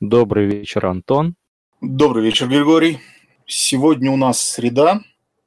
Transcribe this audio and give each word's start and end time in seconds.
Добрый 0.00 0.46
вечер, 0.46 0.86
Антон. 0.86 1.34
Добрый 1.80 2.24
вечер, 2.24 2.46
Григорий. 2.46 3.00
Сегодня 3.46 4.12
у 4.12 4.16
нас 4.16 4.40
среда, 4.40 5.00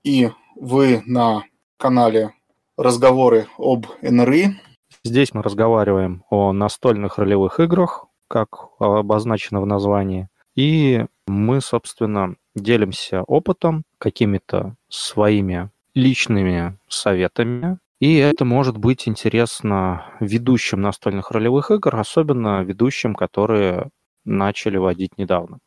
и 0.04 0.29
вы 0.58 1.01
на 1.05 1.46
канале 1.77 2.33
«Разговоры 2.75 3.48
об 3.58 3.85
НРИ». 4.01 4.59
Здесь 5.06 5.33
мы 5.33 5.42
разговариваем 5.42 6.25
о 6.29 6.51
настольных 6.51 7.17
ролевых 7.17 7.61
играх, 7.61 8.07
как 8.27 8.50
обозначено 8.79 9.61
в 9.61 9.66
названии. 9.66 10.27
И 10.54 11.05
мы, 11.27 11.61
собственно, 11.61 12.36
делимся 12.54 13.23
опытом, 13.23 13.83
какими-то 13.99 14.75
своими 14.89 15.70
личными 15.95 16.77
советами. 16.89 17.77
И 18.02 18.18
это 18.18 18.43
может 18.43 18.75
быть 18.75 19.07
интересно 19.07 20.07
ведущим 20.20 20.81
настольных 20.81 21.31
ролевых 21.31 21.71
игр, 21.71 21.95
особенно 21.95 22.63
ведущим, 22.63 23.15
которые 23.15 23.91
начали 24.25 24.77
водить 24.77 25.17
недавно. 25.17 25.59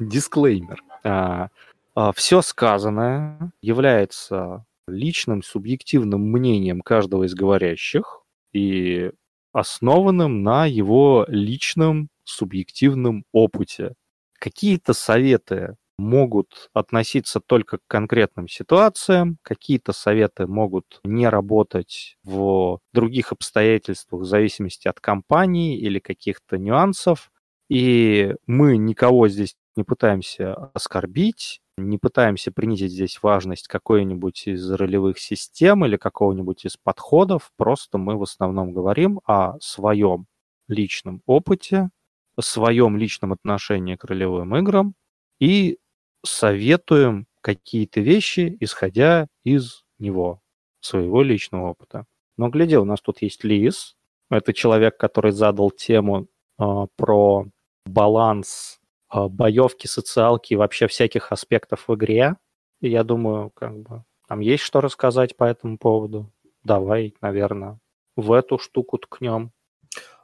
Дисклеймер. 0.00 0.82
А, 1.04 1.48
а, 1.94 2.12
Все 2.12 2.42
сказанное 2.42 3.52
является 3.60 4.64
личным 4.86 5.42
субъективным 5.42 6.22
мнением 6.22 6.80
каждого 6.80 7.24
из 7.24 7.34
говорящих 7.34 8.22
и 8.52 9.12
основанным 9.52 10.42
на 10.42 10.66
его 10.66 11.26
личном 11.28 12.08
субъективном 12.24 13.24
опыте. 13.32 13.94
Какие-то 14.38 14.92
советы 14.92 15.76
могут 15.98 16.70
относиться 16.72 17.40
только 17.40 17.78
к 17.78 17.82
конкретным 17.88 18.48
ситуациям, 18.48 19.38
какие-то 19.42 19.92
советы 19.92 20.46
могут 20.46 21.00
не 21.04 21.28
работать 21.28 22.16
в 22.22 22.78
других 22.92 23.32
обстоятельствах 23.32 24.22
в 24.22 24.24
зависимости 24.24 24.88
от 24.88 25.00
компании 25.00 25.76
или 25.78 25.98
каких-то 25.98 26.56
нюансов. 26.56 27.30
И 27.68 28.34
мы 28.46 28.76
никого 28.78 29.28
здесь 29.28 29.56
не 29.76 29.84
пытаемся 29.84 30.54
оскорбить, 30.72 31.60
не 31.76 31.98
пытаемся 31.98 32.50
принизить 32.52 32.92
здесь 32.92 33.18
важность 33.22 33.68
какой-нибудь 33.68 34.46
из 34.48 34.70
ролевых 34.70 35.18
систем 35.18 35.84
или 35.84 35.96
какого-нибудь 35.96 36.64
из 36.64 36.76
подходов, 36.76 37.52
просто 37.56 37.98
мы 37.98 38.16
в 38.16 38.22
основном 38.22 38.72
говорим 38.72 39.20
о 39.26 39.58
своем 39.60 40.26
личном 40.68 41.22
опыте, 41.26 41.90
о 42.36 42.42
своем 42.42 42.96
личном 42.96 43.32
отношении 43.32 43.96
к 43.96 44.04
ролевым 44.04 44.56
играм 44.56 44.94
и 45.40 45.78
советуем 46.24 47.26
какие-то 47.40 48.00
вещи, 48.00 48.56
исходя 48.60 49.26
из 49.44 49.84
него, 49.98 50.40
своего 50.80 51.22
личного 51.22 51.70
опыта. 51.70 52.06
Но 52.36 52.48
гляди, 52.48 52.76
у 52.76 52.84
нас 52.84 53.00
тут 53.00 53.22
есть 53.22 53.44
Лис. 53.44 53.96
Это 54.30 54.52
человек, 54.52 54.96
который 54.96 55.32
задал 55.32 55.70
тему 55.70 56.28
э, 56.58 56.86
про 56.96 57.46
баланс 57.86 58.80
э, 59.12 59.26
боевки, 59.28 59.86
социалки 59.86 60.52
и 60.52 60.56
вообще 60.56 60.86
всяких 60.86 61.32
аспектов 61.32 61.88
в 61.88 61.94
игре. 61.94 62.36
И 62.80 62.88
я 62.90 63.02
думаю, 63.02 63.50
как 63.50 63.76
бы 63.78 64.04
там 64.28 64.40
есть 64.40 64.62
что 64.62 64.80
рассказать 64.80 65.36
по 65.36 65.44
этому 65.44 65.78
поводу. 65.78 66.30
Давай, 66.62 67.14
наверное, 67.22 67.80
в 68.14 68.32
эту 68.32 68.58
штуку 68.58 68.98
ткнем. 68.98 69.52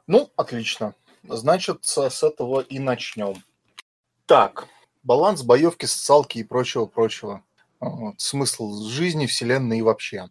Ну, 0.05 0.29
отлично. 0.35 0.93
Значит, 1.23 1.83
с 1.85 2.23
этого 2.23 2.59
и 2.61 2.77
начнем. 2.77 3.35
Так, 4.27 4.67
баланс 5.05 5.43
боевки, 5.43 5.85
социалки 5.85 6.39
и 6.39 6.43
прочего-прочего. 6.43 7.43
Вот, 7.79 8.19
смысл 8.19 8.83
жизни, 8.83 9.27
вселенной 9.27 9.79
и 9.79 9.81
вообще. 9.81 10.29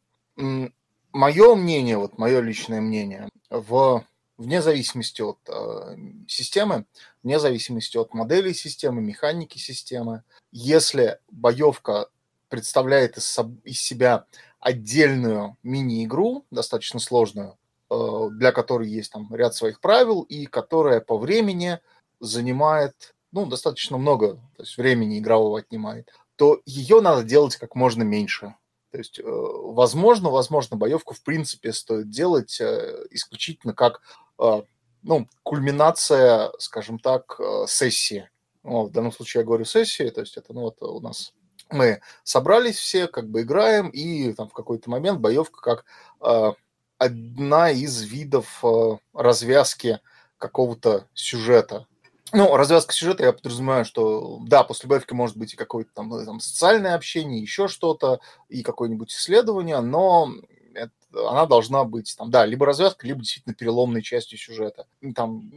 Мое 1.13 1.55
мнение, 1.55 1.97
вот 1.97 2.19
мое 2.19 2.41
личное 2.41 2.81
мнение, 2.81 3.29
в, 3.49 4.05
вне 4.37 4.61
зависимости 4.61 5.23
от 5.23 5.39
э, 5.49 5.97
системы, 6.27 6.87
вне 7.23 7.39
зависимости 7.39 7.97
от 7.97 8.13
модели 8.15 8.53
системы, 8.53 9.01
механики 9.01 9.59
системы, 9.59 10.25
если 10.51 11.21
боевка 11.31 12.09
представляет 12.49 13.17
из, 13.17 13.39
из 13.63 13.81
себя 13.81 14.27
отдельную 14.59 15.57
мини-игру, 15.63 16.45
достаточно 16.51 16.99
сложную, 16.99 17.57
э, 17.91 18.29
для 18.33 18.51
которой 18.51 18.89
есть 18.89 19.13
там 19.13 19.33
ряд 19.33 19.55
своих 19.55 19.81
правил 19.81 20.23
и 20.23 20.47
которая 20.47 21.01
по 21.01 21.17
времени 21.17 21.79
занимает 22.19 23.14
ну, 23.35 23.47
достаточно 23.47 23.99
много 23.99 24.35
то 24.57 24.63
есть 24.63 24.77
времени 24.79 25.19
игрового 25.19 25.59
отнимает, 25.59 26.11
то 26.37 26.61
ее 26.65 27.01
надо 27.01 27.23
делать 27.23 27.57
как 27.57 27.75
можно 27.75 28.03
меньше. 28.03 28.55
То 28.91 28.99
есть, 28.99 29.19
э, 29.19 29.23
возможно, 29.25 30.31
возможно, 30.31 30.77
боевку 30.77 31.15
в 31.15 31.23
принципе 31.23 31.73
стоит 31.73 32.09
делать 32.11 32.61
э, 32.61 33.07
исключительно 33.11 33.75
как 33.75 34.01
э, 34.39 34.63
ну, 35.03 35.29
кульминация, 35.43 36.53
скажем 36.59 36.99
так, 36.99 37.39
сессии. 37.67 38.31
Ну, 38.63 38.85
в 38.85 38.91
данном 38.91 39.13
случае 39.13 39.41
я 39.41 39.47
говорю 39.47 39.65
сессии, 39.65 40.09
то 40.09 40.23
есть 40.23 40.37
это 40.39 40.55
ну, 40.55 40.63
вот 40.63 40.81
у 40.81 41.01
нас 41.01 41.35
мы 41.71 42.01
собрались 42.23 42.77
все, 42.79 43.09
как 43.09 43.29
бы 43.29 43.43
играем, 43.43 43.89
и 43.89 44.33
там 44.33 44.49
в 44.49 44.53
какой-то 44.53 44.91
момент 44.91 45.21
боевка 45.21 45.61
как 45.61 45.85
э, 46.21 46.53
одна 46.99 47.71
из 47.71 48.03
видов 48.03 48.65
э, 48.65 48.97
развязки 49.13 50.01
какого-то 50.39 51.09
сюжета. 51.15 51.87
Ну, 52.35 52.57
развязка 52.57 52.93
сюжета, 52.93 53.25
я 53.25 53.33
подразумеваю, 53.33 53.85
что 53.85 54.41
да, 54.43 54.65
после 54.65 54.89
боевки 54.89 55.15
может 55.15 55.37
быть 55.37 55.55
и 55.55 55.57
какое-то 55.57 55.91
там, 55.95 56.09
ну, 56.09 56.25
там 56.25 56.41
социальное 56.41 56.97
общение, 56.97 57.41
еще 57.41 57.69
что-то, 57.69 58.19
и 58.49 58.63
какое-нибудь 58.63 59.13
исследование, 59.13 59.81
но 59.81 60.33
это, 60.75 60.91
она 61.13 61.47
должна 61.47 61.85
быть 61.85 62.15
там, 62.19 62.33
да, 62.33 62.45
либо 62.45 62.67
развязка, 62.67 63.07
либо 63.07 63.21
действительно 63.21 63.55
переломной 63.55 64.03
частью 64.03 64.37
сюжета. 64.37 64.87
Там, 65.15 65.49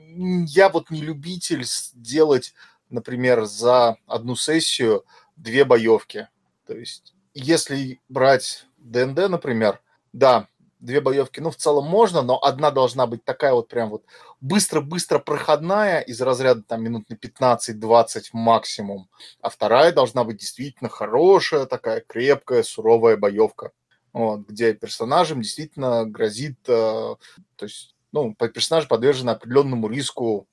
я 0.46 0.70
вот 0.70 0.92
не 0.92 1.02
любитель 1.02 1.66
делать, 1.96 2.54
например, 2.92 3.46
за 3.46 3.98
одну 4.06 4.36
сессию 4.36 5.04
две 5.36 5.66
боевки. 5.66 6.28
То 6.68 6.78
есть, 6.78 7.16
если 7.34 8.00
брать 8.08 8.68
ДНД, 8.78 9.30
например, 9.30 9.82
да, 10.14 10.48
две 10.80 11.02
боевки, 11.02 11.40
ну, 11.40 11.52
в 11.52 11.56
целом 11.56 11.86
можно, 11.86 12.22
но 12.22 12.42
одна 12.44 12.72
должна 12.72 13.08
быть 13.08 13.24
такая 13.24 13.54
вот 13.54 13.68
прям 13.68 13.90
вот 13.90 14.04
быстро-быстро 14.42 15.20
проходная 15.20 16.02
из 16.02 16.22
разряда 16.22 16.64
там 16.64 16.84
минут 16.84 17.10
на 17.10 17.16
15-20 17.16 18.30
максимум, 18.34 19.10
а 19.42 19.50
вторая 19.50 19.92
должна 19.92 20.24
быть 20.24 20.38
действительно 20.38 20.90
хорошая, 20.90 21.66
такая 21.66 22.02
крепкая, 22.02 22.64
суровая 22.64 23.18
боевка, 23.18 23.72
вот, 24.14 24.42
где 24.48 24.74
персонажам 24.74 25.42
действительно 25.42 26.06
грозит, 26.06 26.58
э, 26.68 27.16
то 27.56 27.66
есть, 27.66 27.96
ну, 28.12 28.34
персонаж 28.36 28.88
подвержен 28.88 29.30
определенному 29.30 29.90
риску, 29.90 30.48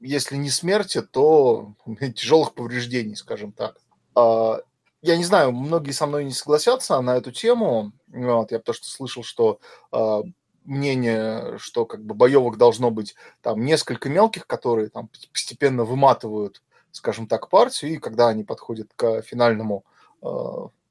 если 0.00 0.36
не 0.36 0.50
смерти, 0.50 1.00
то 1.00 1.74
тяжелых 2.16 2.54
повреждений, 2.54 3.16
скажем 3.16 3.52
так. 3.52 3.76
А, 4.14 4.60
я 5.00 5.16
не 5.16 5.24
знаю, 5.24 5.52
многие 5.52 5.92
со 5.92 6.06
мной 6.06 6.24
не 6.24 6.32
согласятся 6.32 7.00
на 7.00 7.16
эту 7.16 7.32
тему. 7.32 7.92
Вот, 8.12 8.52
я 8.52 8.58
потому 8.58 8.74
что 8.74 8.88
слышал, 8.88 9.24
что 9.24 9.58
э, 9.90 10.22
мнение, 10.64 11.58
что 11.58 11.86
как 11.86 12.04
бы 12.04 12.14
боевок 12.14 12.58
должно 12.58 12.90
быть 12.90 13.14
там 13.40 13.64
несколько 13.64 14.08
мелких, 14.08 14.46
которые 14.46 14.90
там 14.90 15.08
постепенно 15.32 15.84
выматывают, 15.84 16.62
скажем 16.90 17.26
так, 17.26 17.48
партию, 17.48 17.92
и 17.92 17.96
когда 17.96 18.28
они 18.28 18.44
подходят 18.44 18.90
к 18.94 19.22
финальному 19.22 19.84
э, 20.22 20.26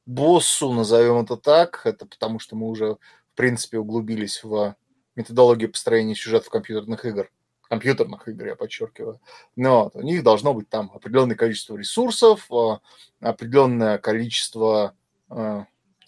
боссу, 0.08 0.74
назовем 0.74 1.20
это 1.20 1.38
так, 1.38 1.82
это 1.86 2.06
потому 2.08 2.40
что 2.40 2.56
мы 2.56 2.68
уже, 2.68 2.96
в 2.96 3.36
принципе, 3.36 3.78
углубились 3.78 4.44
в 4.44 4.76
методологию 5.16 5.72
построения 5.72 6.16
сюжетов 6.16 6.50
компьютерных 6.50 7.06
игр 7.06 7.30
компьютерных 7.70 8.28
игр, 8.28 8.48
я 8.48 8.56
подчеркиваю. 8.58 9.22
Но 9.56 9.86
вот, 9.86 9.96
у 9.96 10.02
них 10.02 10.24
должно 10.24 10.54
быть 10.54 10.68
там 10.68 10.92
определенное 10.94 11.38
количество 11.38 11.78
ресурсов, 11.78 12.52
э, 12.52 12.80
определенное 13.22 13.98
количество 13.98 14.94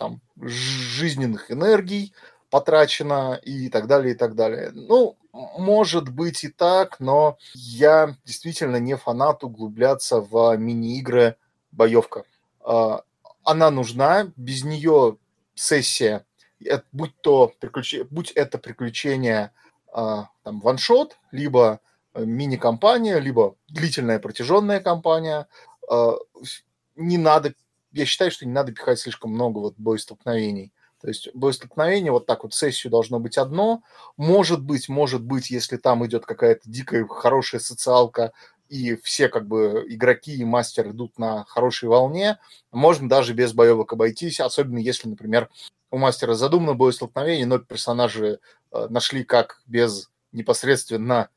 там, 0.04 0.20
жизненных 0.42 1.50
энергий 1.50 2.14
потрачено 2.50 3.40
и 3.42 3.70
так 3.70 3.88
далее, 3.88 4.14
и 4.14 4.18
так 4.18 4.36
далее. 4.36 4.72
Ну, 4.74 5.16
может 5.32 6.10
быть 6.10 6.44
и 6.44 6.50
так, 6.50 7.00
но 7.00 7.38
я 7.54 8.18
действительно 8.26 8.76
не 8.76 8.98
фанат 8.98 9.46
углубляться 9.46 10.20
в 10.20 10.58
мини-игры 10.58 11.38
боевка. 11.72 12.26
Э, 12.66 12.98
она 13.46 13.72
нужна, 13.72 14.28
без 14.36 14.66
нее 14.66 15.18
сессия, 15.56 16.26
будь 16.92 17.16
то 17.22 17.54
приключ... 17.62 17.96
будь 18.12 18.32
это 18.32 18.58
приключение 18.58 19.52
а, 19.92 20.28
там 20.44 20.60
ваншот, 20.60 21.18
либо 21.32 21.80
э, 22.14 22.26
мини-компания, 22.26 23.20
либо 23.20 23.56
длительная 23.70 24.20
протяженная 24.20 24.82
компания. 24.82 25.48
А, 25.90 26.18
не 26.96 27.18
надо, 27.18 27.54
я 27.94 28.06
считаю, 28.06 28.32
что 28.32 28.46
не 28.46 28.52
надо 28.52 28.72
пихать 28.72 29.00
слишком 29.00 29.32
много 29.32 29.60
вот 29.60 29.76
боестолкновений. 29.78 30.74
То 31.00 31.10
есть 31.10 31.30
боестолкновение, 31.34 32.12
вот 32.12 32.26
так 32.26 32.44
вот 32.44 32.54
сессию 32.54 32.90
должно 32.90 33.20
быть 33.20 33.38
одно. 33.38 33.84
Может 34.16 34.62
быть, 34.62 34.88
может 34.88 35.22
быть, 35.22 35.50
если 35.50 35.78
там 35.78 36.06
идет 36.06 36.26
какая-то 36.26 36.62
дикая 36.70 37.06
хорошая 37.06 37.60
социалка, 37.60 38.32
и 38.70 38.96
все 39.04 39.28
как 39.28 39.48
бы 39.48 39.86
игроки 39.88 40.34
и 40.34 40.46
мастер 40.46 40.90
идут 40.90 41.20
на 41.20 41.44
хорошей 41.46 41.90
волне, 41.90 42.40
можно 42.72 43.08
даже 43.08 43.34
без 43.34 43.54
боевок 43.54 43.94
обойтись, 43.94 44.40
особенно 44.40 44.80
если, 44.80 45.10
например, 45.10 45.50
у 45.92 45.98
мастера 45.98 46.34
задумано 46.34 46.74
боестолкновение, 46.74 47.46
но 47.46 47.60
персонажи 47.60 48.40
э, 48.72 48.88
нашли, 48.90 49.24
как 49.24 49.62
без 49.68 50.10
непосредственно 50.32 51.30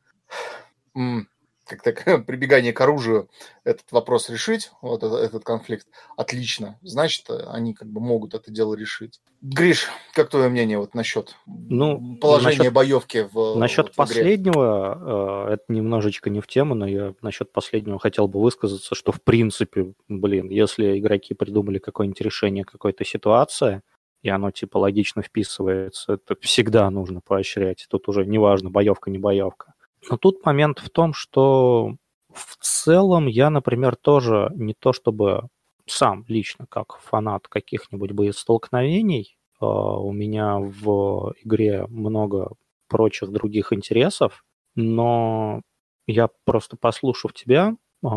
как 1.67 1.83
то 1.83 1.93
прибегание 2.27 2.73
к 2.73 2.81
оружию 2.81 3.29
этот 3.65 3.91
вопрос 3.91 4.31
решить, 4.31 4.71
вот 4.81 5.03
этот, 5.03 5.45
конфликт, 5.45 5.87
отлично. 6.17 6.79
Значит, 6.83 7.27
они 7.49 7.75
как 7.75 7.89
бы 7.89 8.01
могут 8.01 8.35
это 8.35 8.51
дело 8.51 8.75
решить. 8.75 9.21
Гриш, 9.43 9.89
как 10.15 10.31
твое 10.31 10.49
мнение 10.49 10.79
вот 10.79 10.95
насчет 10.95 11.35
ну, 11.47 12.17
положения 12.21 12.59
насчет, 12.59 12.73
боевки 12.73 13.29
в 13.31 13.57
Насчет 13.57 13.89
в 13.89 13.95
последнего, 13.95 15.49
э, 15.49 15.55
это 15.55 15.65
немножечко 15.69 16.31
не 16.31 16.41
в 16.41 16.47
тему, 16.47 16.75
но 16.75 16.87
я 16.87 17.15
насчет 17.23 17.53
последнего 17.53 17.99
хотел 17.99 18.29
бы 18.29 18.41
высказаться, 18.41 18.95
что 18.95 19.13
в 19.13 19.21
принципе, 19.23 19.93
блин, 20.09 20.49
если 20.49 20.99
игроки 20.99 21.35
придумали 21.35 21.79
какое-нибудь 21.79 22.21
решение 22.21 22.65
какой-то 22.65 23.05
ситуации, 23.05 23.83
и 24.23 24.29
оно 24.29 24.51
типа 24.51 24.79
логично 24.79 25.23
вписывается, 25.23 26.15
это 26.15 26.37
всегда 26.41 26.91
нужно 26.91 27.21
поощрять. 27.21 27.87
Тут 27.89 28.09
уже 28.09 28.25
неважно, 28.25 28.71
боевка, 28.71 29.11
не 29.11 29.19
боевка. 29.19 29.75
Но 30.11 30.17
тут 30.17 30.45
момент 30.45 30.79
в 30.79 30.91
том, 30.91 31.13
что 31.15 31.97
в 32.33 32.57
целом 32.61 33.27
я, 33.27 33.51
например, 33.51 33.97
тоже 33.97 34.51
не 34.55 34.75
то 34.75 34.93
чтобы 34.93 35.49
сам 35.87 36.25
лично 36.29 36.67
как 36.69 36.99
фанат 36.99 37.49
каких-нибудь 37.49 38.13
боестолкновений, 38.13 39.37
э, 39.61 39.65
у 39.67 40.13
меня 40.13 40.59
в 40.59 41.33
игре 41.45 41.87
много 41.89 42.53
прочих 42.89 43.31
других 43.31 43.73
интересов, 43.73 44.45
но 44.75 45.63
я 46.07 46.29
просто 46.45 46.77
послушав 46.77 47.33
тебя, 47.33 47.77
э, 48.05 48.09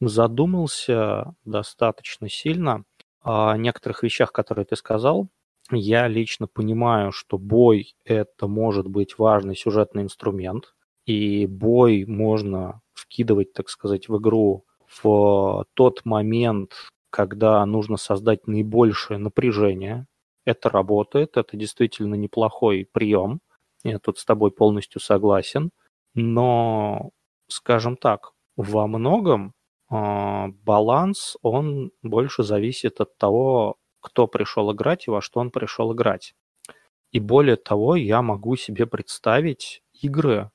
задумался 0.00 1.34
достаточно 1.44 2.28
сильно 2.28 2.84
о 3.22 3.56
некоторых 3.56 4.02
вещах, 4.02 4.32
которые 4.32 4.64
ты 4.66 4.76
сказал. 4.76 5.28
Я 5.70 6.08
лично 6.08 6.46
понимаю, 6.46 7.10
что 7.12 7.38
бой— 7.38 7.94
это 8.04 8.46
может 8.46 8.86
быть 8.86 9.18
важный 9.18 9.56
сюжетный 9.56 10.02
инструмент, 10.02 10.73
и 11.06 11.46
бой 11.46 12.04
можно 12.06 12.80
вкидывать, 12.94 13.52
так 13.52 13.68
сказать, 13.68 14.08
в 14.08 14.18
игру 14.18 14.64
в 15.02 15.66
тот 15.74 16.04
момент, 16.04 16.72
когда 17.10 17.64
нужно 17.66 17.96
создать 17.96 18.46
наибольшее 18.46 19.18
напряжение. 19.18 20.06
Это 20.44 20.68
работает, 20.68 21.36
это 21.36 21.56
действительно 21.56 22.14
неплохой 22.14 22.88
прием. 22.90 23.40
Я 23.82 23.98
тут 23.98 24.18
с 24.18 24.24
тобой 24.24 24.50
полностью 24.50 25.00
согласен. 25.00 25.70
Но, 26.14 27.10
скажем 27.48 27.96
так, 27.96 28.32
во 28.56 28.86
многом 28.86 29.52
э, 29.90 30.46
баланс, 30.64 31.36
он 31.42 31.90
больше 32.02 32.42
зависит 32.44 33.00
от 33.00 33.16
того, 33.18 33.76
кто 34.00 34.26
пришел 34.26 34.72
играть 34.72 35.06
и 35.08 35.10
во 35.10 35.20
что 35.20 35.40
он 35.40 35.50
пришел 35.50 35.92
играть. 35.92 36.34
И 37.10 37.20
более 37.20 37.56
того, 37.56 37.96
я 37.96 38.22
могу 38.22 38.56
себе 38.56 38.86
представить 38.86 39.82
игры, 39.92 40.50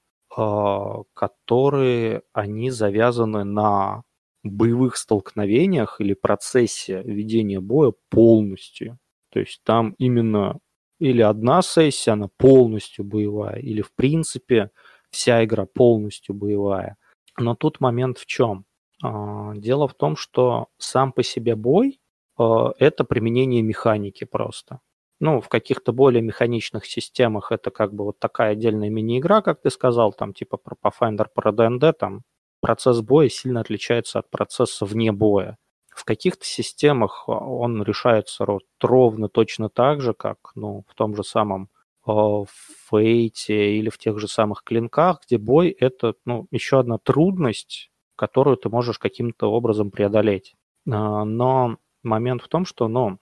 которые 1.14 2.22
они 2.34 2.72
завязаны 2.72 3.44
на 3.44 4.04
боевых 4.44 4.96
столкновениях 4.98 6.00
или 6.00 6.14
процессе 6.14 7.02
ведения 7.04 7.60
боя 7.60 7.94
полностью. 8.10 8.98
То 9.32 9.40
есть 9.40 9.62
там 9.64 9.96
именно 9.98 10.60
или 11.00 11.22
одна 11.22 11.62
сессия, 11.62 12.12
она 12.12 12.30
полностью 12.38 13.06
боевая, 13.06 13.60
или 13.60 13.82
в 13.82 13.94
принципе 13.94 14.72
вся 15.10 15.44
игра 15.44 15.66
полностью 15.66 16.36
боевая. 16.36 16.98
Но 17.38 17.56
тут 17.56 17.80
момент 17.80 18.18
в 18.18 18.26
чем? 18.26 18.66
А, 19.02 19.54
дело 19.56 19.88
в 19.88 19.94
том, 19.94 20.18
что 20.18 20.68
сам 20.78 21.14
по 21.14 21.24
себе 21.24 21.56
бой 21.56 22.00
а,– 22.38 22.74
это 22.80 23.06
применение 23.06 23.62
механики 23.62 24.26
просто. 24.26 24.82
Ну, 25.20 25.42
в 25.42 25.50
каких-то 25.50 25.92
более 25.92 26.22
механичных 26.22 26.86
системах 26.86 27.52
это 27.52 27.72
как 27.72 27.94
бы 27.94 28.06
вот 28.06 28.20
такая 28.20 28.54
отдельная 28.54 28.90
мини-игра, 28.90 29.42
как 29.42 29.62
ты 29.62 29.70
сказал, 29.70 30.14
там 30.14 30.34
типа 30.34 30.58
про 30.58 30.76
Pathfinder, 30.82 31.28
про 31.34 31.52
D&D, 31.52 31.92
там 31.94 32.24
процесс 32.62 33.02
боя 33.02 33.28
сильно 33.30 33.62
отличается 33.62 34.20
от 34.20 34.30
процесса 34.30 34.86
вне 34.86 35.12
боя. 35.12 35.58
В 35.94 36.06
каких-то 36.06 36.46
системах 36.46 37.26
а, 37.28 37.32
он 37.32 37.84
решается 37.84 38.46
ровно 38.82 39.28
точно 39.28 39.70
так 39.70 40.02
же, 40.02 40.14
как 40.14 40.38
ну, 40.56 40.86
в 40.88 40.96
том 40.96 41.16
же 41.16 41.24
самом 41.24 41.70
в 42.06 42.48
Фейте 42.90 43.78
или 43.78 43.90
в 43.90 43.98
тех 43.98 44.18
же 44.20 44.28
самых 44.28 44.64
клинках, 44.64 45.22
где 45.26 45.38
бой– 45.38 45.70
это 45.80 46.16
ну, 46.26 46.48
еще 46.50 46.80
одна 46.80 46.98
трудность, 46.98 47.92
которую 48.16 48.58
ты 48.58 48.70
можешь 48.70 48.98
каким-то 48.98 49.52
образом 49.52 49.92
преодолеть. 49.92 50.56
А, 50.90 51.24
но 51.26 51.78
момент 52.04 52.42
в 52.42 52.48
том, 52.48 52.66
что 52.66 52.88
ну, 52.88 53.20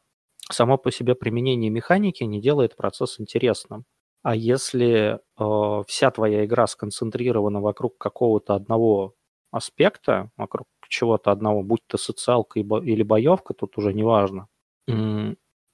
само 0.52 0.78
по 0.78 0.92
себе 0.92 1.16
применение 1.16 1.70
механики 1.70 2.24
не 2.24 2.42
делает 2.42 2.76
процесс 2.76 3.20
интересным. 3.20 3.86
А 4.24 4.36
если 4.36 5.20
э, 5.40 5.84
вся 5.88 6.12
твоя 6.12 6.46
игра 6.46 6.68
сконцентрирована 6.68 7.62
вокруг 7.62 7.98
какого-то 7.98 8.56
одного 8.56 9.14
аспекта, 9.52 10.32
вокруг 10.38 10.68
чего-то 10.90 11.32
одного, 11.32 11.64
будь 11.64 11.82
то 11.88 11.98
социалка 11.98 12.60
или 12.60 13.04
боевка, 13.04 13.54
тут 13.54 13.78
уже 13.78 13.94
не 13.94 14.04
важно, 14.04 14.48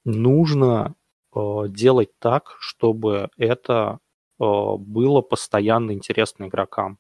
нужно 0.06 0.96
э, 1.36 1.40
делать 1.70 2.10
так, 2.20 2.56
чтобы 2.60 3.30
это 3.38 4.00
э, 4.40 4.44
было 4.78 5.22
постоянно 5.22 5.92
интересно 5.92 6.48
игрокам. 6.48 6.98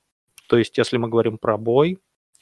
То 0.50 0.58
есть, 0.58 0.78
если 0.78 0.98
мы 0.98 1.10
говорим 1.10 1.38
про 1.38 1.58
бой, 1.58 2.00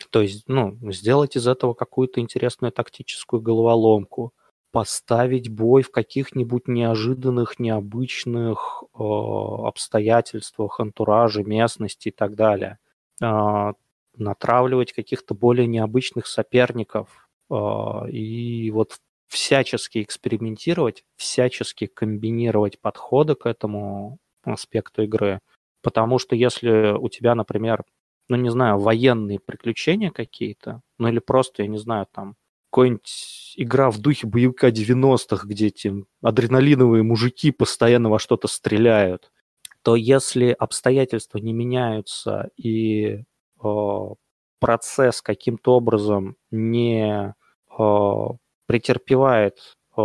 то 0.10 0.22
есть, 0.22 0.44
ну, 0.48 0.78
сделать 0.92 1.36
из 1.38 1.48
этого 1.48 1.74
какую-то 1.74 2.20
интересную 2.22 2.72
тактическую 2.72 3.42
головоломку, 3.42 4.34
поставить 4.72 5.50
бой 5.50 5.84
в 5.84 5.92
каких-нибудь 5.92 6.68
неожиданных, 6.68 7.60
необычных 7.60 8.84
э, 8.94 8.98
обстоятельствах, 8.98 10.80
антураже, 10.80 11.44
местности 11.44 12.10
и 12.10 12.12
так 12.12 12.36
далее. 12.36 12.78
Э, 13.22 13.74
натравливать 14.18 14.94
каких-то 14.94 15.34
более 15.34 15.68
необычных 15.68 16.28
соперников 16.28 17.30
э, 17.50 17.56
и 18.12 18.72
вот 18.72 18.98
всячески 19.28 20.02
экспериментировать, 20.04 21.04
всячески 21.16 21.88
комбинировать 21.88 22.80
подходы 22.82 23.36
к 23.36 23.46
этому 23.46 24.18
аспекту 24.44 25.04
игры. 25.04 25.40
Потому 25.82 26.20
что 26.20 26.36
если 26.36 26.94
у 26.98 27.10
тебя, 27.10 27.36
например, 27.36 27.84
ну, 28.30 28.38
не 28.38 28.50
знаю, 28.50 28.80
военные 28.80 29.40
приключения 29.40 30.12
какие-то, 30.12 30.82
ну 31.00 31.08
или 31.08 31.20
просто, 31.20 31.64
я 31.64 31.68
не 31.70 31.78
знаю, 31.78 32.08
там, 32.12 32.36
какой-нибудь 32.72 33.54
игра 33.58 33.92
в 33.92 34.00
духе 34.00 34.28
боевика 34.28 34.70
90-х, 34.70 35.46
где 35.46 35.68
эти 35.68 35.94
адреналиновые 36.22 37.04
мужики 37.04 37.52
постоянно 37.52 38.10
во 38.10 38.18
что-то 38.18 38.48
стреляют, 38.48 39.30
то 39.84 39.98
если 39.98 40.56
обстоятельства 40.58 41.38
не 41.40 41.52
меняются 41.52 42.50
и 42.56 43.24
э, 43.62 44.08
процесс 44.60 45.22
каким-то 45.22 45.76
образом 45.76 46.38
не 46.50 47.34
э, 47.78 48.28
претерпевает 48.68 49.58
э, 49.98 50.02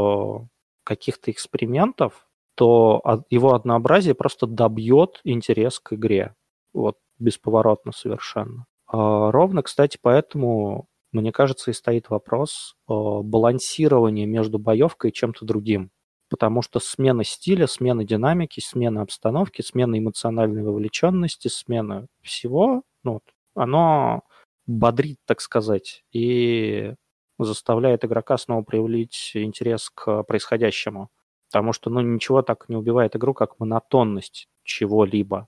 каких-то 0.83 1.31
экспериментов, 1.31 2.27
то 2.57 3.01
его 3.31 3.55
однообразие 3.55 4.15
просто 4.15 4.47
добьет 4.47 5.21
интерес 5.23 5.79
к 5.79 5.93
игре. 5.93 6.35
Вот 6.73 6.97
бесповоротно 7.19 7.93
совершенно. 7.93 8.67
А 8.89 9.31
ровно, 9.31 9.63
кстати, 9.63 9.99
поэтому 10.01 10.89
мне 11.17 11.33
кажется, 11.33 11.71
и 11.71 11.75
стоит 11.75 12.11
вопрос 12.11 12.77
балансирования 12.87 14.27
между 14.27 14.59
боевкой 14.59 15.11
и 15.11 15.13
чем-то 15.13 15.45
другим. 15.45 15.91
Потому 16.29 16.63
что 16.63 16.81
смена 16.81 17.25
стиля, 17.25 17.67
смена 17.67 18.05
динамики, 18.05 18.61
смена 18.61 19.03
обстановки, 19.03 19.63
смена 19.63 19.99
эмоциональной 19.99 20.63
вовлеченности, 20.63 21.49
смена 21.49 22.07
всего, 22.23 22.83
ну, 23.05 23.21
оно 23.55 24.23
бодрит, 24.67 25.19
так 25.25 25.41
сказать, 25.41 26.05
и 26.13 26.95
заставляет 27.39 28.05
игрока 28.05 28.39
снова 28.39 28.63
проявить 28.63 29.33
интерес 29.35 29.91
к 29.91 30.25
происходящему. 30.25 31.11
Потому 31.49 31.73
что, 31.73 31.91
ну, 31.91 32.01
ничего 32.01 32.43
так 32.43 32.69
не 32.69 32.77
убивает 32.77 33.15
игру, 33.15 33.33
как 33.33 33.61
монотонность 33.61 34.49
чего-либо. 34.65 35.47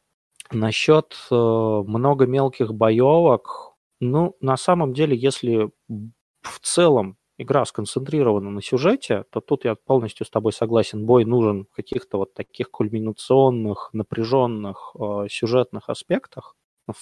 Насчет 0.52 1.16
э, 1.30 1.34
много 1.34 2.26
мелких 2.26 2.72
боевок, 2.72 3.74
ну, 4.00 4.36
на 4.40 4.56
самом 4.56 4.92
деле, 4.92 5.16
если 5.16 5.70
в 6.42 6.60
целом 6.60 7.16
игра 7.38 7.64
сконцентрирована 7.64 8.50
на 8.50 8.62
сюжете, 8.62 9.24
то 9.30 9.40
тут 9.40 9.64
я 9.64 9.74
полностью 9.76 10.26
с 10.26 10.30
тобой 10.30 10.52
согласен. 10.52 11.06
Бой 11.06 11.24
нужен 11.24 11.66
в 11.66 11.76
каких-то 11.76 12.18
вот 12.18 12.34
таких 12.34 12.70
кульминационных, 12.70 13.90
напряженных 13.92 14.94
э, 14.98 15.26
сюжетных 15.30 15.88
аспектах, 15.88 16.56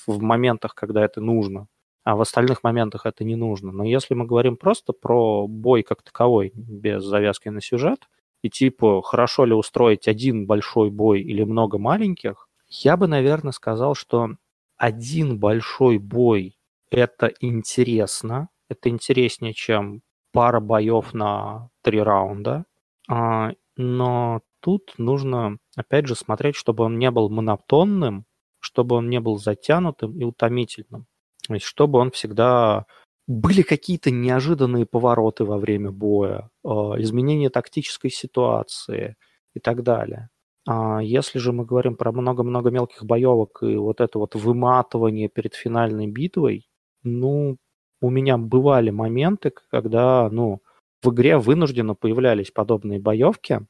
в 0.07 0.21
моментах, 0.21 0.75
когда 0.75 1.05
это 1.05 1.21
нужно, 1.21 1.69
а 2.05 2.17
в 2.17 2.21
остальных 2.21 2.63
моментах 2.65 3.07
это 3.07 3.25
не 3.25 3.37
нужно. 3.37 3.73
Но 3.73 3.85
если 3.85 4.15
мы 4.15 4.27
говорим 4.27 4.57
просто 4.57 4.93
про 4.93 5.47
бой 5.47 5.83
как 5.83 6.03
таковой, 6.03 6.53
без 6.55 7.03
завязки 7.05 7.49
на 7.49 7.61
сюжет, 7.61 8.09
и 8.43 8.51
типа, 8.51 9.03
хорошо 9.03 9.45
ли 9.45 9.55
устроить 9.55 10.07
один 10.09 10.47
большой 10.47 10.91
бой 10.91 11.21
или 11.23 11.43
много 11.45 11.79
маленьких, 11.79 12.49
я 12.69 12.97
бы, 12.97 13.07
наверное, 13.07 13.53
сказал, 13.53 13.95
что 13.95 14.31
один 14.77 15.39
большой 15.39 15.99
бой 15.99 16.56
это 16.91 17.33
интересно. 17.41 18.49
Это 18.69 18.89
интереснее, 18.89 19.55
чем 19.55 20.03
пара 20.33 20.61
боев 20.61 21.15
на 21.15 21.71
три 21.83 22.01
раунда. 22.01 22.65
А, 23.09 23.53
но 23.77 24.41
тут 24.61 24.95
нужно, 24.99 25.59
опять 25.77 26.07
же, 26.07 26.15
смотреть, 26.15 26.57
чтобы 26.57 26.85
он 26.85 26.99
не 26.99 27.11
был 27.11 27.31
монотонным, 27.31 28.25
чтобы 28.59 28.97
он 28.97 29.09
не 29.09 29.21
был 29.21 29.39
затянутым 29.39 30.19
и 30.19 30.25
утомительным. 30.25 31.07
То 31.47 31.55
есть, 31.55 31.67
чтобы 31.67 31.99
он 31.99 32.11
всегда... 32.11 32.87
Были 33.29 33.63
какие-то 33.63 34.13
неожиданные 34.13 34.87
повороты 34.87 35.45
во 35.45 35.59
время 35.59 35.91
боя, 35.91 36.49
э, 36.65 36.69
изменение 36.69 37.51
тактической 37.51 38.09
ситуации 38.09 39.17
и 39.53 39.59
так 39.59 39.83
далее. 39.83 40.29
А 40.69 41.01
если 41.01 41.41
же 41.41 41.53
мы 41.53 41.65
говорим 41.65 41.97
про 41.97 42.13
много-много 42.13 42.71
мелких 42.71 43.05
боевок 43.05 43.63
и 43.63 43.77
вот 43.77 44.01
это 44.01 44.19
вот 44.19 44.35
выматывание 44.35 45.29
перед 45.29 45.55
финальной 45.55 46.09
битвой, 46.09 46.69
ну, 47.07 47.57
у 48.01 48.11
меня 48.11 48.39
бывали 48.39 48.91
моменты, 48.91 49.53
когда, 49.71 50.29
ну, 50.31 50.61
в 51.03 51.11
игре 51.11 51.39
вынужденно 51.39 51.95
появлялись 51.95 52.51
подобные 52.51 53.01
боевки, 53.01 53.61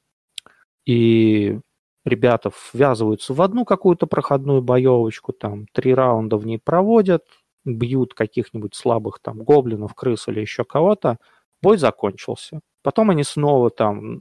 и 0.87 1.59
ребята 2.05 2.51
ввязываются 2.73 3.35
в 3.35 3.43
одну 3.43 3.65
какую-то 3.65 4.07
проходную 4.07 4.63
боевочку, 4.63 5.33
там, 5.33 5.67
три 5.73 5.95
раунда 5.95 6.37
в 6.39 6.47
ней 6.47 6.59
проводят, 6.59 7.25
бьют 7.65 8.15
каких-нибудь 8.15 8.75
слабых 8.75 9.19
там 9.21 9.43
гоблинов, 9.43 9.95
крыс 9.95 10.29
или 10.29 10.41
еще 10.41 10.65
кого-то, 10.65 11.19
бой 11.63 11.79
закончился. 11.79 12.61
Потом 12.83 13.11
они 13.11 13.25
снова 13.25 13.71
там 13.71 14.21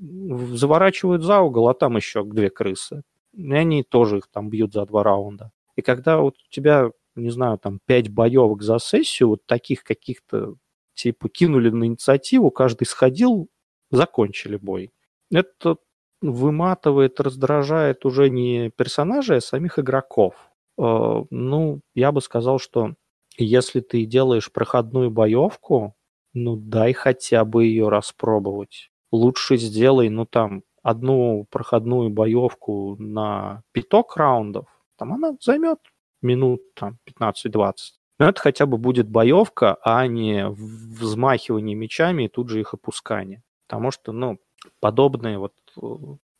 заворачивают 0.55 1.21
за 1.21 1.39
угол, 1.41 1.69
а 1.69 1.75
там 1.75 1.95
еще 1.97 2.23
две 2.23 2.49
крысы. 2.49 3.03
И 3.33 3.53
они 3.53 3.83
тоже 3.83 4.17
их 4.19 4.27
там 4.31 4.49
бьют 4.49 4.73
за 4.73 4.85
два 4.85 5.03
раунда. 5.03 5.51
И 5.75 5.81
когда 5.81 6.17
вот 6.19 6.35
у 6.37 6.51
тебя, 6.51 6.89
не 7.15 7.29
знаю, 7.29 7.57
там 7.57 7.79
пять 7.85 8.09
боевок 8.09 8.61
за 8.61 8.79
сессию, 8.79 9.29
вот 9.29 9.45
таких 9.45 9.83
каких-то 9.83 10.55
типа 10.93 11.29
кинули 11.29 11.69
на 11.69 11.85
инициативу, 11.85 12.51
каждый 12.51 12.85
сходил, 12.85 13.49
закончили 13.91 14.57
бой. 14.57 14.91
Это 15.31 15.77
выматывает, 16.21 17.19
раздражает 17.19 18.05
уже 18.05 18.29
не 18.29 18.69
персонажей, 18.71 19.37
а 19.37 19.41
самих 19.41 19.79
игроков. 19.79 20.35
Э, 20.77 21.23
ну, 21.29 21.81
я 21.93 22.11
бы 22.11 22.21
сказал, 22.21 22.59
что 22.59 22.95
если 23.37 23.81
ты 23.81 24.05
делаешь 24.05 24.51
проходную 24.51 25.11
боевку, 25.11 25.95
ну 26.33 26.55
дай 26.55 26.93
хотя 26.93 27.45
бы 27.45 27.65
ее 27.65 27.89
распробовать. 27.89 28.91
Лучше 29.11 29.57
сделай, 29.57 30.09
ну 30.09 30.25
там, 30.25 30.63
одну 30.83 31.45
проходную 31.49 32.09
боевку 32.09 32.95
на 32.99 33.63
пяток 33.71 34.17
раундов, 34.17 34.67
там 34.97 35.13
она 35.13 35.35
займет 35.41 35.79
минут 36.25 36.61
там 36.73 36.97
15-20. 37.21 37.73
Но 38.19 38.29
это 38.29 38.39
хотя 38.39 38.65
бы 38.65 38.77
будет 38.77 39.09
боевка, 39.09 39.77
а 39.81 40.07
не 40.07 40.47
взмахивание 40.47 41.75
мечами 41.75 42.23
и 42.23 42.29
тут 42.29 42.49
же 42.49 42.61
их 42.61 42.73
опускание. 42.73 43.43
Потому 43.67 43.91
что, 43.91 44.11
ну, 44.11 44.39
подобное 44.79 45.37
вот 45.37 45.53
э, 45.81 45.85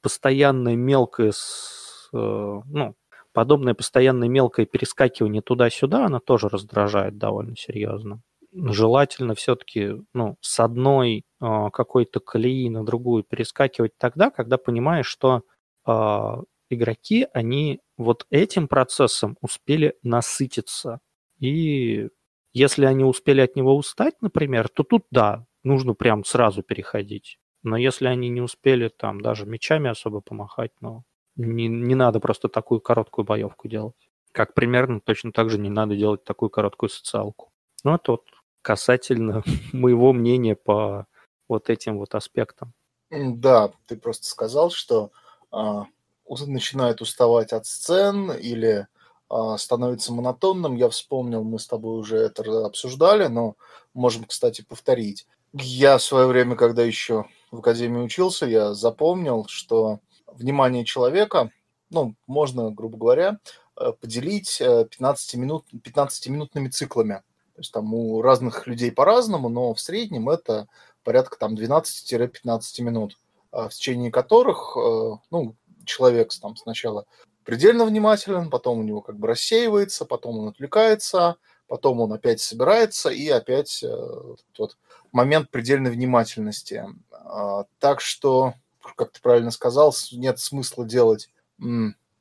постоянное 0.02 0.76
мелкое, 0.76 1.32
э, 1.32 2.14
ну, 2.14 2.96
подобное 3.34 3.74
постоянное 3.74 4.30
мелкое 4.30 4.66
перескакивание 4.66 5.42
туда-сюда, 5.42 6.06
оно 6.06 6.20
тоже 6.20 6.48
раздражает 6.48 7.18
довольно 7.18 7.56
серьезно. 7.58 8.22
Желательно 8.54 9.36
все-таки, 9.36 9.96
ну, 10.14 10.38
с 10.40 10.62
одной 10.62 11.26
э, 11.42 11.70
какой-то 11.74 12.22
колеи 12.22 12.70
на 12.70 12.86
другую 12.86 13.24
перескакивать 13.24 13.98
тогда, 13.98 14.30
когда 14.30 14.58
понимаешь, 14.58 15.08
что 15.08 15.42
э, 15.86 15.92
игроки, 16.70 17.28
они 17.34 17.80
вот 17.98 18.26
этим 18.30 18.68
процессом 18.68 19.38
успели 19.42 19.96
насытиться. 20.04 21.00
И 21.40 22.10
если 22.54 22.86
они 22.86 23.04
успели 23.04 23.42
от 23.42 23.56
него 23.56 23.76
устать, 23.76 24.16
например, 24.22 24.70
то 24.70 24.84
тут, 24.84 25.06
да, 25.12 25.46
нужно 25.64 25.94
прям 25.94 26.24
сразу 26.24 26.64
переходить. 26.64 27.38
Но 27.64 27.78
если 27.78 28.08
они 28.08 28.30
не 28.30 28.42
успели 28.42 28.90
там 28.90 29.22
даже 29.22 29.46
мечами 29.46 29.90
особо 29.90 30.22
помахать, 30.22 30.72
ну, 30.82 31.04
не, 31.36 31.68
не 31.68 31.96
надо 31.96 32.20
просто 32.20 32.48
такую 32.48 32.80
короткую 32.80 33.26
боевку 33.26 33.68
делать. 33.68 34.10
Как 34.32 34.54
примерно 34.54 35.02
точно 35.02 35.32
так 35.32 35.50
же 35.50 35.58
не 35.58 35.70
надо 35.70 35.96
делать 35.96 36.24
такую 36.24 36.50
короткую 36.50 36.90
социалку. 36.90 37.52
Ну, 37.84 37.96
это 37.96 38.12
вот 38.14 38.24
касательно 38.62 39.44
моего 39.74 40.14
мнения 40.14 40.56
по 40.56 41.08
вот 41.48 41.70
этим 41.70 41.98
вот 41.98 42.16
аспектам. 42.16 42.74
Да, 43.12 43.72
ты 43.86 43.98
просто 43.98 44.28
сказал, 44.28 44.72
что 44.72 45.12
а, 45.52 45.86
начинает 46.28 47.02
уставать 47.02 47.54
от 47.54 47.66
сцен 47.66 48.32
или 48.32 48.88
а, 49.30 49.58
становится 49.58 50.14
монотонным. 50.14 50.76
Я 50.76 50.90
вспомнил, 50.90 51.44
мы 51.44 51.60
с 51.60 51.68
тобой 51.68 52.00
уже 52.00 52.18
это 52.18 52.66
обсуждали, 52.66 53.28
но 53.28 53.56
можем, 53.94 54.26
кстати, 54.26 54.62
повторить. 54.62 55.28
Я 55.54 55.98
в 55.98 56.04
свое 56.04 56.28
время, 56.28 56.56
когда 56.56 56.84
еще 56.84 57.26
в 57.52 57.60
академии 57.60 58.02
учился, 58.02 58.46
я 58.46 58.74
запомнил, 58.74 59.46
что 59.48 60.00
внимание 60.28 60.84
человека, 60.84 61.52
ну, 61.90 62.16
можно, 62.28 62.72
грубо 62.72 62.98
говоря, 62.98 63.40
э, 63.80 63.94
поделить 64.00 64.58
15 64.60 65.36
минут, 65.36 65.66
15-минутными 65.74 66.68
циклами. 66.70 67.24
То 67.56 67.62
есть 67.62 67.72
там 67.72 67.94
у 67.94 68.22
разных 68.22 68.68
людей 68.68 68.92
по-разному, 68.92 69.48
но 69.48 69.74
в 69.74 69.80
среднем 69.80 70.28
это 70.28 70.68
порядка 71.06 71.38
там 71.40 71.56
12-15 71.56 72.82
минут, 72.82 73.18
а 73.52 73.70
в 73.70 73.74
течение 73.74 74.12
которых, 74.12 74.76
э, 74.76 75.12
ну, 75.32 75.56
человек 75.86 76.32
там 76.42 76.56
сначала 76.56 77.06
предельно 77.44 77.86
внимателен, 77.86 78.50
потом 78.50 78.80
у 78.80 78.84
него 78.84 79.02
как 79.02 79.18
бы 79.18 79.28
рассеивается, 79.28 80.06
потом 80.06 80.40
он 80.40 80.48
отвлекается, 80.50 81.38
потом 81.68 82.02
он 82.02 82.14
опять 82.14 82.42
собирается 82.42 83.10
и 83.10 83.30
опять 83.30 83.84
э, 83.84 84.36
тот 84.52 84.78
момент 85.12 85.50
предельной 85.50 85.92
внимательности. 85.92 86.86
А, 87.12 87.66
так 87.80 88.02
что, 88.02 88.54
как 88.96 89.12
ты 89.12 89.22
правильно 89.22 89.52
сказал, 89.52 89.96
нет 90.12 90.40
смысла 90.40 90.86
делать 90.86 91.30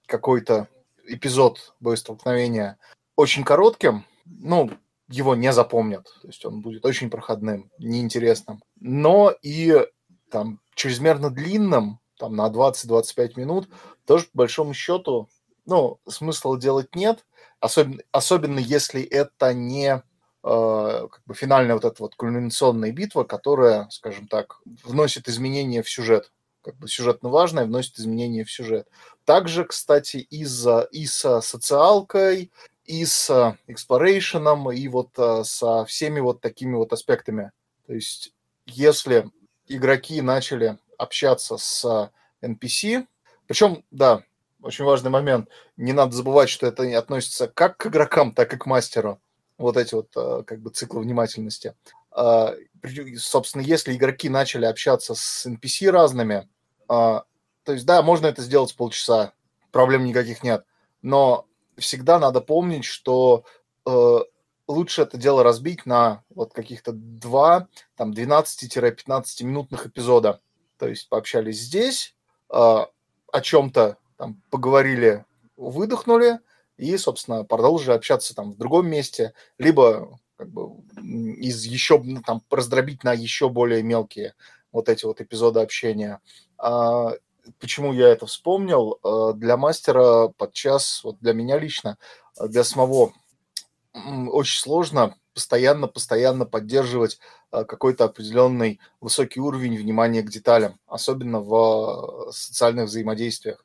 какой-то 0.07 0.69
эпизод 1.07 1.75
боестолкновения 1.81 2.79
очень 3.17 3.45
коротким. 3.45 4.05
Ну, 4.25 4.71
его 5.09 5.35
не 5.35 5.53
запомнят. 5.53 6.05
То 6.23 6.29
есть 6.29 6.45
он 6.45 6.61
будет 6.61 6.85
очень 6.85 7.11
проходным, 7.11 7.71
неинтересным. 7.79 8.63
Но 8.81 9.35
и 9.43 9.87
там 10.31 10.61
чрезмерно 10.75 11.31
длинным, 11.31 12.01
там 12.25 12.37
на 12.37 12.49
20-25 12.49 13.33
минут, 13.37 13.69
тоже 14.07 14.25
по 14.27 14.39
большому 14.39 14.75
счету, 14.75 15.29
ну, 15.67 15.99
смысла 16.09 16.59
делать 16.59 16.95
нет. 16.95 17.25
Особенно, 17.61 18.03
особенно 18.13 18.59
если 18.59 19.03
это 19.03 19.55
не 19.55 20.03
Э, 20.47 21.09
как 21.11 21.23
бы 21.25 21.35
финальная 21.35 21.75
вот 21.75 21.87
эта 21.87 22.03
вот 22.03 22.17
кульминационная 22.17 22.93
битва, 22.93 23.25
которая, 23.25 23.89
скажем 23.89 24.29
так, 24.29 24.61
вносит 24.85 25.27
изменения 25.27 25.83
в 25.83 25.89
сюжет. 25.89 26.33
Как 26.63 26.77
бы 26.77 26.87
сюжетно 26.87 27.31
важное, 27.31 27.65
вносит 27.65 27.99
изменения 27.99 28.45
в 28.45 28.53
сюжет. 28.53 28.87
Также, 29.25 29.65
кстати, 29.65 30.19
из-за 30.19 30.87
и 30.93 31.07
со 31.07 31.41
социалкой, 31.41 32.53
и 32.85 33.07
с 33.07 33.57
эксплорейшеном, 33.69 34.71
и 34.71 34.87
вот 34.89 35.13
э, 35.17 35.45
со 35.45 35.87
всеми 35.87 36.21
вот 36.21 36.43
такими 36.43 36.75
вот 36.75 36.93
аспектами. 36.93 37.51
То 37.87 37.95
есть, 37.95 38.35
если 38.67 39.31
игроки 39.67 40.21
начали 40.21 40.77
общаться 41.05 41.57
с 41.57 42.11
NPC, 42.43 43.07
причем, 43.47 43.85
да, 43.91 44.25
очень 44.63 44.85
важный 44.85 45.11
момент, 45.11 45.49
не 45.77 45.93
надо 45.93 46.17
забывать, 46.17 46.49
что 46.49 46.67
это 46.67 46.99
относится 46.99 47.49
как 47.49 47.77
к 47.77 47.87
игрокам, 47.87 48.33
так 48.33 48.53
и 48.53 48.57
к 48.57 48.67
мастеру 48.67 49.21
вот 49.59 49.77
эти 49.77 49.95
вот 49.95 50.11
э, 50.17 50.43
как 50.45 50.61
бы 50.61 50.71
циклы 50.71 51.03
внимательности. 51.03 51.75
А, 52.11 52.55
собственно, 53.19 53.63
если 53.63 53.95
игроки 53.95 54.29
начали 54.29 54.65
общаться 54.65 55.15
с 55.15 55.47
NPC 55.47 55.91
разными, 55.91 56.49
а, 56.89 57.25
то 57.65 57.73
есть, 57.73 57.87
да, 57.87 58.03
можно 58.03 58.27
это 58.27 58.43
сделать 58.43 58.71
с 58.71 58.73
полчаса, 58.73 59.33
проблем 59.71 60.05
никаких 60.05 60.43
нет, 60.43 60.65
но 61.03 61.47
всегда 61.77 62.19
надо 62.19 62.41
помнить, 62.41 62.85
что 62.85 63.45
э, 63.87 64.19
лучше 64.69 65.03
это 65.03 65.17
дело 65.17 65.43
разбить 65.43 65.87
на 65.87 66.23
вот 66.31 66.53
каких-то 66.53 66.93
два, 66.93 67.69
там, 67.97 68.13
12-15 68.13 69.45
минутных 69.45 69.87
эпизода. 69.87 70.41
То 70.85 70.89
есть 70.91 71.09
пообщались 71.09 71.61
здесь, 71.61 72.15
э, 72.51 72.57
о 72.57 73.41
чем-то 73.41 73.97
там 74.19 74.43
поговорили, 74.51 75.25
выдохнули, 75.57 76.41
и, 76.77 76.95
собственно, 76.99 77.43
продолжили 77.43 77.95
общаться 77.95 78.35
там 78.35 78.53
в 78.53 78.59
другом 78.59 78.87
месте, 78.87 79.33
либо 79.57 80.21
как 80.37 80.51
бы 80.51 80.83
из 81.39 81.65
еще 81.65 81.99
ну, 82.05 82.21
там 82.21 82.43
раздробить 82.51 83.03
на 83.03 83.15
еще 83.15 83.49
более 83.49 83.83
мелкие 83.83 84.35
вот 84.73 84.91
эти 84.91 85.07
вот 85.07 85.23
эпизоды 85.23 85.61
общения. 85.61 86.21
А, 86.59 87.15
почему 87.59 87.95
я 87.95 88.09
это 88.09 88.27
вспомнил? 88.27 88.99
А, 89.03 89.33
для 89.33 89.57
мастера 89.57 90.29
подчас, 90.37 91.03
вот 91.03 91.17
для 91.19 91.33
меня 91.33 91.59
лично, 91.59 91.97
для 92.39 92.63
самого 92.63 93.15
очень 93.95 94.61
сложно 94.61 95.17
постоянно, 95.33 95.89
постоянно 95.89 96.45
поддерживать 96.45 97.19
а, 97.44 97.44
какой-то 97.63 98.05
определенный 98.05 98.81
высокий 99.01 99.41
уровень 99.41 99.77
внимания 99.77 100.23
к 100.23 100.31
деталям, 100.31 100.79
особенно 100.87 101.41
в 101.41 102.31
социальных 102.33 102.87
взаимодействиях. 102.87 103.65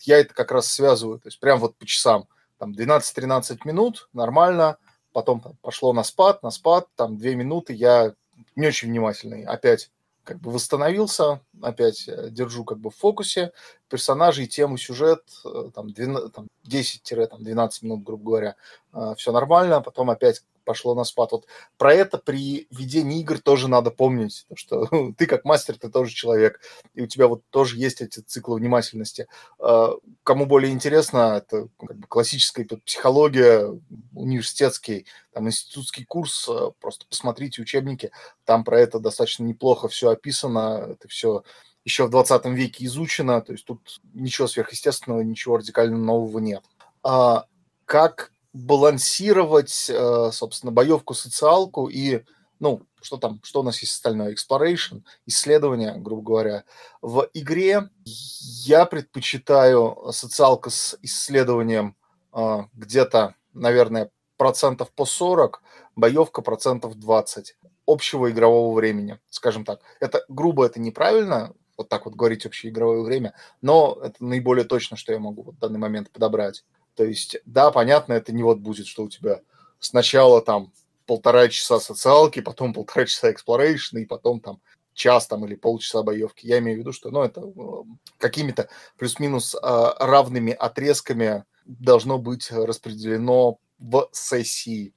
Я 0.00 0.18
это 0.18 0.32
как 0.32 0.50
раз 0.50 0.68
связываю, 0.68 1.18
то 1.18 1.28
есть 1.28 1.38
прям 1.40 1.60
вот 1.60 1.76
по 1.76 1.84
часам. 1.84 2.26
Там 2.58 2.72
12-13 2.72 3.58
минут, 3.64 4.08
нормально, 4.12 4.78
потом 5.12 5.42
пошло 5.62 5.92
на 5.92 6.04
спад, 6.04 6.42
на 6.42 6.50
спад, 6.50 6.88
там 6.96 7.18
2 7.18 7.30
минуты, 7.34 7.74
я 7.74 8.14
не 8.56 8.66
очень 8.66 8.88
внимательный, 8.88 9.44
опять 9.44 9.90
как 10.28 10.40
бы 10.40 10.50
восстановился, 10.50 11.40
опять 11.62 12.06
э, 12.06 12.28
держу 12.30 12.62
как 12.62 12.78
бы 12.78 12.90
в 12.90 12.96
фокусе, 12.96 13.52
персонажей, 13.88 14.46
тему, 14.46 14.76
сюжет, 14.76 15.22
э, 15.46 15.70
там, 15.74 15.86
10-12 15.86 17.70
минут, 17.80 18.02
грубо 18.02 18.24
говоря, 18.24 18.56
э, 18.92 19.14
все 19.16 19.32
нормально, 19.32 19.80
потом 19.80 20.10
опять 20.10 20.42
пошло 20.68 20.94
на 20.94 21.04
спад. 21.04 21.32
Вот 21.32 21.46
про 21.78 21.94
это 21.94 22.18
при 22.18 22.66
ведении 22.70 23.20
игр 23.20 23.38
тоже 23.38 23.68
надо 23.68 23.90
помнить, 23.90 24.44
что 24.54 24.86
ты 25.16 25.24
как 25.24 25.46
мастер, 25.46 25.78
ты 25.78 25.88
тоже 25.88 26.12
человек, 26.12 26.60
и 26.92 27.00
у 27.00 27.06
тебя 27.06 27.26
вот 27.26 27.42
тоже 27.48 27.78
есть 27.78 28.02
эти 28.02 28.20
циклы 28.20 28.56
внимательности. 28.56 29.28
А, 29.58 29.92
кому 30.24 30.44
более 30.44 30.70
интересно, 30.70 31.38
это 31.38 31.68
как 31.78 31.96
бы 31.96 32.06
классическая 32.06 32.66
психология, 32.84 33.66
университетский, 34.14 35.06
там, 35.32 35.46
институтский 35.46 36.04
курс, 36.04 36.46
а, 36.50 36.72
просто 36.82 37.06
посмотрите 37.08 37.62
учебники, 37.62 38.10
там 38.44 38.62
про 38.62 38.78
это 38.78 39.00
достаточно 39.00 39.44
неплохо 39.44 39.88
все 39.88 40.10
описано, 40.10 40.86
это 40.90 41.08
все 41.08 41.44
еще 41.86 42.04
в 42.04 42.10
20 42.10 42.44
веке 42.54 42.84
изучено, 42.84 43.40
то 43.40 43.52
есть 43.52 43.64
тут 43.64 44.02
ничего 44.12 44.46
сверхъестественного, 44.46 45.22
ничего 45.22 45.56
радикально 45.56 45.96
нового 45.96 46.40
нет. 46.40 46.62
А 47.02 47.46
как 47.86 48.32
балансировать, 48.52 49.90
э, 49.90 50.30
собственно, 50.32 50.72
боевку, 50.72 51.14
социалку 51.14 51.88
и, 51.88 52.22
ну, 52.60 52.82
что 53.00 53.16
там, 53.16 53.40
что 53.42 53.60
у 53.60 53.62
нас 53.62 53.80
есть 53.80 53.94
остальное, 53.94 54.34
exploration, 54.34 55.02
исследование, 55.26 55.94
грубо 55.96 56.22
говоря. 56.22 56.64
В 57.02 57.28
игре 57.34 57.88
я 58.04 58.86
предпочитаю 58.86 60.10
социалка 60.12 60.70
с 60.70 60.98
исследованием 61.02 61.96
э, 62.32 62.58
где-то, 62.74 63.34
наверное, 63.52 64.10
процентов 64.36 64.90
по 64.92 65.04
40, 65.04 65.62
боевка 65.96 66.42
процентов 66.42 66.94
20 66.96 67.56
общего 67.86 68.30
игрового 68.30 68.74
времени, 68.74 69.18
скажем 69.30 69.64
так. 69.64 69.80
Это 70.00 70.24
грубо, 70.28 70.66
это 70.66 70.80
неправильно, 70.80 71.54
вот 71.76 71.88
так 71.88 72.04
вот 72.06 72.14
говорить 72.14 72.44
общее 72.44 72.70
игровое 72.70 73.02
время, 73.02 73.34
но 73.62 73.98
это 74.02 74.24
наиболее 74.24 74.64
точно, 74.64 74.96
что 74.96 75.12
я 75.12 75.18
могу 75.18 75.42
в 75.52 75.58
данный 75.58 75.78
момент 75.78 76.10
подобрать. 76.10 76.64
То 76.98 77.04
есть, 77.04 77.36
да, 77.46 77.70
понятно, 77.70 78.14
это 78.14 78.32
не 78.32 78.42
вот 78.42 78.58
будет, 78.58 78.88
что 78.88 79.04
у 79.04 79.08
тебя 79.08 79.40
сначала 79.78 80.42
там 80.42 80.72
полтора 81.06 81.46
часа 81.46 81.78
социалки, 81.78 82.40
потом 82.40 82.74
полтора 82.74 83.06
часа 83.06 83.30
exploration, 83.30 84.00
и 84.00 84.04
потом 84.04 84.40
там 84.40 84.60
час 84.94 85.28
там 85.28 85.46
или 85.46 85.54
полчаса 85.54 86.02
боевки. 86.02 86.48
Я 86.48 86.58
имею 86.58 86.78
в 86.78 86.80
виду, 86.80 86.92
что 86.92 87.12
ну, 87.12 87.22
это 87.22 87.40
э, 87.40 87.84
какими-то 88.18 88.68
плюс-минус 88.96 89.54
а, 89.62 89.94
равными 90.04 90.52
отрезками 90.52 91.44
должно 91.66 92.18
быть 92.18 92.50
распределено 92.50 93.58
в 93.78 94.08
сессии. 94.10 94.92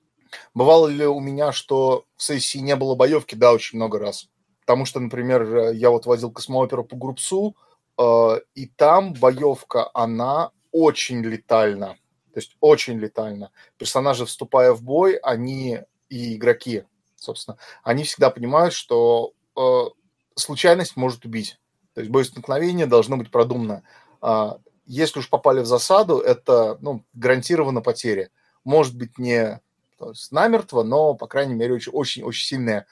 Бывало 0.55 0.87
ли 0.87 1.05
у 1.05 1.19
меня, 1.19 1.51
что 1.51 2.05
в 2.15 2.23
сессии 2.23 2.57
не 2.57 2.75
было 2.75 2.95
боевки? 2.95 3.35
Да, 3.35 3.53
очень 3.53 3.77
много 3.77 3.99
раз. 3.99 4.27
Потому 4.61 4.85
что, 4.85 4.99
например, 4.99 5.69
я 5.73 5.91
вот 5.91 6.07
водил 6.07 6.31
космооперу 6.31 6.83
по 6.83 6.95
Групсу, 6.95 7.55
э, 7.99 8.39
и 8.55 8.65
там 8.65 9.13
боевка, 9.13 9.91
она 9.93 10.51
очень 10.71 11.21
летально. 11.21 11.97
То 12.33 12.39
есть 12.39 12.55
очень 12.59 12.97
летально. 12.97 13.51
Персонажи, 13.77 14.25
вступая 14.25 14.73
в 14.73 14.83
бой, 14.83 15.15
они 15.17 15.79
и 16.09 16.35
игроки, 16.35 16.83
собственно, 17.15 17.57
они 17.83 18.03
всегда 18.03 18.29
понимают, 18.29 18.73
что 18.73 19.33
э, 19.57 19.61
случайность 20.35 20.95
может 20.95 21.25
убить. 21.25 21.59
То 21.93 22.01
есть 22.01 22.11
боестолкновение 22.11 22.85
должно 22.85 23.17
быть 23.17 23.31
продумано. 23.31 23.83
Э, 24.21 24.53
если 24.85 25.19
уж 25.19 25.29
попали 25.29 25.61
в 25.61 25.65
засаду, 25.65 26.19
это 26.19 26.77
ну, 26.81 27.03
гарантированно 27.13 27.81
потери. 27.81 28.29
Может 28.63 28.97
быть, 28.97 29.17
не 29.17 29.61
то 30.01 30.09
есть 30.09 30.31
намертво, 30.31 30.81
но, 30.81 31.13
по 31.13 31.27
крайней 31.27 31.53
мере, 31.53 31.75
очень-очень 31.75 32.43
сильное, 32.43 32.87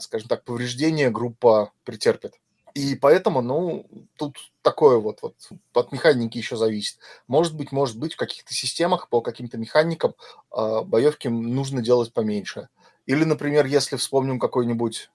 скажем 0.00 0.26
так, 0.28 0.42
повреждение 0.42 1.08
группа 1.08 1.72
претерпит. 1.84 2.40
И 2.74 2.94
поэтому, 2.94 3.40
ну, 3.42 3.86
тут 4.16 4.36
такое 4.62 4.98
вот, 4.98 5.20
вот 5.22 5.34
от 5.74 5.92
механики 5.92 6.38
еще 6.38 6.56
зависит. 6.56 6.98
Может 7.26 7.56
быть, 7.56 7.72
может 7.72 7.98
быть, 7.98 8.14
в 8.14 8.16
каких-то 8.16 8.54
системах 8.54 9.08
по 9.08 9.20
каким-то 9.20 9.58
механикам 9.58 10.14
э, 10.56 10.82
боевки 10.82 11.28
нужно 11.28 11.82
делать 11.82 12.12
поменьше. 12.12 12.68
Или, 13.06 13.24
например, 13.24 13.66
если 13.66 13.96
вспомним 13.96 14.38
какой-нибудь, 14.38 15.10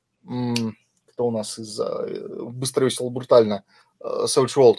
кто 1.15 1.27
у 1.27 1.31
нас 1.31 1.57
из 1.59 1.79
э, 1.79 2.43
быстро, 2.43 2.85
весело, 2.85 3.09
брутально, 3.09 3.63
э, 4.01 4.25
Savage 4.25 4.55
World, 4.57 4.77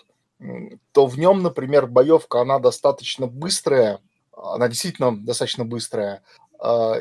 то 0.92 1.06
в 1.06 1.18
нем, 1.18 1.42
например, 1.42 1.86
боевка, 1.86 2.42
она 2.42 2.58
достаточно 2.58 3.26
быстрая, 3.26 4.00
она 4.36 4.68
действительно 4.68 5.16
достаточно 5.16 5.64
быстрая, 5.64 6.22
э, 6.36 6.45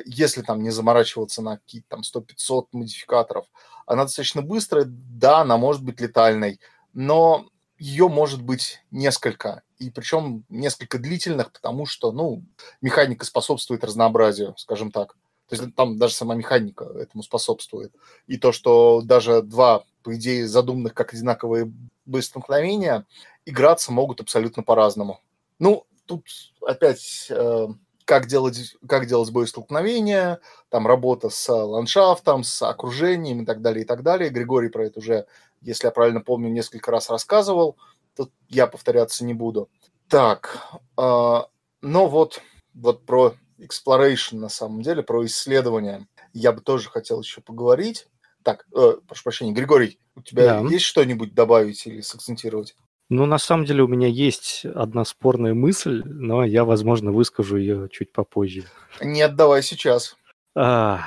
если 0.06 0.42
там 0.42 0.62
не 0.62 0.70
заморачиваться 0.70 1.42
на 1.42 1.58
какие-то 1.58 1.88
там 1.90 2.02
100-500 2.02 2.68
модификаторов 2.74 3.46
она 3.86 4.04
достаточно 4.04 4.42
быстрая, 4.42 4.86
да, 4.88 5.42
она 5.42 5.58
может 5.58 5.84
быть 5.84 6.02
летальной, 6.02 6.60
но 6.94 7.48
ее 7.78 8.08
может 8.08 8.42
быть 8.42 8.82
несколько, 8.92 9.64
и 9.78 9.90
причем 9.90 10.46
несколько 10.50 10.98
длительных, 10.98 11.52
потому 11.52 11.86
что, 11.86 12.12
ну, 12.12 12.44
механика 12.82 13.26
способствует 13.26 13.84
разнообразию, 13.84 14.56
скажем 14.58 14.92
так. 14.92 15.16
То 15.48 15.56
есть 15.56 15.76
там 15.76 16.00
даже 16.00 16.16
сама 16.16 16.34
механика 16.34 16.86
этому 16.86 17.22
способствует. 17.22 17.94
И 18.26 18.38
то, 18.38 18.52
что 18.52 19.02
даже 19.04 19.44
два, 19.44 19.84
по 20.02 20.16
идее, 20.16 20.48
задуманных 20.48 20.96
как 20.96 21.14
одинаковые 21.14 21.72
боестолкновения, 22.06 23.06
играться 23.46 23.92
могут 23.92 24.22
абсолютно 24.22 24.64
по-разному. 24.64 25.20
Ну, 25.60 25.86
тут 26.08 26.26
опять 26.66 27.28
э, 27.30 27.68
как 28.06 28.28
делать, 28.28 28.76
как 28.88 29.08
делать 29.08 29.32
боестолкновения, 29.32 30.40
там 30.70 30.88
работа 30.88 31.30
с 31.30 31.52
ландшафтом, 31.52 32.44
с 32.44 32.62
окружением 32.62 33.42
и 33.42 33.46
так 33.46 33.62
далее, 33.62 33.84
и 33.84 33.88
так 33.88 34.04
далее. 34.04 34.30
Григорий 34.30 34.70
про 34.70 34.86
это 34.86 35.00
уже, 35.00 35.26
если 35.62 35.88
я 35.88 35.92
правильно 35.92 36.22
помню, 36.22 36.50
несколько 36.50 36.92
раз 36.92 37.10
рассказывал. 37.10 37.78
Тут 38.16 38.32
я 38.48 38.68
повторяться 38.68 39.26
не 39.26 39.34
буду. 39.34 39.70
Так, 40.08 40.62
э, 40.98 41.42
но 41.82 42.08
вот, 42.08 42.42
вот 42.76 43.06
про 43.06 43.34
exploration 43.60 44.38
на 44.38 44.50
самом 44.50 44.84
деле, 44.84 45.02
про 45.02 45.26
исследование 45.26 46.08
я 46.34 46.52
бы 46.52 46.62
тоже 46.62 46.90
хотел 46.90 47.22
еще 47.22 47.42
поговорить. 47.42 48.08
Так, 48.44 48.68
э, 48.76 48.94
прошу 49.08 49.24
прощения, 49.24 49.54
Григорий, 49.54 50.00
у 50.16 50.22
тебя 50.22 50.62
да. 50.62 50.70
есть 50.70 50.86
что-нибудь 50.86 51.34
добавить 51.34 51.88
или 51.88 52.02
сакцентировать? 52.02 52.76
Ну, 53.10 53.26
на 53.26 53.38
самом 53.38 53.66
деле 53.66 53.84
у 53.84 53.88
меня 53.88 54.08
есть 54.08 54.66
одна 54.66 55.06
спорная 55.06 55.54
мысль, 55.54 56.02
но 56.06 56.44
я, 56.44 56.66
возможно, 56.66 57.12
выскажу 57.12 57.58
ее 57.58 57.88
чуть 57.90 58.12
попозже. 58.12 58.64
Нет, 59.00 59.36
давай 59.36 59.62
сейчас. 59.62 60.18
А, 60.56 61.02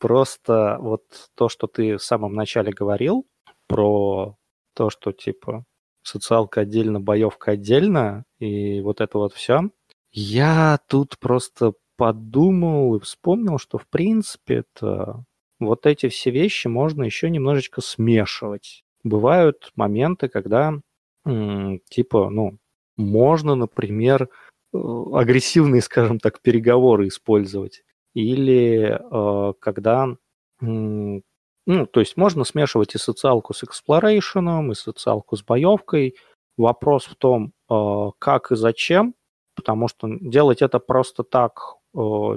просто 0.00 0.78
вот 0.80 1.04
то, 1.36 1.48
что 1.48 1.68
ты 1.68 1.98
в 1.98 2.02
самом 2.02 2.34
начале 2.34 2.72
говорил 2.72 3.26
про 3.68 4.36
то, 4.74 4.90
что 4.90 5.12
типа 5.12 5.64
социалка 6.02 6.62
отдельно, 6.62 7.00
боевка 7.00 7.52
отдельно, 7.52 8.24
и 8.38 8.80
вот 8.80 9.00
это 9.00 9.18
вот 9.18 9.32
все. 9.32 9.70
Я 10.12 10.80
тут 10.88 11.18
просто 11.18 11.74
подумал 11.96 12.96
и 12.96 13.00
вспомнил, 13.00 13.58
что 13.58 13.78
в 13.78 13.86
принципе 13.86 14.64
это 14.76 15.24
вот 15.58 15.86
эти 15.86 16.08
все 16.08 16.30
вещи 16.30 16.66
можно 16.66 17.04
еще 17.04 17.30
немножечко 17.30 17.80
смешивать. 17.80 18.84
Бывают 19.04 19.72
моменты, 19.76 20.28
когда 20.28 20.80
типа, 21.26 22.30
ну, 22.30 22.58
можно, 22.96 23.54
например, 23.54 24.28
э, 24.72 24.78
агрессивные, 25.12 25.82
скажем 25.82 26.18
так, 26.18 26.40
переговоры 26.40 27.08
использовать. 27.08 27.82
Или 28.14 28.98
э, 28.98 29.52
когда, 29.60 30.16
ну, 30.60 31.22
то 31.66 32.00
есть 32.00 32.16
можно 32.16 32.44
смешивать 32.44 32.94
и 32.94 32.98
социалку 32.98 33.52
с 33.54 33.64
эксплорейшеном, 33.64 34.72
и 34.72 34.74
социалку 34.74 35.36
с 35.36 35.42
боевкой. 35.42 36.16
Вопрос 36.56 37.04
в 37.04 37.16
том, 37.16 37.52
э, 37.70 38.10
как 38.18 38.52
и 38.52 38.56
зачем, 38.56 39.14
потому 39.54 39.88
что 39.88 40.08
делать 40.20 40.62
это 40.62 40.78
просто 40.78 41.22
так 41.24 41.74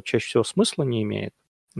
чаще 0.05 0.25
всего 0.25 0.45
смысла 0.45 0.83
не 0.83 1.03
имеет. 1.03 1.33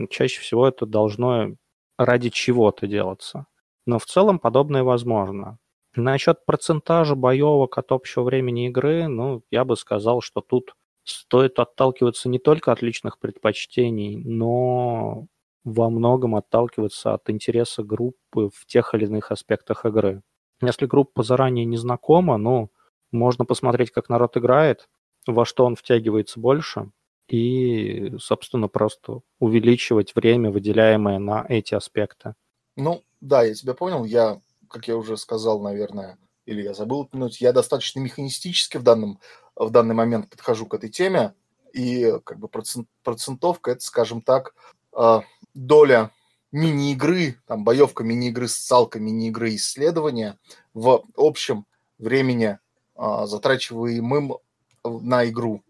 Чаще 0.09 0.41
всего 0.41 0.67
это 0.67 0.85
должно 0.85 1.55
ради 1.97 2.29
чего-то 2.29 2.87
делаться. 2.87 3.45
Но 3.85 3.99
в 3.99 4.05
целом 4.05 4.37
подобное 4.37 4.83
возможно. 4.83 5.59
Насчет 5.99 6.45
процентажа 6.45 7.15
боевок 7.15 7.77
от 7.77 7.91
общего 7.91 8.23
времени 8.23 8.67
игры, 8.67 9.07
ну, 9.07 9.43
я 9.51 9.65
бы 9.65 9.75
сказал, 9.75 10.21
что 10.21 10.39
тут 10.39 10.73
стоит 11.03 11.59
отталкиваться 11.59 12.29
не 12.29 12.39
только 12.39 12.71
от 12.71 12.81
личных 12.81 13.19
предпочтений, 13.19 14.15
но 14.15 15.27
во 15.65 15.89
многом 15.89 16.35
отталкиваться 16.35 17.13
от 17.13 17.29
интереса 17.29 17.83
группы 17.83 18.49
в 18.53 18.65
тех 18.65 18.93
или 18.93 19.05
иных 19.05 19.31
аспектах 19.31 19.85
игры. 19.85 20.21
Если 20.62 20.85
группа 20.85 21.23
заранее 21.23 21.65
не 21.65 21.77
знакома, 21.77 22.38
ну, 22.38 22.71
можно 23.12 23.43
посмотреть, 23.43 23.91
как 23.91 24.07
народ 24.07 24.38
играет, 24.38 24.88
во 25.27 25.43
что 25.43 25.65
он 25.65 25.75
втягивается 25.75 26.39
больше, 26.39 26.91
и, 27.27 28.13
собственно, 28.19 28.69
просто 28.69 29.19
увеличивать 29.39 30.15
время, 30.15 30.49
выделяемое 30.49 31.19
на 31.19 31.45
эти 31.47 31.75
аспекты. 31.75 32.35
Ну, 32.77 33.03
да, 33.19 33.43
я 33.43 33.53
тебя 33.53 33.73
понял. 33.73 34.05
Я 34.05 34.39
как 34.69 34.88
я 34.88 34.95
уже 34.95 35.17
сказал, 35.17 35.60
наверное, 35.62 36.17
или 36.45 36.62
я 36.62 36.73
забыл 36.73 37.01
упомянуть, 37.01 37.41
я 37.41 37.51
достаточно 37.53 37.99
механистически 37.99 38.77
в, 38.77 38.84
данном, 38.84 39.19
в 39.55 39.69
данный 39.69 39.95
момент 39.95 40.29
подхожу 40.29 40.65
к 40.65 40.73
этой 40.73 40.89
теме, 40.89 41.34
и 41.73 42.13
как 42.23 42.39
бы 42.39 42.47
процент, 42.47 42.88
процентовка– 43.03 43.71
это, 43.71 43.82
скажем 43.82 44.21
так, 44.21 44.55
э, 44.97 45.21
доля 45.53 46.12
мини-игры, 46.51 47.36
там, 47.45 47.63
боевка 47.63 48.03
мини-игры, 48.03 48.47
социалка 48.47 48.99
мини-игры, 48.99 49.55
исследования 49.55 50.38
в 50.73 51.03
общем 51.15 51.65
времени, 51.97 52.58
а, 52.95 53.27
затрачиваемым 53.27 54.38
на 54.84 55.25
игру. 55.27 55.63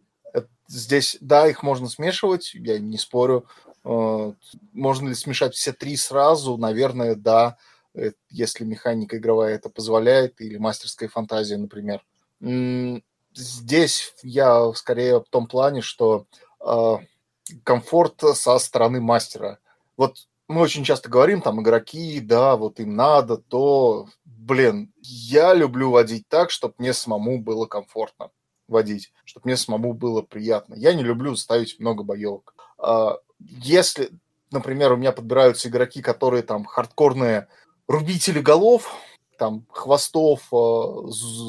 Здесь, 0.67 1.17
да, 1.19 1.47
их 1.47 1.63
можно 1.63 1.89
смешивать, 1.89 2.53
я 2.53 2.79
не 2.79 2.97
спорю. 2.97 3.45
А, 3.83 4.33
можно 4.73 5.09
ли 5.09 5.15
смешать 5.15 5.55
все 5.55 5.73
три 5.73 5.95
сразу? 5.97 6.57
Наверное, 6.57 7.15
да, 7.15 7.57
если 8.29 8.63
механика 8.63 9.17
игровая 9.17 9.55
это 9.55 9.69
позволяет, 9.69 10.39
или 10.41 10.57
мастерская 10.57 11.09
фантазия, 11.09 11.57
например. 11.57 12.03
Здесь 13.33 14.13
я 14.23 14.71
скорее 14.73 15.19
в 15.19 15.29
том 15.29 15.47
плане, 15.47 15.81
что 15.81 16.25
а, 16.59 16.99
комфорт 17.63 18.21
со 18.33 18.57
стороны 18.59 19.01
мастера. 19.01 19.59
Вот 19.97 20.27
мы 20.47 20.61
очень 20.61 20.83
часто 20.83 21.09
говорим, 21.09 21.41
там, 21.41 21.61
игроки, 21.61 22.19
да, 22.19 22.55
вот 22.55 22.79
им 22.79 22.95
надо, 22.95 23.37
то, 23.37 24.07
блин, 24.25 24.91
я 25.01 25.53
люблю 25.53 25.91
водить 25.91 26.27
так, 26.27 26.49
чтобы 26.49 26.73
мне 26.79 26.93
самому 26.93 27.39
было 27.39 27.65
комфортно 27.67 28.31
водить, 28.67 29.13
чтобы 29.25 29.45
мне 29.45 29.57
самому 29.57 29.93
было 29.93 30.21
приятно. 30.21 30.73
Я 30.75 30.93
не 30.93 31.03
люблю 31.03 31.35
ставить 31.35 31.79
много 31.79 32.03
боевок. 32.03 32.55
А, 32.77 33.17
если, 33.39 34.09
например, 34.51 34.91
у 34.91 34.97
меня 34.97 35.11
подбираются 35.11 35.69
игроки, 35.69 36.01
которые 36.01 36.43
там 36.43 36.65
хардкорные 36.65 37.47
рубители 37.89 38.39
голов, 38.39 38.95
там 39.37 39.65
хвостов, 39.69 40.47
а, 40.53 40.55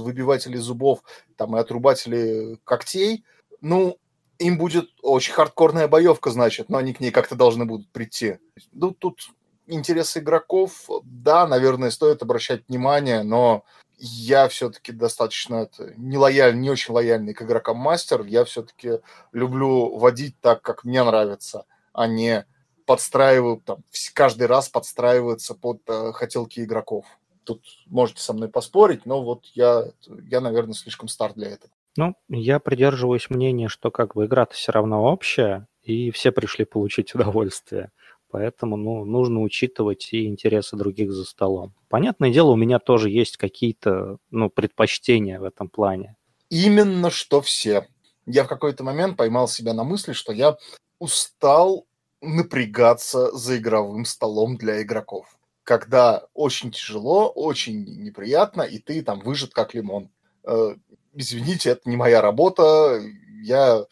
выбиватели 0.02 0.56
зубов, 0.56 1.00
там 1.36 1.56
и 1.56 1.60
отрубатели 1.60 2.58
когтей, 2.64 3.24
ну, 3.60 3.98
им 4.38 4.56
будет 4.56 4.88
очень 5.02 5.34
хардкорная 5.34 5.86
боевка, 5.86 6.30
значит, 6.30 6.70
но 6.70 6.78
они 6.78 6.94
к 6.94 7.00
ней 7.00 7.10
как-то 7.10 7.36
должны 7.36 7.66
будут 7.66 7.90
прийти. 7.90 8.38
Ну, 8.72 8.92
тут 8.92 9.28
интересы 9.66 10.20
игроков, 10.20 10.88
да, 11.04 11.46
наверное, 11.46 11.90
стоит 11.90 12.22
обращать 12.22 12.66
внимание, 12.68 13.22
но 13.22 13.64
я 13.98 14.48
все-таки 14.48 14.92
достаточно 14.92 15.68
не 15.98 16.16
лояльный, 16.16 16.62
не 16.62 16.70
очень 16.70 16.94
лояльный 16.94 17.34
к 17.34 17.42
игрокам 17.42 17.76
мастер. 17.76 18.24
Я 18.24 18.46
все-таки 18.46 19.00
люблю 19.32 19.98
водить 19.98 20.40
так, 20.40 20.62
как 20.62 20.84
мне 20.84 21.04
нравится, 21.04 21.66
а 21.92 22.06
не 22.06 22.46
подстраиваю, 22.90 23.62
там, 23.64 23.84
каждый 24.14 24.48
раз 24.48 24.68
подстраиваться 24.68 25.54
под 25.54 25.78
э, 25.86 26.10
хотелки 26.10 26.58
игроков. 26.58 27.06
Тут 27.44 27.62
можете 27.86 28.20
со 28.20 28.32
мной 28.32 28.48
поспорить, 28.48 29.06
но 29.06 29.22
вот 29.22 29.44
я, 29.54 29.84
я, 30.28 30.40
наверное, 30.40 30.74
слишком 30.74 31.06
стар 31.06 31.32
для 31.34 31.50
этого. 31.50 31.72
Ну, 31.96 32.16
я 32.28 32.58
придерживаюсь 32.58 33.30
мнения, 33.30 33.68
что 33.68 33.92
как 33.92 34.16
бы 34.16 34.24
игра-то 34.24 34.54
все 34.54 34.72
равно 34.72 35.04
общая, 35.04 35.68
и 35.84 36.10
все 36.10 36.32
пришли 36.32 36.64
получить 36.64 37.14
удовольствие. 37.14 37.92
Поэтому 38.32 38.76
ну, 38.76 39.04
нужно 39.04 39.42
учитывать 39.42 40.08
и 40.12 40.26
интересы 40.26 40.74
других 40.74 41.12
за 41.12 41.22
столом. 41.22 41.72
Понятное 41.88 42.32
дело, 42.32 42.50
у 42.50 42.56
меня 42.56 42.80
тоже 42.80 43.08
есть 43.08 43.36
какие-то 43.36 44.16
ну, 44.32 44.50
предпочтения 44.50 45.38
в 45.38 45.44
этом 45.44 45.68
плане. 45.68 46.16
Именно 46.48 47.10
что 47.10 47.40
все. 47.40 47.86
Я 48.26 48.42
в 48.42 48.48
какой-то 48.48 48.82
момент 48.82 49.16
поймал 49.16 49.46
себя 49.46 49.74
на 49.74 49.84
мысли, 49.84 50.12
что 50.12 50.32
я 50.32 50.56
устал 50.98 51.86
напрягаться 52.20 53.30
за 53.32 53.58
игровым 53.58 54.04
столом 54.04 54.56
для 54.56 54.82
игроков. 54.82 55.26
Когда 55.64 56.26
очень 56.34 56.70
тяжело, 56.70 57.28
очень 57.28 57.84
неприятно, 58.02 58.62
и 58.62 58.78
ты 58.78 59.02
там 59.02 59.20
выжат 59.20 59.52
как 59.52 59.74
лимон. 59.74 60.10
Э, 60.44 60.74
извините, 61.14 61.70
это 61.70 61.88
не 61.88 61.96
моя 61.96 62.20
работа, 62.20 63.00
я 63.42 63.84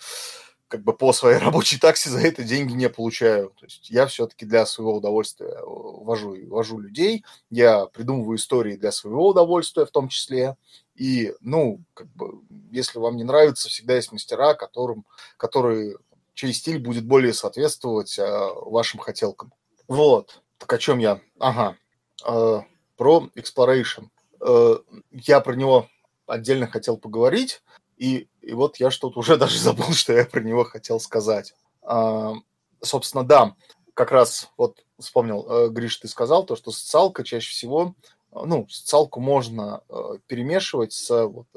как 0.69 0.83
бы 0.83 0.93
по 0.93 1.13
своей 1.13 1.39
рабочей 1.39 1.79
таксе 1.79 2.11
за 2.11 2.21
это 2.21 2.45
деньги 2.45 2.73
не 2.73 2.89
получаю. 2.89 3.51
То 3.59 3.67
есть 3.67 3.91
я 3.91 4.07
все-таки 4.07 4.47
для 4.47 4.67
своего 4.67 4.97
удовольствия 4.97 5.49
э, 5.49 5.63
вожу, 5.65 6.37
вожу 6.49 6.79
людей, 6.79 7.25
я 7.51 7.87
придумываю 7.87 8.37
истории 8.37 8.77
для 8.77 8.93
своего 8.93 9.29
удовольствия 9.29 9.87
в 9.87 9.91
том 9.91 10.09
числе. 10.09 10.57
И, 10.95 11.33
ну, 11.41 11.81
как 11.95 12.09
бы, 12.09 12.41
если 12.71 12.99
вам 12.99 13.17
не 13.17 13.25
нравится, 13.25 13.69
всегда 13.69 13.95
есть 13.95 14.13
мастера, 14.13 14.55
которым, 14.55 15.07
которые, 15.37 15.97
чей 16.39 16.53
стиль 16.53 16.79
будет 16.79 17.05
более 17.05 17.35
соответствовать 17.35 18.17
э, 18.17 18.25
вашим 18.67 19.01
хотелкам. 19.01 19.53
Вот. 19.89 20.41
Так 20.59 20.73
о 20.73 20.79
чем 20.79 21.01
я? 21.01 21.21
Ага. 21.41 21.77
Э, 22.25 22.61
про 22.97 23.29
Exploration. 23.35 24.05
Э, 24.41 24.77
я 25.11 25.41
про 25.41 25.55
него 25.55 25.89
отдельно 26.29 26.69
хотел 26.69 26.97
поговорить. 26.97 27.61
И, 27.97 28.29
и 28.41 28.53
вот 28.53 28.77
я 28.77 28.93
что-то 28.93 29.19
уже 29.19 29.37
даже 29.37 29.59
забыл, 29.59 29.93
что 29.93 30.13
я 30.13 30.25
про 30.27 30.41
него 30.41 30.63
хотел 30.63 31.01
сказать. 31.01 31.55
А, 31.83 32.35
собственно, 32.81 33.25
да, 33.25 33.57
как 33.95 34.13
раз 34.13 34.49
вот 34.57 34.85
вспомнил, 34.97 35.71
Гриш, 35.71 35.97
ты 35.97 36.07
сказал 36.07 36.47
то, 36.47 36.55
что 36.55 36.71
социалка 36.71 37.25
чаще 37.25 37.51
всего, 37.51 37.97
ну, 38.31 38.69
социалку 38.69 39.19
можно 39.19 39.83
перемешивать 40.29 40.93
с 40.93 41.27
вот, 41.27 41.49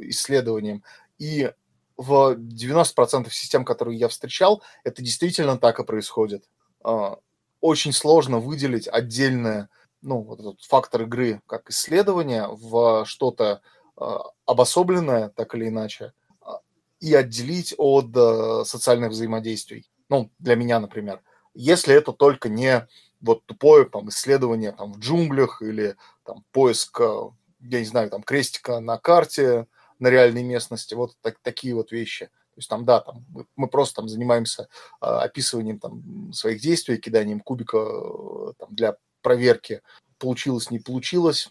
исследованием. 0.00 0.82
И 1.18 1.52
в 1.96 2.34
90% 2.34 3.30
систем, 3.30 3.64
которые 3.64 3.98
я 3.98 4.08
встречал, 4.08 4.62
это 4.82 5.02
действительно 5.02 5.58
так 5.58 5.78
и 5.78 5.84
происходит. 5.84 6.44
А, 6.82 7.18
очень 7.60 7.92
сложно 7.92 8.38
выделить 8.40 8.88
отдельное, 8.88 9.68
ну, 10.02 10.20
вот 10.20 10.40
этот 10.40 10.62
фактор 10.62 11.02
игры 11.02 11.40
как 11.46 11.70
исследование 11.70 12.46
в 12.50 13.04
что-то 13.06 13.62
а, 13.96 14.22
обособленное, 14.44 15.28
так 15.30 15.54
или 15.54 15.68
иначе, 15.68 16.12
а, 16.40 16.60
и 17.00 17.14
отделить 17.14 17.74
от 17.78 18.14
э, 18.16 18.64
социальных 18.64 19.10
взаимодействий. 19.10 19.88
Ну, 20.08 20.30
для 20.38 20.56
меня, 20.56 20.80
например. 20.80 21.22
Если 21.54 21.94
это 21.94 22.12
только 22.12 22.48
не 22.48 22.86
вот 23.20 23.44
тупое 23.46 23.84
там, 23.86 24.08
исследование 24.08 24.72
там, 24.72 24.92
в 24.92 24.98
джунглях 24.98 25.62
или 25.62 25.96
там, 26.24 26.44
поиск, 26.52 27.00
э, 27.00 27.30
я 27.60 27.78
не 27.78 27.86
знаю, 27.86 28.10
там, 28.10 28.22
крестика 28.22 28.80
на 28.80 28.98
карте 28.98 29.66
на 30.04 30.10
реальной 30.10 30.42
местности, 30.42 30.92
вот 30.92 31.16
так, 31.22 31.38
такие 31.42 31.74
вот 31.74 31.90
вещи. 31.90 32.26
То 32.26 32.58
есть 32.58 32.68
там, 32.68 32.84
да, 32.84 33.00
там, 33.00 33.24
мы 33.56 33.68
просто 33.68 33.96
там 33.96 34.08
занимаемся 34.08 34.68
э, 35.00 35.06
описыванием 35.06 35.78
там, 35.78 36.30
своих 36.34 36.60
действий, 36.60 36.98
киданием 36.98 37.40
кубика 37.40 37.78
э, 37.78 38.52
там, 38.58 38.74
для 38.74 38.96
проверки, 39.22 39.80
получилось, 40.18 40.70
не 40.70 40.78
получилось, 40.78 41.50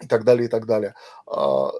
и 0.00 0.06
так 0.06 0.24
далее, 0.24 0.46
и 0.46 0.48
так 0.48 0.64
далее. 0.64 0.94
А, 1.26 1.70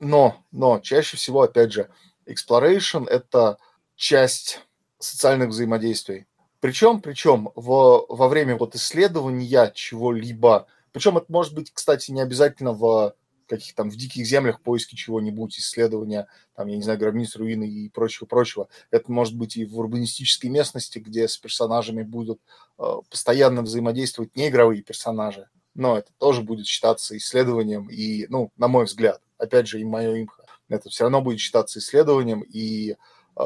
но, 0.00 0.36
но 0.50 0.80
чаще 0.80 1.18
всего, 1.18 1.42
опять 1.42 1.72
же, 1.72 1.90
exploration– 2.26 3.06
это 3.08 3.58
часть 3.96 4.62
социальных 4.98 5.50
взаимодействий. 5.50 6.26
Причем, 6.60 7.02
причем 7.02 7.50
в, 7.54 8.06
во 8.08 8.28
время 8.28 8.56
вот 8.56 8.74
исследования 8.74 9.70
чего-либо, 9.74 10.66
причем 10.92 11.18
это 11.18 11.26
может 11.28 11.54
быть, 11.54 11.70
кстати, 11.70 12.10
не 12.12 12.22
обязательно 12.22 12.72
в 12.72 13.14
каких 13.46 13.74
там 13.74 13.90
в 13.90 13.96
диких 13.96 14.26
землях 14.26 14.60
поиски 14.60 14.94
чего-нибудь, 14.94 15.58
исследования, 15.58 16.28
там, 16.54 16.68
я 16.68 16.76
не 16.76 16.82
знаю, 16.82 16.98
гробниц, 16.98 17.36
руины 17.36 17.68
и 17.68 17.88
прочего-прочего. 17.88 18.68
Это 18.90 19.10
может 19.10 19.34
быть 19.36 19.56
и 19.56 19.64
в 19.64 19.78
урбанистической 19.78 20.50
местности, 20.50 20.98
где 20.98 21.28
с 21.28 21.36
персонажами 21.38 22.02
будут 22.02 22.40
э, 22.78 22.84
постоянно 23.10 23.62
взаимодействовать 23.62 24.36
неигровые 24.36 24.82
персонажи, 24.82 25.48
но 25.74 25.98
это 25.98 26.10
тоже 26.18 26.42
будет 26.42 26.66
считаться 26.66 27.16
исследованием, 27.16 27.88
и, 27.88 28.26
ну, 28.28 28.50
на 28.56 28.68
мой 28.68 28.86
взгляд, 28.86 29.20
опять 29.38 29.68
же, 29.68 29.80
и 29.80 29.84
мое 29.84 30.22
имхо, 30.22 30.44
это 30.68 30.88
все 30.88 31.04
равно 31.04 31.20
будет 31.22 31.40
считаться 31.40 31.78
исследованием, 31.78 32.40
и 32.40 32.96
э, 33.36 33.44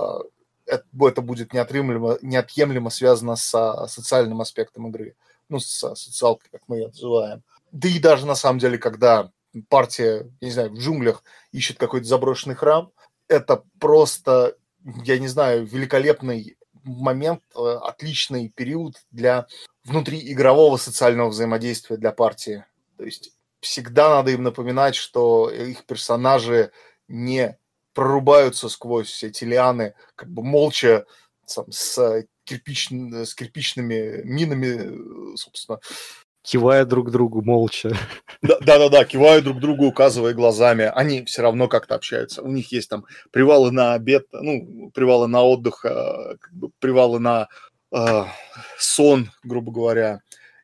это, 0.66 0.84
это 1.00 1.22
будет 1.22 1.52
неотъемлемо, 1.52 2.18
неотъемлемо 2.22 2.90
связано 2.90 3.36
с 3.36 3.86
социальным 3.88 4.40
аспектом 4.40 4.88
игры, 4.88 5.16
ну, 5.48 5.58
с 5.58 5.94
социалкой, 5.96 6.48
как 6.50 6.62
мы 6.68 6.76
ее 6.76 6.86
называем. 6.88 7.42
Да 7.72 7.88
и 7.88 7.98
даже 7.98 8.26
на 8.26 8.34
самом 8.34 8.58
деле, 8.58 8.78
когда 8.78 9.30
партия, 9.68 10.30
я 10.40 10.48
не 10.48 10.52
знаю, 10.52 10.70
в 10.70 10.78
джунглях 10.78 11.22
ищет 11.52 11.78
какой-то 11.78 12.06
заброшенный 12.06 12.56
храм, 12.56 12.92
это 13.28 13.64
просто, 13.78 14.56
я 15.04 15.18
не 15.18 15.28
знаю, 15.28 15.66
великолепный 15.66 16.56
момент, 16.84 17.42
э, 17.54 17.60
отличный 17.82 18.48
период 18.48 18.96
для 19.10 19.46
внутриигрового 19.84 20.76
социального 20.76 21.28
взаимодействия 21.30 21.96
для 21.96 22.12
партии. 22.12 22.64
То 22.96 23.04
есть 23.04 23.32
всегда 23.60 24.08
надо 24.10 24.30
им 24.30 24.42
напоминать, 24.42 24.94
что 24.94 25.50
их 25.50 25.84
персонажи 25.84 26.72
не 27.08 27.58
прорубаются 27.92 28.68
сквозь 28.68 29.22
эти 29.22 29.44
лианы, 29.44 29.94
как 30.14 30.30
бы 30.30 30.42
молча 30.42 31.06
там, 31.54 31.70
с, 31.70 32.24
кирпич, 32.44 32.90
с 32.90 33.34
кирпичными 33.34 34.22
минами, 34.24 35.36
собственно. 35.36 35.80
Кивая 36.42 36.84
друг 36.84 37.10
другу 37.10 37.42
молча. 37.42 37.90
Да-да-да, 38.42 39.04
кивая 39.04 39.42
друг 39.42 39.60
другу, 39.60 39.86
указывая 39.86 40.32
глазами. 40.32 40.90
Они 40.94 41.24
все 41.24 41.42
равно 41.42 41.68
как-то 41.68 41.94
общаются. 41.94 42.42
У 42.42 42.48
них 42.48 42.72
есть 42.72 42.88
там 42.88 43.04
привалы 43.30 43.70
на 43.70 43.94
обед, 43.94 44.26
ну, 44.32 44.90
привалы 44.94 45.28
на 45.28 45.42
отдых, 45.42 45.84
а, 45.84 46.36
как 46.40 46.52
бы 46.54 46.70
привалы 46.78 47.18
на 47.20 47.48
э, 47.92 48.24
сон, 48.78 49.30
грубо 49.42 49.70
говоря. 49.70 50.20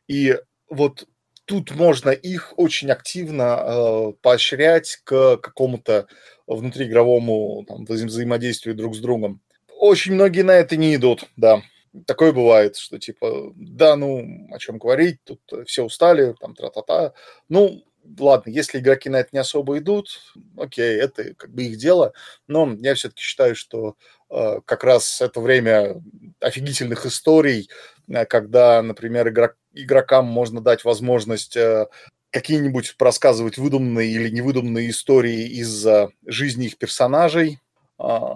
И 0.08 0.38
вот 0.70 1.06
тут 1.44 1.74
можно 1.74 2.10
их 2.10 2.54
очень 2.56 2.90
активно 2.90 3.42
э, 3.42 4.12
поощрять 4.22 5.00
к 5.04 5.36
какому-то 5.36 6.06
внутриигровому 6.46 7.64
там, 7.66 7.84
взаимодействию 7.84 8.74
друг 8.74 8.94
с 8.94 8.98
другом. 8.98 9.40
Очень 9.78 10.14
многие 10.14 10.42
на 10.42 10.52
это 10.52 10.76
не 10.76 10.94
идут, 10.94 11.24
да. 11.36 11.62
Такое 12.06 12.32
бывает, 12.32 12.76
что 12.76 12.98
типа, 12.98 13.52
да, 13.54 13.96
ну, 13.96 14.48
о 14.52 14.58
чем 14.58 14.78
говорить, 14.78 15.18
тут 15.24 15.40
все 15.66 15.84
устали, 15.84 16.34
там, 16.40 16.54
тра-та-та. 16.54 17.12
Ну, 17.48 17.84
ладно, 18.18 18.50
если 18.50 18.78
игроки 18.78 19.08
на 19.08 19.16
это 19.16 19.30
не 19.32 19.38
особо 19.38 19.78
идут, 19.78 20.20
окей, 20.56 20.96
это 21.00 21.34
как 21.34 21.50
бы 21.50 21.64
их 21.64 21.78
дело, 21.78 22.12
но 22.46 22.74
я 22.80 22.94
все-таки 22.94 23.22
считаю, 23.22 23.54
что 23.56 23.96
э, 24.30 24.60
как 24.64 24.84
раз 24.84 25.20
это 25.20 25.40
время 25.40 26.02
офигительных 26.40 27.06
историй, 27.06 27.68
э, 28.08 28.24
когда, 28.26 28.82
например, 28.82 29.28
игрок, 29.28 29.56
игрокам 29.72 30.26
можно 30.26 30.60
дать 30.60 30.84
возможность 30.84 31.56
э, 31.56 31.86
какие-нибудь 32.30 32.94
рассказывать 32.98 33.58
выдуманные 33.58 34.10
или 34.10 34.28
невыдуманные 34.28 34.90
истории 34.90 35.46
из 35.48 35.86
э, 35.86 36.08
жизни 36.26 36.66
их 36.66 36.78
персонажей, 36.78 37.60
э, 37.98 38.28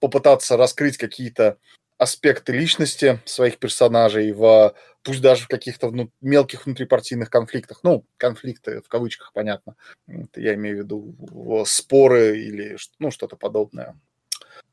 попытаться 0.00 0.56
раскрыть 0.56 0.96
какие-то 0.98 1.58
аспекты 1.98 2.52
личности 2.52 3.20
своих 3.24 3.58
персонажей 3.58 4.32
в 4.32 4.74
пусть 5.02 5.22
даже 5.22 5.44
в 5.44 5.48
каких-то 5.48 5.88
вну- 5.88 6.10
мелких 6.20 6.66
внутрипартийных 6.66 7.30
конфликтах, 7.30 7.80
ну, 7.84 8.04
конфликты 8.16 8.82
в 8.82 8.88
кавычках, 8.88 9.32
понятно, 9.32 9.76
Это 10.08 10.40
я 10.40 10.54
имею 10.54 10.76
в 10.76 10.78
виду 10.80 11.64
споры 11.64 12.38
или 12.38 12.76
ну, 12.98 13.10
что-то 13.10 13.36
подобное. 13.36 13.98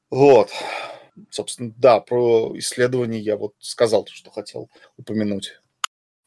Вот. 0.10 0.50
Собственно, 1.30 1.72
да, 1.78 2.00
про 2.00 2.58
исследования 2.58 3.20
я 3.20 3.38
вот 3.38 3.54
сказал, 3.60 4.08
что 4.08 4.32
хотел 4.32 4.70
упомянуть. 4.98 5.60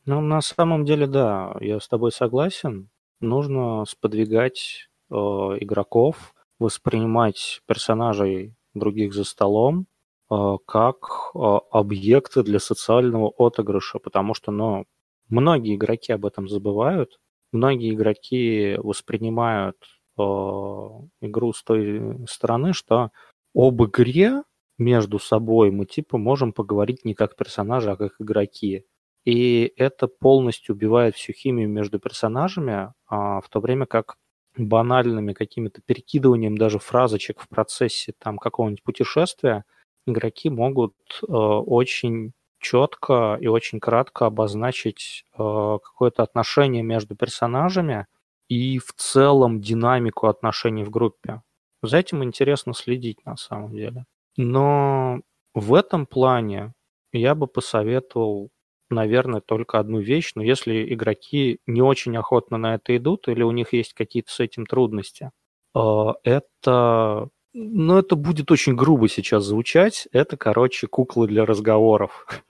Ну, 0.05 0.21
на 0.21 0.41
самом 0.41 0.85
деле, 0.85 1.09
да, 1.09 1.57
я 1.61 1.81
с 1.81 1.89
тобой 1.89 2.13
согласен. 2.13 2.89
Нужно 3.19 3.85
сподвигать 3.87 4.89
э, 5.11 5.15
игроков, 5.15 6.33
воспринимать 6.61 7.61
персонажей 7.67 8.55
других 8.75 9.15
за 9.15 9.25
столом, 9.25 9.87
как 10.29 11.31
а, 11.35 11.61
объекты 11.71 12.43
для 12.43 12.59
социального 12.59 13.33
отыгрыша, 13.39 13.99
потому 13.99 14.35
что, 14.35 14.51
ну, 14.51 14.87
многие 15.29 15.77
игроки 15.77 16.13
об 16.13 16.27
этом 16.27 16.49
забывают, 16.49 17.19
многие 17.53 17.95
игроки 17.95 18.77
воспринимают 18.79 19.77
э, 20.19 20.23
игру 20.23 21.53
с 21.53 21.63
той 21.63 22.27
стороны, 22.29 22.73
что 22.73 23.11
об 23.55 23.83
игре 23.85 24.43
между 24.79 25.19
собой 25.19 25.71
мы 25.71 25.87
типа 25.87 26.19
можем 26.19 26.53
поговорить 26.53 27.05
не 27.05 27.15
как 27.15 27.37
персонажи, 27.37 27.91
а 27.91 27.97
как 27.97 28.15
игроки. 28.21 28.85
И 29.25 29.73
это 29.77 30.09
полностью 30.09 30.75
убивает 30.75 31.17
всю 31.17 31.33
химию 31.33 31.69
между 31.69 31.99
персонажами, 31.99 32.93
а 33.09 33.41
в 33.41 33.49
то 33.49 33.61
время 33.61 33.87
как 33.87 34.17
банальными 34.57 35.33
какими-то 35.35 35.83
перекидыванием 35.85 36.59
даже 36.59 36.79
фразочек 36.79 37.41
в 37.41 37.49
процессе 37.49 38.13
там 38.19 38.39
какого-нибудь 38.39 38.83
путешествия– 38.83 39.65
игроки 40.07 40.51
могут 40.51 40.95
э, 41.23 41.33
очень 41.33 42.33
четко 42.59 43.39
и 43.41 43.47
очень 43.47 43.81
кратко 43.81 44.27
обозначить 44.27 45.25
э, 45.33 45.37
какое-то 45.37 46.23
отношение 46.23 46.83
между 46.83 47.15
персонажами 47.15 48.07
и 48.49 48.79
в 48.79 48.93
целом 48.95 49.61
динамику 49.61 50.27
отношений 50.29 50.85
в 50.85 50.91
группе. 50.91 51.43
За 51.83 51.99
этим 51.99 52.25
интересно 52.25 52.75
следить 52.75 53.25
на 53.25 53.37
самом 53.37 53.73
деле. 53.73 54.07
Но 54.37 55.21
в 55.55 55.75
этом 55.75 56.07
плане 56.07 56.73
я 57.13 57.35
бы 57.35 57.47
посоветовал, 57.47 58.51
наверное, 58.91 59.41
только 59.41 59.79
одну 59.79 60.01
вещь, 60.01 60.33
но 60.35 60.43
если 60.43 60.93
игроки 60.93 61.61
не 61.67 61.83
очень 61.83 62.17
охотно 62.17 62.57
на 62.59 62.75
это 62.75 62.97
идут 62.97 63.29
или 63.29 63.43
у 63.43 63.51
них 63.51 63.73
есть 63.73 63.95
какие-то 63.95 64.33
с 64.33 64.41
этим 64.41 64.67
трудности, 64.67 65.31
э, 65.75 65.81
это 66.25 67.29
ну, 67.59 67.97
это 67.97 68.17
будет 68.17 68.51
очень 68.51 68.77
грубо 68.77 69.09
сейчас 69.09 69.45
звучать. 69.45 70.09
Это, 70.13 70.37
короче, 70.37 70.87
куклы 70.87 71.27
для 71.27 71.45
разговоров. 71.47 72.27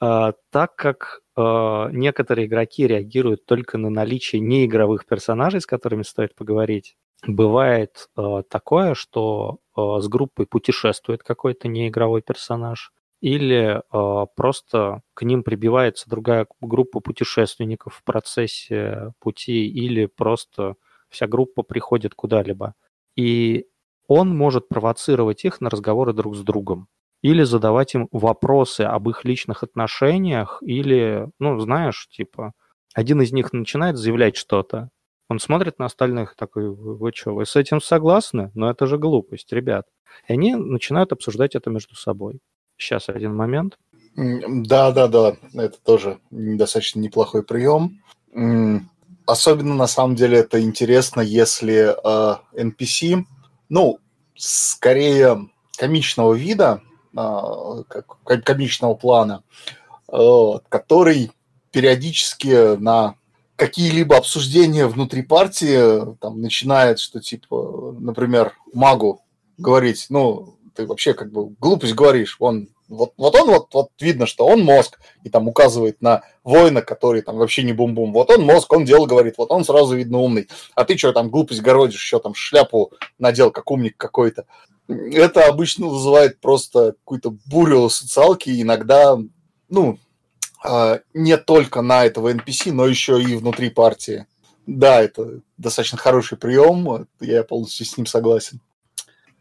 А, 0.00 0.34
так 0.52 0.76
как 0.76 1.22
а, 1.34 1.88
некоторые 1.90 2.46
игроки 2.46 2.86
реагируют 2.86 3.46
только 3.46 3.78
на 3.78 3.90
наличие 3.90 4.40
неигровых 4.40 5.06
персонажей, 5.06 5.60
с 5.60 5.66
которыми 5.66 6.04
стоит 6.04 6.36
поговорить, 6.36 6.94
бывает 7.26 8.08
а, 8.14 8.44
такое, 8.44 8.94
что 8.94 9.58
с 9.74 10.06
группой 10.06 10.46
путешествует 10.46 11.24
какой-то 11.24 11.66
неигровой 11.66 12.22
персонаж, 12.22 12.92
или 13.20 13.82
просто 14.36 15.02
к 15.14 15.22
ним 15.22 15.42
прибивается 15.42 16.08
другая 16.08 16.46
группа 16.60 17.00
путешественников 17.00 17.96
в 17.96 18.04
процессе 18.04 19.12
пути, 19.18 19.66
или 19.66 20.06
просто 20.06 20.76
вся 21.08 21.26
группа 21.26 21.64
приходит 21.64 22.14
куда-либо. 22.14 22.74
И 23.16 23.66
он 24.08 24.36
может 24.36 24.68
провоцировать 24.68 25.44
их 25.44 25.60
на 25.60 25.70
разговоры 25.70 26.12
друг 26.12 26.34
с 26.34 26.40
другом 26.40 26.88
или 27.22 27.42
задавать 27.42 27.94
им 27.94 28.08
вопросы 28.10 28.82
об 28.82 29.08
их 29.08 29.24
личных 29.24 29.62
отношениях, 29.62 30.58
или, 30.62 31.28
ну, 31.38 31.58
знаешь, 31.58 32.08
типа, 32.10 32.52
один 32.94 33.20
из 33.22 33.32
них 33.32 33.52
начинает 33.52 33.96
заявлять 33.96 34.36
что-то, 34.36 34.90
он 35.28 35.40
смотрит 35.40 35.78
на 35.78 35.86
остальных 35.86 36.36
такой, 36.36 36.70
вы 36.70 37.12
что, 37.14 37.34
вы 37.34 37.44
с 37.44 37.54
этим 37.54 37.80
согласны? 37.80 38.50
Но 38.54 38.70
это 38.70 38.86
же 38.86 38.98
глупость, 38.98 39.52
ребят. 39.52 39.86
И 40.26 40.32
они 40.32 40.54
начинают 40.54 41.12
обсуждать 41.12 41.54
это 41.54 41.70
между 41.70 41.96
собой. 41.96 42.40
Сейчас 42.78 43.08
один 43.08 43.34
момент. 43.34 43.78
Да, 44.16 44.90
да, 44.92 45.06
да, 45.08 45.36
это 45.52 45.76
тоже 45.82 46.18
достаточно 46.30 47.00
неплохой 47.00 47.42
прием. 47.42 48.00
Особенно 49.26 49.74
на 49.74 49.86
самом 49.86 50.14
деле 50.14 50.38
это 50.38 50.62
интересно, 50.62 51.20
если 51.20 51.94
NPC 52.56 53.24
ну, 53.68 53.98
скорее 54.36 55.48
комичного 55.76 56.34
вида, 56.34 56.82
а, 57.16 57.82
комичного 58.44 58.94
плана, 58.94 59.42
который 60.68 61.30
периодически 61.70 62.76
на 62.76 63.14
какие-либо 63.56 64.16
обсуждения 64.16 64.86
внутри 64.86 65.22
партии 65.22 66.14
там, 66.20 66.40
начинает, 66.40 67.00
что 67.00 67.20
типа, 67.20 67.96
например, 67.98 68.54
магу 68.72 69.22
говорить, 69.56 70.06
ну, 70.10 70.58
ты 70.74 70.86
вообще 70.86 71.12
как 71.12 71.32
бы 71.32 71.50
глупость 71.58 71.94
говоришь, 71.94 72.36
он 72.38 72.68
вот, 72.88 73.12
вот 73.16 73.34
он, 73.34 73.48
вот, 73.48 73.74
вот 73.74 73.90
видно, 74.00 74.26
что 74.26 74.46
он 74.46 74.62
мозг, 74.62 74.98
и 75.22 75.28
там 75.28 75.46
указывает 75.48 76.00
на 76.00 76.22
воина, 76.42 76.82
который 76.82 77.22
там 77.22 77.36
вообще 77.36 77.62
не 77.62 77.72
бум-бум. 77.72 78.12
Вот 78.12 78.30
он 78.30 78.42
мозг, 78.42 78.72
он 78.72 78.84
дело 78.84 79.06
говорит, 79.06 79.34
вот 79.36 79.50
он 79.50 79.64
сразу 79.64 79.94
видно 79.94 80.18
умный. 80.18 80.48
А 80.74 80.84
ты 80.84 80.96
что 80.96 81.12
там 81.12 81.30
глупость 81.30 81.60
городишь, 81.60 82.02
еще 82.02 82.18
там 82.18 82.34
шляпу 82.34 82.92
надел, 83.18 83.50
как 83.50 83.70
умник 83.70 83.96
какой-то. 83.96 84.46
Это 84.88 85.46
обычно 85.46 85.86
вызывает 85.86 86.40
просто 86.40 86.92
какую-то 86.92 87.36
бурю 87.46 87.90
социалки, 87.90 88.60
иногда, 88.60 89.18
ну, 89.68 89.98
а, 90.64 91.00
не 91.12 91.36
только 91.36 91.82
на 91.82 92.06
этого 92.06 92.32
NPC, 92.32 92.72
но 92.72 92.86
еще 92.86 93.20
и 93.20 93.36
внутри 93.36 93.68
партии. 93.68 94.26
Да, 94.66 95.02
это 95.02 95.40
достаточно 95.58 95.98
хороший 95.98 96.38
прием, 96.38 97.06
я 97.20 97.44
полностью 97.44 97.86
с 97.86 97.96
ним 97.96 98.06
согласен. 98.06 98.60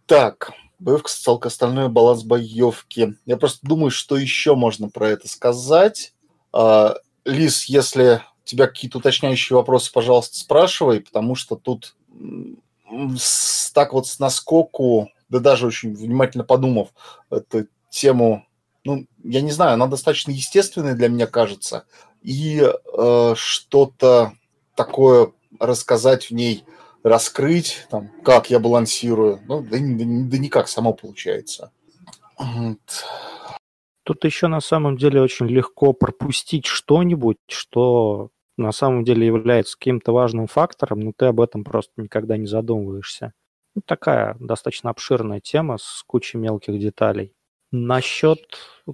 Так, 0.06 0.52
Боевка, 0.80 1.10
социалка, 1.10 1.48
остальное 1.48 1.88
баланс 1.88 2.24
боевки. 2.24 3.16
Я 3.26 3.38
просто 3.38 3.66
думаю, 3.66 3.90
что 3.90 4.16
еще 4.16 4.56
можно 4.56 4.90
про 4.90 5.10
это 5.10 5.28
сказать. 5.28 6.14
А, 6.54 6.96
Лиз, 7.26 7.66
если 7.66 8.22
у 8.44 8.46
тебя 8.46 8.68
какие-то 8.68 9.00
уточняющие 9.00 9.58
вопросы, 9.58 9.92
пожалуйста, 9.92 10.38
спрашивай, 10.38 11.02
потому 11.02 11.36
что 11.36 11.56
тут 11.56 11.96
так 13.74 13.94
вот 13.94 14.08
с 14.08 14.20
наскоку, 14.20 15.10
да 15.30 15.40
даже 15.40 15.68
очень 15.68 15.94
внимательно 15.94 16.44
подумав 16.44 16.90
эту 17.30 17.68
тему, 17.90 18.46
ну, 18.84 19.06
я 19.24 19.42
не 19.42 19.52
знаю, 19.52 19.74
она 19.74 19.88
достаточно 19.88 20.32
естественная 20.32 20.94
для 20.94 21.10
меня 21.10 21.28
кажется, 21.28 21.86
и 22.22 22.62
э, 22.64 23.34
что-то 23.36 24.34
такое 24.76 25.32
рассказать 25.60 26.30
в 26.30 26.32
ней– 26.32 26.64
раскрыть, 27.04 27.88
там, 27.90 28.10
как 28.24 28.50
я 28.50 28.60
балансирую. 28.60 29.40
Ну, 29.48 29.62
да, 29.62 29.78
да, 29.78 29.78
да 29.80 30.38
никак 30.38 30.68
само 30.68 30.94
получается. 30.94 31.72
Тут 34.04 34.24
еще 34.24 34.48
на 34.48 34.62
самом 34.62 34.98
деле 34.98 35.22
очень 35.22 35.48
легко 35.48 35.94
пропустить 35.94 36.66
что-нибудь, 36.66 37.38
что 37.50 38.30
на 38.56 38.72
самом 38.72 39.04
деле 39.04 39.28
является 39.28 39.78
каким-то 39.78 40.14
важным 40.14 40.48
фактором, 40.48 41.02
но 41.02 41.12
ты 41.16 41.26
об 41.26 41.42
этом 41.42 41.64
просто 41.64 41.92
никогда 41.98 42.38
не 42.38 42.48
задумываешься. 42.48 43.34
Ну, 43.76 43.82
такая 43.86 44.36
достаточно 44.40 44.90
обширная 44.90 45.40
тема 45.40 45.78
с 45.78 46.04
кучей 46.08 46.38
мелких 46.38 46.80
деталей. 46.80 47.34
Насчет, 47.72 48.40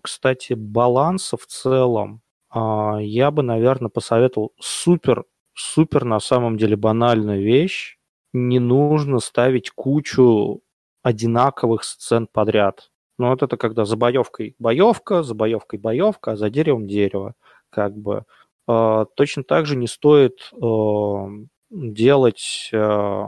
кстати, 0.01 0.53
баланса 0.53 1.37
в 1.37 1.45
целом, 1.45 2.21
а, 2.49 2.97
я 2.99 3.31
бы, 3.31 3.43
наверное, 3.43 3.89
посоветовал 3.89 4.51
супер, 4.59 5.25
супер 5.53 6.05
на 6.05 6.19
самом 6.19 6.57
деле 6.57 6.75
банальную 6.75 7.43
вещь 7.43 7.97
не 8.33 8.59
нужно 8.59 9.19
ставить 9.19 9.69
кучу 9.71 10.61
одинаковых 11.03 11.83
сцен 11.83 12.27
подряд. 12.31 12.91
Ну, 13.19 13.29
вот 13.29 13.43
это 13.43 13.57
когда 13.57 13.85
за 13.85 13.95
боевкой 13.95 14.55
боевка, 14.57 15.21
за 15.23 15.35
боевкой 15.35 15.79
боевка, 15.79 16.31
а 16.31 16.35
за 16.35 16.49
деревом 16.49 16.87
дерево. 16.87 17.35
Как 17.69 17.95
бы. 17.95 18.25
Э, 18.67 19.05
точно 19.15 19.43
так 19.43 19.65
же 19.65 19.75
не 19.75 19.87
стоит 19.87 20.51
э, 20.53 21.25
делать 21.69 22.69
э, 22.71 23.25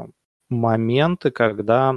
моменты, 0.50 1.32
когда, 1.32 1.96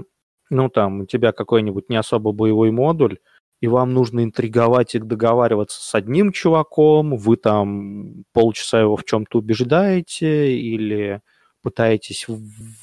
ну, 0.50 0.68
там, 0.68 1.02
у 1.02 1.06
тебя 1.06 1.32
какой-нибудь 1.32 1.88
не 1.88 1.96
особо 1.96 2.32
боевой 2.32 2.70
модуль, 2.70 3.18
и 3.60 3.66
вам 3.66 3.92
нужно 3.92 4.22
интриговать 4.22 4.94
и 4.94 4.98
договариваться 4.98 5.80
с 5.82 5.94
одним 5.94 6.32
чуваком, 6.32 7.16
вы 7.16 7.36
там 7.36 8.24
полчаса 8.32 8.80
его 8.80 8.96
в 8.96 9.04
чем-то 9.04 9.38
убеждаете 9.38 10.56
или 10.56 11.20
пытаетесь 11.62 12.26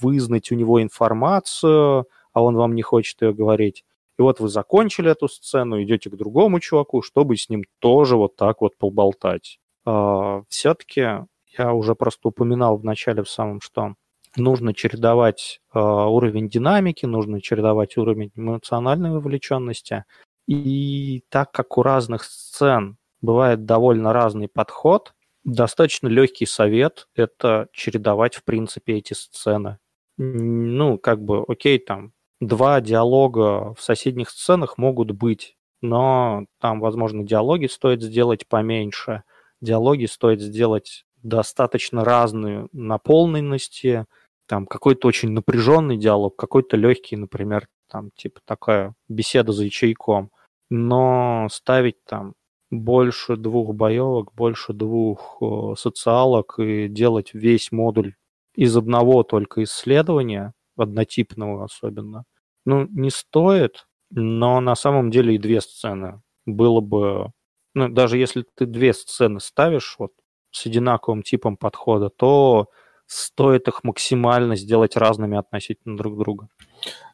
вызнать 0.01 0.51
у 0.51 0.55
него 0.55 0.81
информацию, 0.81 2.05
а 2.33 2.43
он 2.43 2.55
вам 2.55 2.75
не 2.75 2.81
хочет 2.81 3.21
ее 3.21 3.33
говорить. 3.33 3.83
И 4.17 4.21
вот 4.21 4.39
вы 4.39 4.49
закончили 4.49 5.11
эту 5.11 5.27
сцену, 5.27 5.81
идете 5.81 6.09
к 6.09 6.15
другому 6.15 6.59
чуваку, 6.59 7.01
чтобы 7.01 7.35
с 7.35 7.49
ним 7.49 7.63
тоже 7.79 8.15
вот 8.15 8.35
так 8.35 8.61
вот 8.61 8.77
поболтать. 8.77 9.59
А, 9.85 10.41
Все-таки 10.49 11.25
я 11.57 11.73
уже 11.73 11.95
просто 11.95 12.29
упоминал 12.29 12.77
в 12.77 12.83
начале 12.83 13.23
в 13.23 13.29
самом, 13.29 13.61
что 13.61 13.95
нужно 14.37 14.73
чередовать 14.73 15.59
а, 15.71 16.07
уровень 16.07 16.49
динамики, 16.49 17.05
нужно 17.05 17.41
чередовать 17.41 17.97
уровень 17.97 18.31
эмоциональной 18.35 19.11
вовлеченности. 19.11 20.05
И 20.47 21.23
так 21.29 21.51
как 21.51 21.77
у 21.77 21.81
разных 21.83 22.23
сцен 22.23 22.97
бывает 23.21 23.65
довольно 23.65 24.13
разный 24.13 24.47
подход, 24.47 25.13
достаточно 25.43 26.07
легкий 26.07 26.45
совет– 26.45 27.07
это 27.15 27.67
чередовать, 27.73 28.35
в 28.35 28.43
принципе, 28.43 28.97
эти 28.97 29.13
сцены. 29.13 29.79
Ну, 30.17 30.97
как 30.97 31.21
бы, 31.23 31.43
окей, 31.47 31.79
там, 31.79 32.13
два 32.39 32.79
диалога 32.81 33.73
в 33.73 33.81
соседних 33.81 34.29
сценах 34.29 34.77
могут 34.77 35.11
быть, 35.11 35.57
но 35.81 36.45
там, 36.59 36.79
возможно, 36.79 37.23
диалоги 37.23 37.67
стоит 37.67 38.01
сделать 38.01 38.47
поменьше, 38.47 39.23
диалоги 39.61 40.05
стоит 40.05 40.41
сделать 40.41 41.05
достаточно 41.23 42.05
разные 42.05 42.67
наполненности, 42.71 44.05
там 44.47 44.65
какой-то 44.67 45.07
очень 45.07 45.31
напряженный 45.31 45.97
диалог, 45.97 46.35
какой-то 46.35 46.77
легкий, 46.77 47.15
например, 47.15 47.67
там 47.89 48.11
типа 48.15 48.41
такая 48.45 48.93
беседа 49.07 49.51
за 49.51 49.69
чайком, 49.69 50.31
но 50.69 51.47
ставить 51.51 52.03
там 52.05 52.33
больше 52.71 53.37
двух 53.37 53.75
боевок, 53.75 54.33
больше 54.33 54.73
двух 54.73 55.41
социалок 55.77 56.59
и 56.59 56.87
делать 56.87 57.33
весь 57.33 57.71
модуль 57.71 58.15
из 58.55 58.75
одного 58.75 59.23
только 59.23 59.63
исследования, 59.63 60.53
однотипного 60.77 61.65
особенно, 61.65 62.23
ну, 62.65 62.87
не 62.89 63.09
стоит, 63.09 63.85
но 64.09 64.59
на 64.59 64.75
самом 64.75 65.11
деле 65.11 65.35
и 65.35 65.39
две 65.39 65.61
сцены. 65.61 66.21
Было 66.45 66.81
бы... 66.81 67.31
Ну, 67.73 67.89
даже 67.89 68.17
если 68.17 68.45
ты 68.55 68.65
две 68.65 68.93
сцены 68.93 69.39
ставишь 69.39 69.95
вот 69.99 70.11
с 70.51 70.65
одинаковым 70.65 71.21
типом 71.23 71.57
подхода, 71.57 72.09
то 72.09 72.69
стоит 73.07 73.67
их 73.67 73.83
максимально 73.83 74.55
сделать 74.55 74.95
разными 74.95 75.37
относительно 75.37 75.97
друг 75.97 76.17
друга. 76.17 76.47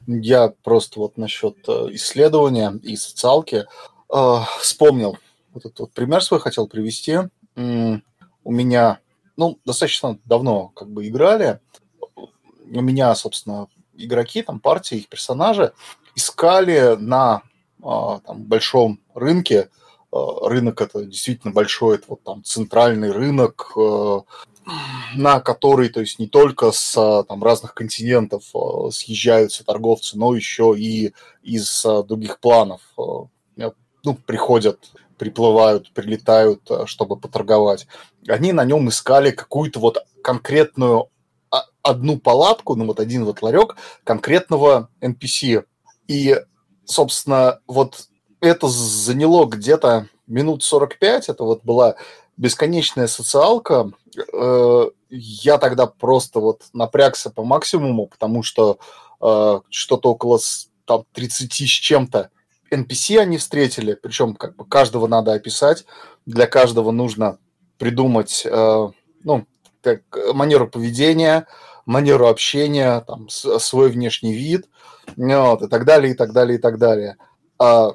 Я 0.08 0.54
просто 0.64 1.00
вот 1.00 1.18
насчет 1.18 1.58
э, 1.68 1.88
исследования 1.92 2.80
и 2.84 2.96
социалки 2.96 3.66
э, 4.14 4.36
вспомнил. 4.60 5.18
Вот 5.54 5.66
этот 5.66 5.80
вот 5.80 5.92
пример 5.92 6.24
свой 6.24 6.40
хотел 6.40 6.68
привести. 6.68 7.18
У 7.56 8.52
меня, 8.52 9.00
ну, 9.36 9.60
достаточно 9.66 10.18
давно 10.26 10.70
как 10.70 10.90
бы 10.90 11.08
играли. 11.08 11.60
У 12.16 12.82
меня, 12.82 13.14
собственно, 13.16 13.68
игроки, 13.94 14.42
там, 14.42 14.60
партии, 14.60 15.00
их 15.00 15.10
персонажи 15.10 15.74
искали 16.16 16.96
на 16.98 17.44
э, 17.80 17.84
там, 17.84 18.44
большом 18.44 19.00
рынке 19.14 19.70
рынок 20.14 20.82
это 20.82 21.06
действительно 21.06 21.54
большой, 21.54 21.96
это 21.96 22.06
вот 22.10 22.24
там 22.24 22.44
центральный 22.44 23.12
рынок, 23.12 23.72
на 25.16 25.40
который, 25.40 25.90
то 25.90 26.00
есть 26.00 26.20
не 26.20 26.28
только 26.28 26.72
с 26.72 26.96
а, 26.98 27.24
там, 27.24 27.44
разных 27.44 27.74
континентов 27.74 28.44
а, 28.54 28.90
съезжаются 28.92 29.64
торговцы, 29.64 30.18
но 30.18 30.36
еще 30.36 30.76
и 30.78 31.14
из 31.42 31.86
а, 31.86 32.04
других 32.04 32.40
планов 32.40 32.82
ну, 34.04 34.16
приходят, 34.16 34.80
приплывают, 35.20 35.94
прилетают, 35.94 36.68
чтобы 36.86 37.18
поторговать. 37.18 37.86
Они 38.28 38.52
на 38.52 38.66
нем 38.66 38.90
искали 38.90 39.30
какую-то 39.30 39.80
вот 39.80 40.00
конкретную 40.24 41.10
одну 41.84 42.20
палатку, 42.20 42.76
ну 42.76 42.86
вот 42.86 43.00
один 43.00 43.26
вот 43.26 43.44
ларек 43.44 43.76
конкретного 44.04 44.90
NPC. 45.02 45.66
И, 46.08 46.36
собственно, 46.84 47.60
вот 47.68 48.08
это 48.40 48.68
заняло 48.68 49.46
где-то 49.46 50.08
минут 50.26 50.64
45, 50.64 51.30
это 51.30 51.44
вот 51.44 51.64
была 51.64 51.96
бесконечная 52.42 53.06
социалка, 53.06 53.92
э, 54.34 54.90
я 55.12 55.58
тогда 55.60 55.86
просто 55.86 56.40
вот 56.40 56.64
напрягся 56.74 57.30
по 57.30 57.44
максимуму, 57.44 58.08
потому 58.08 58.42
что 58.42 58.80
э, 59.22 59.60
что-то 59.70 60.10
около 60.10 60.40
там, 60.86 61.06
30 61.14 61.54
с 61.54 61.70
чем-то 61.70 62.32
NPC 62.72 63.20
они 63.20 63.38
встретили, 63.38 63.94
причем 63.94 64.34
как 64.34 64.56
бы 64.56 64.66
каждого 64.66 65.06
надо 65.06 65.34
описать, 65.34 65.86
для 66.26 66.48
каждого 66.48 66.90
нужно 66.90 67.38
придумать 67.78 68.42
э, 68.44 68.90
ну, 69.24 69.46
как, 69.84 70.02
манеру 70.34 70.68
поведения, 70.68 71.46
манеру 71.86 72.28
общения, 72.28 73.02
там, 73.02 73.30
свой 73.30 73.92
внешний 73.92 74.34
вид, 74.34 74.68
вот, 75.16 75.62
и 75.62 75.68
так 75.68 75.86
далее, 75.86 76.14
и 76.14 76.16
так 76.16 76.34
далее, 76.34 76.58
и 76.58 76.62
так 76.62 76.80
далее. 76.80 77.18
А, 77.60 77.92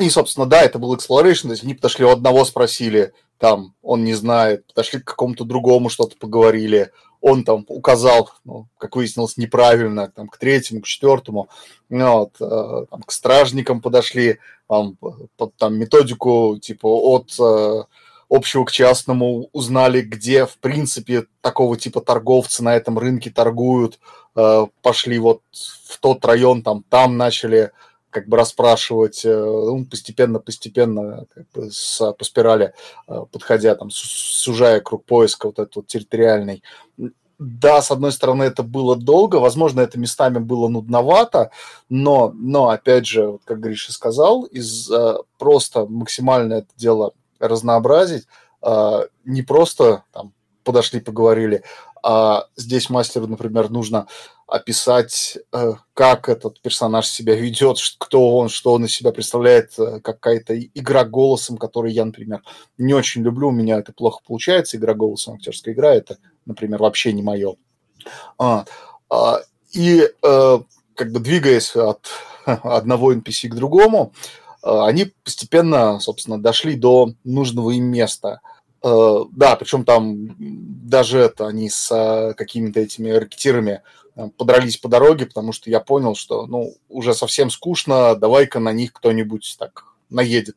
и, 0.00 0.08
собственно, 0.08 0.46
да, 0.46 0.62
это 0.62 0.78
был 0.78 0.94
exploration, 0.94 1.42
то 1.42 1.50
есть 1.50 1.64
они 1.64 1.74
подошли 1.74 2.06
у 2.06 2.08
одного, 2.08 2.46
спросили, 2.46 3.12
там, 3.42 3.74
он 3.82 4.04
не 4.04 4.14
знает, 4.14 4.68
подошли 4.68 5.00
к 5.00 5.04
какому-то 5.04 5.42
другому, 5.42 5.88
что-то 5.88 6.16
поговорили, 6.16 6.92
он 7.20 7.42
там 7.42 7.64
указал, 7.66 8.30
ну, 8.44 8.68
как 8.78 8.94
выяснилось, 8.94 9.36
неправильно, 9.36 10.08
там, 10.14 10.28
к 10.28 10.38
третьему, 10.38 10.80
к 10.80 10.86
четвертому, 10.86 11.48
ну, 11.88 12.18
вот, 12.18 12.36
э, 12.40 12.86
там, 12.88 13.02
к 13.02 13.10
стражникам 13.10 13.80
подошли, 13.80 14.38
там, 14.68 14.96
под, 15.36 15.56
там 15.56 15.74
методику, 15.74 16.56
типа, 16.62 16.86
от 16.86 17.34
э, 17.40 17.82
общего 18.28 18.64
к 18.64 18.70
частному 18.70 19.48
узнали, 19.52 20.02
где, 20.02 20.46
в 20.46 20.58
принципе, 20.58 21.24
такого 21.40 21.76
типа 21.76 22.00
торговцы 22.00 22.62
на 22.62 22.76
этом 22.76 22.96
рынке 22.96 23.30
торгуют, 23.30 23.98
э, 24.36 24.66
пошли 24.82 25.18
вот 25.18 25.42
в 25.88 25.98
тот 25.98 26.24
район, 26.24 26.62
там, 26.62 26.84
там 26.88 27.16
начали 27.16 27.72
как 28.12 28.28
бы 28.28 28.36
расспрашивать, 28.36 29.24
э, 29.24 29.34
ну, 29.34 29.84
постепенно-постепенно 29.84 31.26
как 31.34 31.50
бы 31.50 31.70
с, 31.72 32.12
по 32.12 32.24
спирали, 32.24 32.74
э, 33.08 33.24
подходя, 33.32 33.74
там, 33.74 33.90
сужая 33.90 34.80
круг 34.80 35.04
поиска 35.04 35.46
вот 35.46 35.58
этот 35.58 35.74
вот 35.76 35.86
территориальный. 35.88 36.62
Да, 37.38 37.82
с 37.82 37.90
одной 37.90 38.12
стороны, 38.12 38.44
это 38.44 38.62
было 38.62 38.94
долго, 38.94 39.36
возможно, 39.36 39.80
это 39.80 39.98
местами 39.98 40.38
было 40.38 40.68
нудновато, 40.68 41.50
но, 41.88 42.30
но 42.36 42.68
опять 42.68 43.06
же, 43.06 43.38
как 43.44 43.58
Гриша 43.58 43.92
сказал, 43.92 44.44
из 44.44 44.88
просто 45.38 45.86
максимально 45.86 46.54
это 46.54 46.68
дело 46.76 47.14
разнообразить, 47.40 48.26
э, 48.62 49.06
не 49.24 49.42
просто 49.42 50.04
там, 50.12 50.32
подошли, 50.62 51.00
поговорили, 51.00 51.64
а 52.02 52.46
здесь 52.56 52.90
мастеру, 52.90 53.26
например, 53.26 53.70
нужно 53.70 54.06
описать, 54.52 55.38
э, 55.50 55.72
как 55.94 56.28
этот 56.28 56.60
персонаж 56.60 57.06
себя 57.06 57.34
ведет, 57.34 57.78
кто 57.96 58.36
он, 58.36 58.50
что 58.50 58.74
он 58.74 58.84
из 58.84 58.92
себя 58.92 59.10
представляет, 59.10 59.72
э, 59.78 60.00
какая-то 60.00 60.58
игра 60.60 61.04
голосом, 61.04 61.56
который 61.56 61.90
я, 61.90 62.04
например, 62.04 62.42
не 62.76 62.92
очень 62.92 63.22
люблю, 63.22 63.48
у 63.48 63.52
меня 63.52 63.78
это 63.78 63.94
плохо 63.94 64.20
получается, 64.26 64.76
игра 64.76 64.92
голосом, 64.92 65.36
актерская 65.36 65.72
игра, 65.72 65.94
это, 65.94 66.18
например, 66.44 66.82
вообще 66.82 67.14
не 67.14 67.22
мое. 67.22 67.56
А, 68.36 68.66
а, 69.08 69.40
и 69.72 70.02
э, 70.22 70.58
как 70.96 71.12
бы 71.12 71.20
двигаясь 71.20 71.74
от 71.74 72.10
одного 72.44 73.14
NPC 73.14 73.48
к 73.48 73.54
другому, 73.54 74.12
они 74.60 75.12
постепенно, 75.24 75.98
собственно, 75.98 76.40
дошли 76.40 76.74
до 76.76 77.14
нужного 77.24 77.70
им 77.70 77.84
места– 77.84 78.42
да, 78.82 79.54
причем 79.56 79.84
там 79.84 80.34
даже 80.38 81.20
это 81.20 81.46
они 81.46 81.70
с 81.70 82.34
какими-то 82.36 82.80
этими 82.80 83.10
ракетирами 83.10 83.82
подрались 84.36 84.76
по 84.76 84.88
дороге, 84.88 85.26
потому 85.26 85.52
что 85.52 85.70
я 85.70 85.80
понял, 85.80 86.14
что, 86.14 86.46
ну, 86.46 86.74
уже 86.88 87.14
совсем 87.14 87.50
скучно, 87.50 88.14
давай-ка 88.14 88.60
на 88.60 88.72
них 88.72 88.92
кто-нибудь 88.92 89.56
так 89.58 89.84
наедет, 90.10 90.56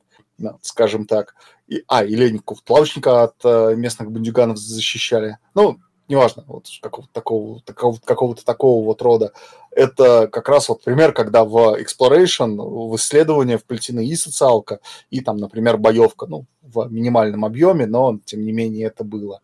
скажем 0.62 1.06
так. 1.06 1.36
И, 1.68 1.84
а, 1.88 2.04
и 2.04 2.15
Леников, 2.15 2.60
лавочника 2.68 3.24
от 3.24 3.36
э, 3.44 3.76
местных 3.76 4.12
бандюганов 4.12 4.58
защищали. 4.58 5.39
Ну, 5.56 5.80
неважно, 6.08 6.44
вот 6.48 6.68
какого-то 6.82 7.12
такого, 7.13 7.62
такого, 7.62 7.98
какого-то 8.04 8.46
такого 8.46 8.86
вот 8.86 9.01
рода. 9.01 9.32
Это 9.72 10.28
как 10.28 10.47
раз 10.47 10.70
вот 10.70 10.84
пример, 10.84 11.12
когда 11.14 11.43
в 11.43 11.80
exploration, 11.80 12.56
в 12.58 12.95
исследование 12.95 13.58
вплетены 13.58 14.06
и 14.06 14.16
социалка, 14.16 14.80
и 15.10 15.22
там, 15.22 15.38
например, 15.38 15.78
боевка, 15.78 16.28
ну, 16.28 16.45
в 16.62 16.88
минимальном 16.91 17.45
объеме, 17.45 17.86
но 17.86 18.20
тем 18.26 18.43
не 18.43 18.51
менее 18.51 18.88
это 18.88 19.03
было. 19.03 19.41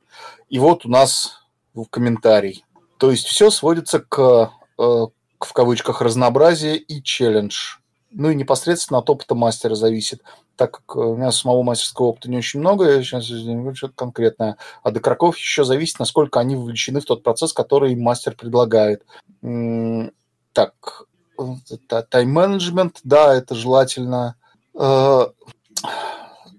И 0.50 0.60
вот 0.60 0.86
у 0.86 0.90
нас 0.90 1.42
в 1.74 1.86
комментарий. 1.86 2.66
То 3.02 3.10
есть 3.10 3.26
все 3.26 3.50
сводится 3.50 4.00
к, 4.00 4.52
э, 4.78 5.06
к 5.40 5.46
в 5.46 5.54
кавычках, 5.54 6.04
разнообразие 6.04 6.78
и 6.78 7.02
челлендж. 7.02 7.78
Ну 8.12 8.30
и 8.30 8.36
непосредственно 8.36 9.00
от 9.00 9.10
опыта 9.10 9.34
мастера 9.34 9.74
зависит. 9.74 10.22
Так 10.56 10.84
как 10.86 10.96
у 10.98 11.16
меня 11.16 11.32
самого 11.32 11.64
мастерского 11.64 12.10
опыта 12.10 12.30
не 12.30 12.38
очень 12.38 12.60
много, 12.60 12.88
я 12.88 13.02
сейчас 13.02 13.28
говорю 13.28 13.74
что-то 13.74 13.96
конкретное. 13.96 14.58
А 14.84 14.92
до 14.92 15.00
игроков 15.00 15.36
еще 15.36 15.64
зависит, 15.64 15.98
насколько 15.98 16.40
они 16.40 16.56
вовлечены 16.56 17.02
в 17.02 17.06
тот 17.06 17.24
процесс, 17.24 17.54
который 17.54 17.96
мастер 17.96 18.36
предлагает. 18.36 19.04
Так, 20.54 21.06
тайм-менеджмент, 21.88 23.00
да, 23.04 23.34
это 23.34 23.56
желательно. 23.56 24.36
Э, 24.76 25.26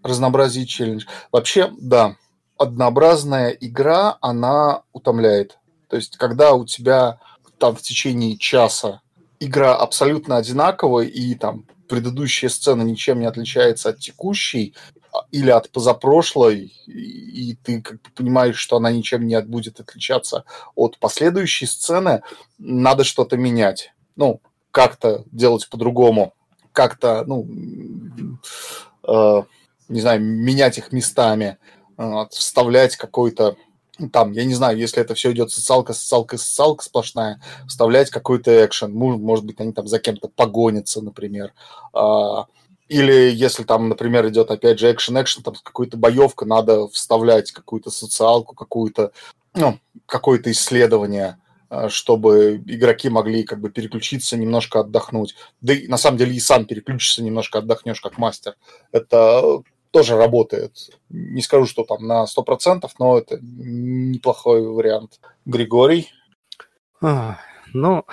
разнообразие 0.02 0.66
челлендж. 0.66 1.04
Вообще, 1.30 1.70
да, 1.78 2.16
однообразная 2.58 3.50
игра, 3.50 4.18
она 4.20 4.82
утомляет. 4.92 5.60
То 5.92 5.96
есть, 5.96 6.16
когда 6.16 6.54
у 6.54 6.64
тебя 6.64 7.20
там 7.58 7.76
в 7.76 7.82
течение 7.82 8.38
часа 8.38 9.02
игра 9.40 9.76
абсолютно 9.76 10.38
одинаковая, 10.38 11.04
и 11.04 11.34
там 11.34 11.66
предыдущая 11.86 12.48
сцена 12.48 12.80
ничем 12.80 13.20
не 13.20 13.26
отличается 13.26 13.90
от 13.90 13.98
текущей, 13.98 14.74
а, 15.12 15.26
или 15.32 15.50
от 15.50 15.70
позапрошлой, 15.70 16.72
и 16.86 17.58
ты 17.62 17.82
как 17.82 18.00
бы 18.00 18.08
понимаешь, 18.14 18.56
что 18.56 18.76
она 18.76 18.90
ничем 18.90 19.26
не 19.26 19.38
будет 19.42 19.80
отличаться 19.80 20.46
от 20.76 20.98
последующей 20.98 21.66
сцены, 21.66 22.22
надо 22.56 23.04
что-то 23.04 23.36
менять. 23.36 23.92
Ну, 24.16 24.40
как-то 24.70 25.26
делать 25.30 25.68
по-другому, 25.68 26.32
как-то, 26.72 27.24
ну, 27.26 27.46
э, 29.06 29.42
не 29.90 30.00
знаю, 30.00 30.22
менять 30.22 30.78
их 30.78 30.90
местами, 30.90 31.58
э, 31.98 32.24
вставлять 32.30 32.96
какой-то 32.96 33.58
там, 34.10 34.32
я 34.32 34.44
не 34.44 34.54
знаю, 34.54 34.78
если 34.78 35.02
это 35.02 35.14
все 35.14 35.32
идет 35.32 35.50
социалка, 35.50 35.92
социалка, 35.92 36.38
социалка 36.38 36.84
сплошная, 36.84 37.40
вставлять 37.66 38.10
какой-то 38.10 38.64
экшен. 38.64 38.92
Может 38.92 39.44
быть, 39.44 39.60
они 39.60 39.72
там 39.72 39.86
за 39.86 39.98
кем-то 39.98 40.28
погонятся, 40.28 41.02
например. 41.02 41.52
А, 41.92 42.46
или 42.88 43.30
если 43.30 43.64
там, 43.64 43.88
например, 43.88 44.28
идет 44.28 44.50
опять 44.50 44.78
же 44.78 44.92
экшен-экшен, 44.92 45.42
там 45.42 45.54
какая-то 45.62 45.96
боевка, 45.96 46.44
надо 46.44 46.88
вставлять 46.88 47.52
какую-то 47.52 47.90
социалку, 47.90 48.54
какую-то, 48.54 49.12
ну, 49.54 49.78
какое-то 50.06 50.50
исследование, 50.50 51.38
а, 51.70 51.88
чтобы 51.88 52.62
игроки 52.66 53.08
могли 53.08 53.44
как 53.44 53.60
бы 53.60 53.70
переключиться, 53.70 54.36
немножко 54.36 54.80
отдохнуть. 54.80 55.34
Да 55.60 55.72
и 55.72 55.88
на 55.88 55.96
самом 55.96 56.18
деле 56.18 56.34
и 56.34 56.40
сам 56.40 56.66
переключишься, 56.66 57.22
немножко 57.22 57.60
отдохнешь 57.60 58.00
как 58.00 58.18
мастер. 58.18 58.56
Это 58.92 59.62
тоже 59.92 60.16
работает. 60.16 60.90
Не 61.10 61.42
скажу, 61.42 61.66
что 61.66 61.84
там 61.84 62.06
на 62.06 62.24
100%, 62.24 62.88
но 62.98 63.18
это 63.18 63.38
неплохой 63.40 64.66
вариант. 64.66 65.20
Григорий? 65.44 66.08
А, 67.00 67.38
ну, 67.72 68.04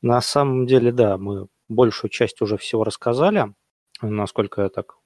на 0.00 0.20
самом 0.20 0.66
деле, 0.66 0.92
да, 0.92 1.18
мы 1.18 1.48
большую 1.68 2.10
часть 2.10 2.40
уже 2.40 2.56
всего 2.56 2.84
рассказали. 2.84 3.52
Насколько 4.00 4.62
я 4.62 4.68
так 4.68 4.96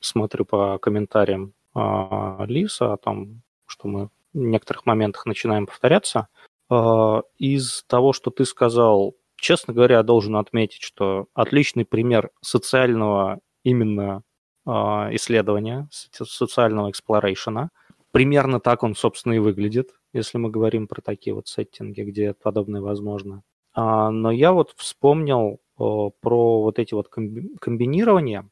смотрю 0.00 0.44
по 0.44 0.78
комментариям 0.78 1.54
а, 1.74 2.44
Лиса 2.46 2.92
о 2.92 2.96
том, 2.96 3.42
что 3.66 3.88
мы 3.88 4.10
в 4.32 4.38
некоторых 4.38 4.84
моментах 4.86 5.26
начинаем 5.26 5.66
повторяться. 5.66 6.28
А, 6.68 7.22
из 7.38 7.84
того, 7.86 8.12
что 8.12 8.30
ты 8.30 8.44
сказал, 8.44 9.14
честно 9.36 9.72
говоря, 9.72 10.02
должен 10.02 10.36
отметить, 10.36 10.82
что 10.82 11.28
отличный 11.34 11.86
пример 11.86 12.30
социального 12.42 13.40
именно 13.62 14.22
исследования, 14.66 15.88
социального 16.12 16.90
exploration 16.90 17.58
а. 17.58 17.70
Примерно 18.10 18.60
так 18.60 18.82
он, 18.82 18.94
собственно, 18.94 19.34
и 19.34 19.38
выглядит, 19.38 19.90
если 20.12 20.38
мы 20.38 20.50
говорим 20.50 20.88
про 20.88 21.02
такие 21.02 21.34
вот 21.34 21.48
сеттинги, 21.48 22.00
где 22.00 22.34
подобное 22.34 22.80
возможно. 22.80 23.42
А, 23.74 24.10
но 24.10 24.30
я 24.30 24.52
вот 24.52 24.72
вспомнил 24.76 25.60
про 25.76 26.62
вот 26.62 26.78
эти 26.78 26.94
вот 26.94 27.08
комбинирования. 27.08 28.48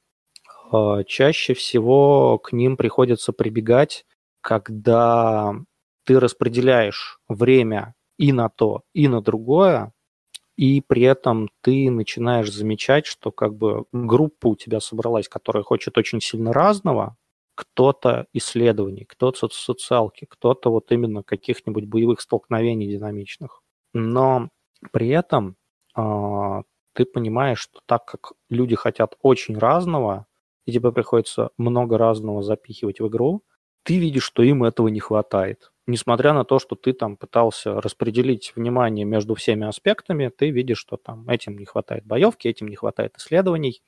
А, 0.70 1.02
чаще 1.04 1.54
всего 1.54 2.38
к 2.38 2.52
ним 2.52 2.76
приходится 2.76 3.32
прибегать, 3.32 4.04
когда 4.42 5.54
ты 6.04 6.20
распределяешь 6.20 7.18
время 7.28 7.94
и 8.18 8.32
на 8.32 8.50
то, 8.50 8.82
и 8.92 9.08
на 9.08 9.22
другое, 9.22 9.93
и 10.56 10.80
при 10.80 11.02
этом 11.02 11.50
ты 11.62 11.90
начинаешь 11.90 12.52
замечать, 12.52 13.06
что 13.06 13.32
как 13.32 13.56
бы 13.56 13.84
группа 13.92 14.48
у 14.48 14.56
тебя 14.56 14.80
собралась, 14.80 15.28
которая 15.28 15.64
хочет 15.64 15.98
очень 15.98 16.20
сильно 16.20 16.52
разного, 16.52 17.16
кто-то 17.56 18.26
исследований, 18.32 19.04
кто-то 19.04 19.48
социалки, 19.48 20.26
кто-то 20.28 20.70
вот 20.70 20.90
именно 20.92 21.22
каких-нибудь 21.22 21.84
боевых 21.86 22.20
столкновений 22.20 22.88
динамичных. 22.88 23.62
Но 23.92 24.48
при 24.92 25.08
этом 25.08 25.56
э, 25.96 26.62
ты 26.94 27.04
понимаешь, 27.04 27.60
что 27.60 27.80
так 27.86 28.04
как 28.04 28.32
люди 28.50 28.74
хотят 28.76 29.16
очень 29.22 29.58
разного, 29.58 30.26
и 30.66 30.72
тебе 30.72 30.92
приходится 30.92 31.50
много 31.58 31.98
разного 31.98 32.42
запихивать 32.42 33.00
в 33.00 33.08
игру, 33.08 33.42
ты 33.84 33.98
видишь, 33.98 34.24
что 34.24 34.42
им 34.42 34.64
этого 34.64 34.88
не 34.88 35.00
хватает 35.00 35.70
несмотря 35.86 36.32
на 36.32 36.44
то, 36.44 36.58
что 36.58 36.76
ты 36.76 36.92
там 36.92 37.16
пытался 37.16 37.80
распределить 37.80 38.52
внимание 38.56 39.04
между 39.04 39.34
всеми 39.34 39.66
аспектами, 39.66 40.28
ты 40.28 40.50
видишь, 40.50 40.78
что 40.78 40.96
там 40.96 41.28
этим 41.28 41.58
не 41.58 41.64
хватает 41.64 42.04
боевки, 42.04 42.48
этим 42.48 42.68
не 42.68 42.76
хватает 42.76 43.16
исследований. 43.16 43.82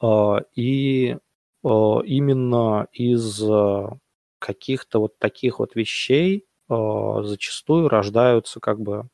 А, 0.00 0.42
и 0.54 1.16
а, 1.64 2.00
именно 2.04 2.88
из 2.92 3.42
а, 3.42 3.98
каких-то 4.38 5.00
вот 5.00 5.18
таких 5.18 5.58
вот 5.58 5.74
вещей 5.74 6.46
зачастую 6.68 7.88
рождаются 7.88 8.58
как 8.58 8.80
бы, 8.80 9.06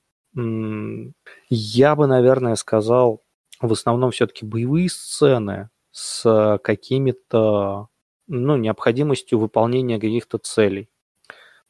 я 1.51 1.97
бы, 1.97 2.07
наверное, 2.07 2.55
сказал, 2.55 3.25
в 3.61 3.73
основном 3.73 4.13
все-таки 4.13 4.47
боевые 4.47 4.89
сцены 4.89 5.69
с 5.91 6.61
какими-то, 6.63 7.89
ну, 8.29 8.57
необходимостью 8.57 9.41
выполнения 9.41 9.99
каких-то 9.99 10.39
целей. 10.39 10.89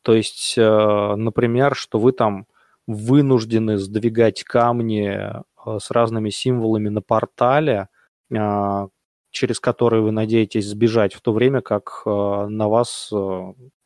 То 0.02 0.14
есть, 0.14 0.54
э, 0.56 1.14
например, 1.16 1.74
что 1.74 1.98
вы 1.98 2.12
там 2.12 2.46
вынуждены 2.86 3.78
сдвигать 3.78 4.44
камни 4.44 5.08
э, 5.08 5.78
с 5.78 5.90
разными 5.90 6.30
символами 6.30 6.88
на 6.88 7.02
портале, 7.02 7.88
э, 8.30 8.88
через 9.30 9.60
которые 9.60 10.02
вы 10.02 10.10
надеетесь 10.10 10.66
сбежать, 10.66 11.14
в 11.14 11.20
то 11.20 11.32
время 11.32 11.60
как 11.60 12.02
на 12.06 12.68
вас 12.68 13.12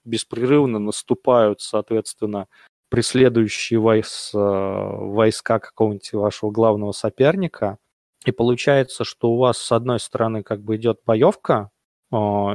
беспрерывно 0.05 0.79
наступают, 0.79 1.61
соответственно, 1.61 2.47
преследующие 2.89 3.81
войс, 3.81 4.31
войска 4.33 5.59
какого-нибудь 5.59 6.13
вашего 6.13 6.53
главного 6.53 6.93
соперника. 6.93 7.79
И 8.25 8.31
получается, 8.31 9.03
что 9.03 9.33
у 9.33 9.39
вас 9.39 9.59
с 9.59 9.73
одной 9.73 9.99
стороны 9.99 10.45
как 10.45 10.63
бы 10.63 10.77
идет 10.77 11.01
боевка, 11.05 11.71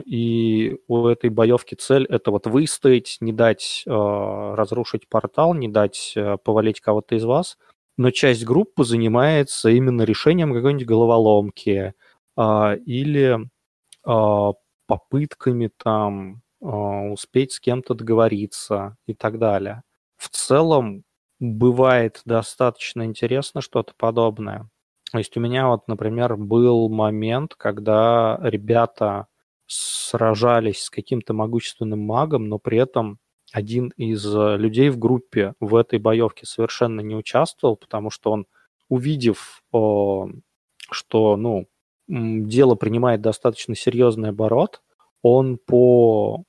и 0.06 0.78
у 0.88 1.08
этой 1.08 1.30
боевки 1.32 1.76
цель 1.76 2.06
это 2.06 2.30
вот 2.30 2.46
выстоять, 2.46 3.18
не 3.22 3.34
дать 3.34 3.84
а, 3.88 4.56
разрушить 4.56 5.10
портал, 5.10 5.56
не 5.56 5.68
дать 5.68 6.14
а, 6.16 6.38
повалить 6.38 6.80
кого-то 6.80 7.16
из 7.16 7.24
вас. 7.24 7.58
Но 7.98 8.12
часть 8.12 8.46
группы 8.46 8.84
занимается 8.84 9.70
именно 9.70 10.04
решением 10.04 10.54
какой-нибудь 10.54 10.86
головоломки 10.86 11.94
или 12.38 13.40
попытками 14.86 15.72
там 15.76 16.44
успеть 16.60 17.54
с 17.54 17.60
кем-то 17.60 17.96
договориться 17.96 18.96
и 19.08 19.16
так 19.16 19.40
далее. 19.40 19.82
В 20.18 20.30
целом 20.30 21.04
бывает 21.40 22.22
достаточно 22.26 23.06
интересно 23.06 23.62
что-то 23.62 23.94
подобное. 23.98 24.70
То 25.12 25.18
есть 25.18 25.36
у 25.36 25.40
меня 25.40 25.68
вот, 25.68 25.88
например, 25.88 26.36
был 26.38 26.90
момент, 26.90 27.56
когда 27.56 28.38
ребята 28.44 29.26
сражались 29.68 30.84
с 30.84 30.90
каким-то 30.90 31.34
могущественным 31.34 32.00
магом, 32.00 32.48
но 32.48 32.58
при 32.60 32.78
этом 32.80 33.20
один 33.52 33.90
из 33.98 34.26
э, 34.26 34.58
людей 34.58 34.90
в 34.90 34.98
группе 34.98 35.54
в 35.60 35.76
этой 35.76 36.00
боевке 36.00 36.46
совершенно 36.46 37.02
не 37.02 37.16
участвовал, 37.16 37.78
потому 37.78 38.10
что 38.10 38.32
он, 38.32 38.46
увидев, 38.90 39.62
что 39.72 41.38
ну, 41.38 41.68
дело 42.08 42.76
принимает 42.76 43.22
достаточно 43.22 43.76
серьезный 43.76 44.30
оборот, 44.30 44.82
он 45.22 45.58
по 45.58 46.44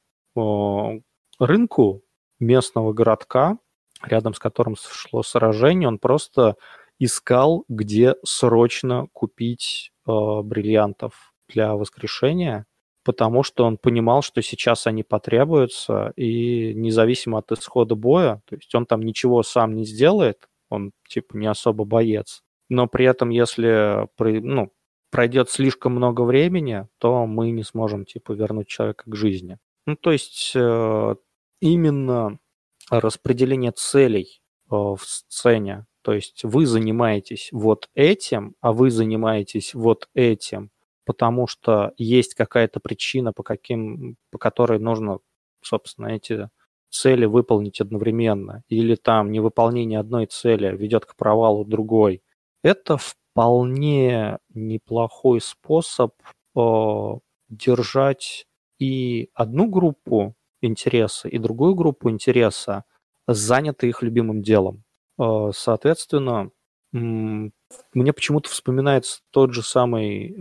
рынку 1.39 2.03
местного 2.39 2.93
городка, 2.93 3.59
рядом 4.03 4.35
с 4.35 4.39
которым 4.39 4.77
шло 4.77 5.23
сражение, 5.23 5.89
он 5.89 5.99
просто 5.99 6.57
искал, 6.99 7.65
где 7.69 8.15
срочно 8.25 9.07
купить 9.13 9.93
э, 10.07 10.11
бриллиантов 10.43 11.33
для 11.49 11.75
воскрешения 11.75 12.67
потому 13.09 13.43
что 13.43 13.65
он 13.65 13.79
понимал, 13.79 14.21
что 14.21 14.43
сейчас 14.43 14.87
они 14.87 15.03
потребуются, 15.03 16.13
и 16.15 16.75
независимо 16.75 17.39
от 17.39 17.51
исхода 17.53 17.95
боя, 17.95 18.43
то 18.45 18.57
есть 18.57 18.75
он 18.75 18.85
там 18.85 19.01
ничего 19.01 19.43
сам 19.43 19.77
не 19.77 19.87
сделает, 19.87 20.47
он 20.69 20.93
типа 21.09 21.35
не 21.39 21.47
особо 21.47 21.87
боец, 21.87 22.43
но 22.69 22.87
при 22.87 23.07
этом 23.07 23.31
если 23.31 24.07
ну, 24.19 24.73
пройдет 25.11 25.49
слишком 25.49 25.95
много 25.95 26.21
времени, 26.21 26.87
то 26.99 27.25
мы 27.25 27.51
не 27.51 27.63
сможем 27.63 28.05
типа 28.05 28.33
вернуть 28.33 28.69
человека 28.69 29.05
к 29.07 29.15
жизни. 29.17 29.57
Ну, 29.87 29.97
то 29.97 30.13
есть 30.13 30.53
э, 30.55 31.15
именно 31.63 32.39
распределение 32.91 33.73
целей 33.73 34.43
э, 34.71 34.75
в 34.75 35.01
сцене, 35.01 35.87
то 36.03 36.13
есть 36.13 36.45
вы 36.45 36.67
занимаетесь 36.67 37.49
вот 37.53 37.89
этим, 37.95 38.55
а 38.61 38.75
вы 38.75 38.91
занимаетесь 38.91 39.73
вот 39.73 40.11
этим, 40.13 40.71
потому 41.09 41.47
что 41.47 41.95
есть 41.97 42.35
какая-то 42.35 42.81
причина, 42.81 43.33
по, 43.33 43.43
каким, 43.43 44.17
по 44.31 44.37
которой 44.37 44.79
нужно, 44.79 45.21
собственно, 45.63 46.09
эти 46.09 46.51
цели 46.91 47.25
выполнить 47.25 47.81
одновременно, 47.81 48.63
или 48.69 48.95
там 48.95 49.33
невыполнение 49.33 50.01
одной 50.01 50.27
цели 50.27 50.77
ведет 50.77 51.07
к 51.07 51.17
провалу 51.17 51.65
другой, 51.65 52.21
это 52.63 52.99
вполне 52.99 54.37
неплохой 54.53 55.41
способ 55.41 56.13
держать 57.49 58.47
и 58.79 59.31
одну 59.33 59.71
группу 59.71 60.35
интереса, 60.61 61.29
и 61.29 61.39
другую 61.39 61.75
группу 61.75 62.11
интереса, 62.11 62.85
заняты 63.27 63.89
их 63.89 64.03
любимым 64.03 64.43
делом. 64.43 64.85
Соответственно, 65.53 66.51
мне 66.93 68.13
почему-то 68.13 68.49
вспоминается 68.51 69.21
тот 69.31 69.53
же 69.53 69.63
самый 69.63 70.35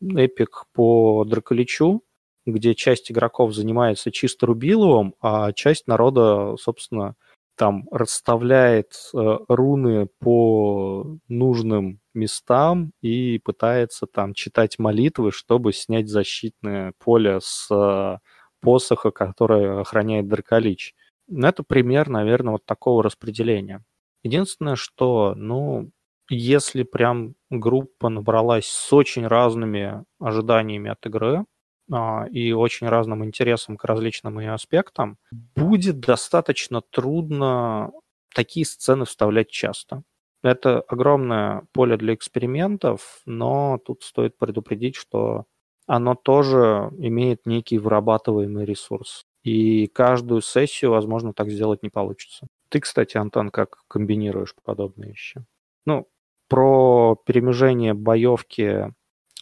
эпик 0.00 0.64
по 0.72 1.24
Драколичу, 1.24 2.02
где 2.46 2.74
часть 2.74 3.10
игроков 3.10 3.54
занимается 3.54 4.10
чисто 4.10 4.46
рубиловым, 4.46 5.14
а 5.20 5.52
часть 5.52 5.86
народа, 5.86 6.56
собственно, 6.58 7.14
там 7.56 7.86
расставляет 7.90 8.92
э, 9.14 9.38
руны 9.48 10.08
по 10.18 11.18
нужным 11.28 12.00
местам 12.12 12.92
и 13.00 13.38
пытается 13.38 14.06
там 14.06 14.34
читать 14.34 14.78
молитвы, 14.78 15.30
чтобы 15.30 15.72
снять 15.72 16.08
защитное 16.08 16.94
поле 16.98 17.38
с 17.40 17.68
э, 17.70 18.18
посоха, 18.60 19.12
который 19.12 19.80
охраняет 19.80 20.26
Драколич. 20.26 20.94
Ну, 21.28 21.46
это 21.46 21.62
пример, 21.62 22.08
наверное, 22.08 22.52
вот 22.52 22.66
такого 22.66 23.04
распределения. 23.04 23.84
Единственное, 24.24 24.76
что, 24.76 25.34
ну, 25.36 25.90
если 26.30 26.82
прям 26.82 27.34
группа 27.50 28.08
набралась 28.08 28.66
с 28.66 28.92
очень 28.92 29.26
разными 29.26 30.04
ожиданиями 30.18 30.90
от 30.90 31.06
игры, 31.06 31.44
а, 31.92 32.26
и 32.30 32.52
очень 32.52 32.88
разным 32.88 33.24
интересам 33.24 33.76
к 33.76 33.84
различным 33.84 34.40
ее 34.40 34.52
аспектам, 34.52 35.18
будет 35.54 36.00
достаточно 36.00 36.80
трудно 36.80 37.92
такие 38.34 38.66
сцены 38.66 39.04
вставлять 39.04 39.50
часто. 39.50 40.02
Это 40.42 40.80
огромное 40.80 41.64
поле 41.72 41.96
для 41.98 42.14
экспериментов, 42.14 43.20
но 43.26 43.78
тут 43.84 44.02
стоит 44.02 44.36
предупредить, 44.38 44.96
что 44.96 45.44
оно 45.86 46.14
тоже 46.14 46.90
имеет 46.98 47.46
некий 47.46 47.78
вырабатываемый 47.78 48.64
ресурс. 48.64 49.24
И 49.42 49.86
каждую 49.88 50.40
сессию, 50.40 50.90
возможно, 50.92 51.34
так 51.34 51.50
сделать 51.50 51.82
не 51.82 51.90
получится. 51.90 52.46
Ты, 52.74 52.80
кстати, 52.80 53.16
Антон, 53.16 53.50
как 53.50 53.84
комбинируешь 53.86 54.52
подобные 54.64 55.10
вещи? 55.10 55.44
Ну, 55.86 56.08
про 56.48 57.14
перемежение 57.24 57.94
боевки 57.94 58.92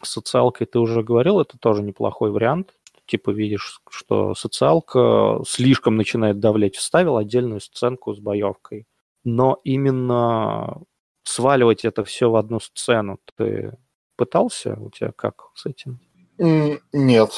социалкой 0.02 0.66
ты 0.66 0.78
уже 0.78 1.02
говорил, 1.02 1.40
это 1.40 1.56
тоже 1.56 1.82
неплохой 1.82 2.30
вариант. 2.30 2.74
Типа 3.06 3.30
видишь, 3.30 3.80
что 3.88 4.34
социалка 4.34 5.40
слишком 5.48 5.96
начинает 5.96 6.40
давлеть. 6.40 6.76
Вставил 6.76 7.16
отдельную 7.16 7.60
сценку 7.60 8.12
с 8.12 8.18
боевкой. 8.18 8.86
Но 9.24 9.62
именно 9.64 10.82
сваливать 11.22 11.86
это 11.86 12.04
все 12.04 12.28
в 12.30 12.36
одну 12.36 12.60
сцену 12.60 13.18
ты 13.34 13.78
пытался? 14.16 14.74
У 14.78 14.90
тебя 14.90 15.12
как 15.12 15.46
с 15.54 15.64
этим? 15.64 16.00
Нет. 16.36 17.30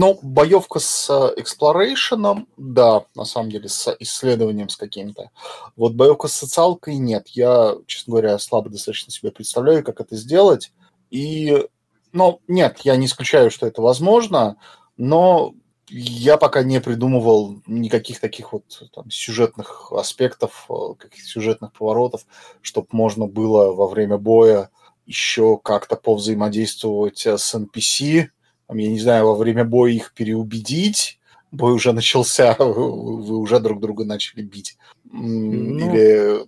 Ну, 0.00 0.16
боевка 0.22 0.78
с 0.78 1.10
эксплорейшеном, 1.36 2.46
да, 2.56 3.04
на 3.16 3.24
самом 3.24 3.50
деле, 3.50 3.68
с 3.68 3.92
исследованием 3.98 4.68
с 4.68 4.76
каким-то. 4.76 5.32
Вот 5.74 5.94
боевка 5.94 6.28
с 6.28 6.34
социалкой 6.34 6.98
нет. 6.98 7.26
Я, 7.30 7.74
честно 7.88 8.12
говоря, 8.12 8.38
слабо 8.38 8.70
достаточно 8.70 9.10
себе 9.10 9.32
представляю, 9.32 9.82
как 9.82 10.00
это 10.00 10.14
сделать. 10.14 10.72
И 11.10 11.66
ну, 12.12 12.40
нет, 12.46 12.78
я 12.84 12.94
не 12.94 13.06
исключаю, 13.06 13.50
что 13.50 13.66
это 13.66 13.82
возможно, 13.82 14.58
но 14.96 15.56
я 15.88 16.36
пока 16.36 16.62
не 16.62 16.80
придумывал 16.80 17.60
никаких 17.66 18.20
таких 18.20 18.52
вот 18.52 18.90
там, 18.94 19.10
сюжетных 19.10 19.90
аспектов, 19.90 20.66
э, 20.70 20.94
каких 20.96 21.24
сюжетных 21.24 21.72
поворотов, 21.72 22.24
чтобы 22.62 22.86
можно 22.92 23.26
было 23.26 23.72
во 23.72 23.88
время 23.88 24.16
боя 24.16 24.70
еще 25.06 25.58
как-то 25.58 25.96
повзаимодействовать 25.96 27.26
с 27.26 27.52
NPC. 27.52 28.28
Я 28.70 28.88
не 28.88 29.00
знаю, 29.00 29.26
во 29.26 29.34
время 29.34 29.64
боя 29.64 29.92
их 29.92 30.12
переубедить. 30.12 31.18
Бой 31.50 31.72
уже 31.72 31.92
начался, 31.92 32.54
вы 32.58 33.38
уже 33.38 33.58
друг 33.60 33.80
друга 33.80 34.04
начали 34.04 34.42
бить. 34.42 34.76
Ну... 35.04 35.90
Или 35.90 36.46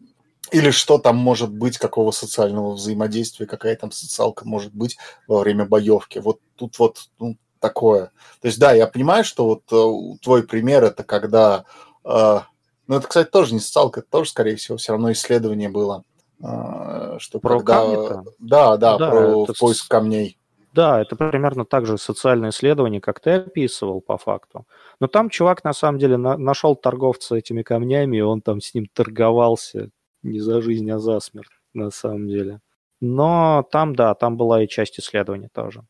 или 0.52 0.70
что 0.70 0.98
там 0.98 1.16
может 1.16 1.52
быть, 1.52 1.78
какого 1.78 2.10
социального 2.10 2.72
взаимодействия, 2.72 3.46
какая 3.46 3.76
там 3.76 3.92
социалка 3.92 4.46
может 4.46 4.74
быть 4.74 4.98
во 5.28 5.40
время 5.40 5.64
боевки. 5.64 6.18
Вот 6.18 6.40
тут 6.56 6.78
вот 6.78 7.08
ну, 7.18 7.36
такое. 7.60 8.06
То 8.40 8.48
есть, 8.48 8.58
да, 8.58 8.72
я 8.72 8.86
понимаю, 8.86 9.24
что 9.24 9.44
вот 9.46 9.62
э, 9.70 10.18
твой 10.22 10.42
пример 10.42 10.84
это 10.84 11.04
когда... 11.04 11.64
Э, 12.04 12.40
ну, 12.86 12.96
это, 12.96 13.06
кстати, 13.06 13.28
тоже 13.28 13.54
не 13.54 13.60
социалка, 13.60 14.00
это 14.00 14.10
тоже, 14.10 14.30
скорее 14.30 14.56
всего, 14.56 14.76
все 14.76 14.92
равно 14.92 15.12
исследование 15.12 15.68
было. 15.68 16.02
Э, 16.42 17.16
что 17.20 17.38
про 17.38 17.58
когда... 17.60 17.74
камни 17.74 18.32
Да, 18.38 18.76
да, 18.76 18.98
да, 18.98 19.10
про 19.10 19.42
это... 19.44 19.54
поиск 19.54 19.88
камней. 19.88 20.36
Да, 20.72 21.00
это 21.00 21.16
примерно 21.16 21.64
так 21.64 21.84
же 21.86 21.98
социальное 21.98 22.50
исследование, 22.50 23.00
как 23.00 23.18
ты 23.20 23.30
описывал 23.32 24.00
по 24.00 24.16
факту. 24.18 24.66
Но 25.00 25.08
там 25.08 25.28
чувак 25.28 25.64
на 25.64 25.72
самом 25.72 25.98
деле 25.98 26.16
на- 26.16 26.36
нашел 26.38 26.76
торговца 26.76 27.34
этими 27.36 27.62
камнями, 27.62 28.18
и 28.18 28.20
он 28.20 28.40
там 28.40 28.60
с 28.60 28.72
ним 28.74 28.86
торговался 28.92 29.90
не 30.22 30.38
за 30.40 30.60
жизнь, 30.62 30.88
а 30.90 30.98
за 30.98 31.18
смерть, 31.20 31.50
на 31.74 31.90
самом 31.90 32.28
деле. 32.28 32.60
Но 33.00 33.66
там, 33.72 33.96
да, 33.96 34.14
там 34.14 34.36
была 34.36 34.62
и 34.62 34.68
часть 34.68 35.00
исследования 35.00 35.48
тоже. 35.52 35.82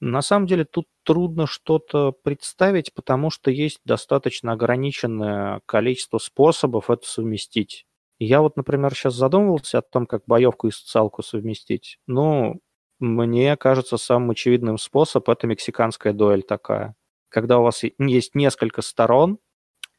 На 0.00 0.20
самом 0.22 0.46
деле 0.46 0.64
тут 0.64 0.86
трудно 1.04 1.46
что-то 1.46 2.12
представить, 2.12 2.92
потому 2.92 3.30
что 3.30 3.50
есть 3.50 3.80
достаточно 3.84 4.52
ограниченное 4.52 5.60
количество 5.66 6.18
способов 6.18 6.90
это 6.90 7.06
совместить. 7.06 7.86
Я 8.18 8.40
вот, 8.42 8.56
например, 8.56 8.94
сейчас 8.94 9.14
задумывался 9.14 9.78
о 9.78 9.82
том, 9.82 10.06
как 10.06 10.22
боевку 10.26 10.66
и 10.68 10.72
социалку 10.72 11.22
совместить. 11.22 11.98
Ну, 12.08 12.60
мне 13.02 13.56
кажется, 13.56 13.96
самым 13.98 14.30
очевидным 14.32 14.78
способ 14.78 15.28
это 15.28 15.46
мексиканская 15.46 16.12
дуэль 16.12 16.42
такая. 16.42 16.94
Когда 17.28 17.58
у 17.58 17.64
вас 17.64 17.82
есть 17.98 18.34
несколько 18.34 18.82
сторон, 18.82 19.38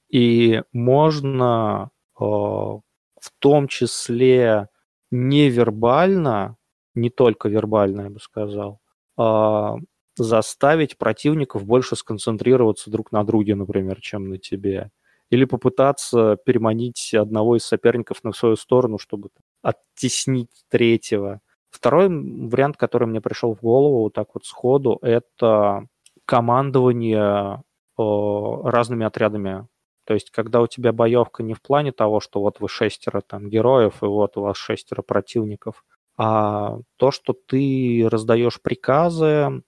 и 0.09 0.61
можно 0.73 1.89
э, 2.19 2.23
в 2.23 3.31
том 3.39 3.67
числе 3.67 4.69
невербально, 5.11 6.57
не 6.95 7.09
только 7.09 7.49
вербально, 7.49 8.01
я 8.03 8.09
бы 8.09 8.19
сказал, 8.19 8.79
а 9.17 9.75
заставить 10.17 10.97
противников 10.97 11.65
больше 11.65 11.95
сконцентрироваться 11.95 12.91
друг 12.91 13.11
на 13.11 13.23
друге, 13.23 13.55
например, 13.55 13.99
чем 14.01 14.29
на 14.29 14.37
тебе. 14.37 14.91
Или 15.31 15.45
попытаться 15.45 16.37
переманить 16.45 17.13
одного 17.15 17.57
из 17.57 17.63
соперников 17.65 18.23
на 18.23 18.33
свою 18.33 18.55
сторону, 18.55 18.99
чтобы 18.99 19.29
оттеснить 19.63 20.51
третьего. 20.69 21.41
Второй 21.73 22.07
вариант, 22.07 22.77
который 22.77 23.07
мне 23.07 23.19
пришел 23.19 23.55
в 23.55 23.61
голову 23.61 24.03
вот 24.03 24.13
так 24.13 24.29
вот 24.33 24.45
сходу, 24.45 24.99
это 25.01 25.87
командование 26.25 27.63
разными 27.97 29.05
отрядами 29.05 29.67
то 30.05 30.13
есть, 30.13 30.31
когда 30.31 30.61
у 30.61 30.67
тебя 30.67 30.91
боевка 30.91 31.43
не 31.43 31.53
в 31.53 31.61
плане 31.61 31.91
того, 31.91 32.19
что 32.19 32.41
вот 32.41 32.59
вы 32.59 32.67
шестеро 32.67 33.21
там 33.21 33.49
героев, 33.49 34.03
и 34.03 34.05
вот 34.05 34.37
у 34.37 34.41
вас 34.41 34.57
шестеро 34.57 35.01
противников, 35.01 35.85
а 36.17 36.79
то, 36.97 37.11
что 37.11 37.33
ты 37.33 38.07
раздаешь 38.11 38.61
приказы 38.61 39.63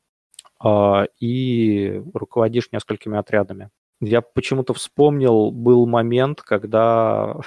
э, 0.63 1.05
и 1.19 2.03
руководишь 2.13 2.71
несколькими 2.71 3.17
отрядами. 3.17 3.69
Я 4.01 4.21
почему-то 4.21 4.73
вспомнил, 4.73 5.51
был 5.51 5.85
момент, 5.87 6.41
когда 6.41 7.37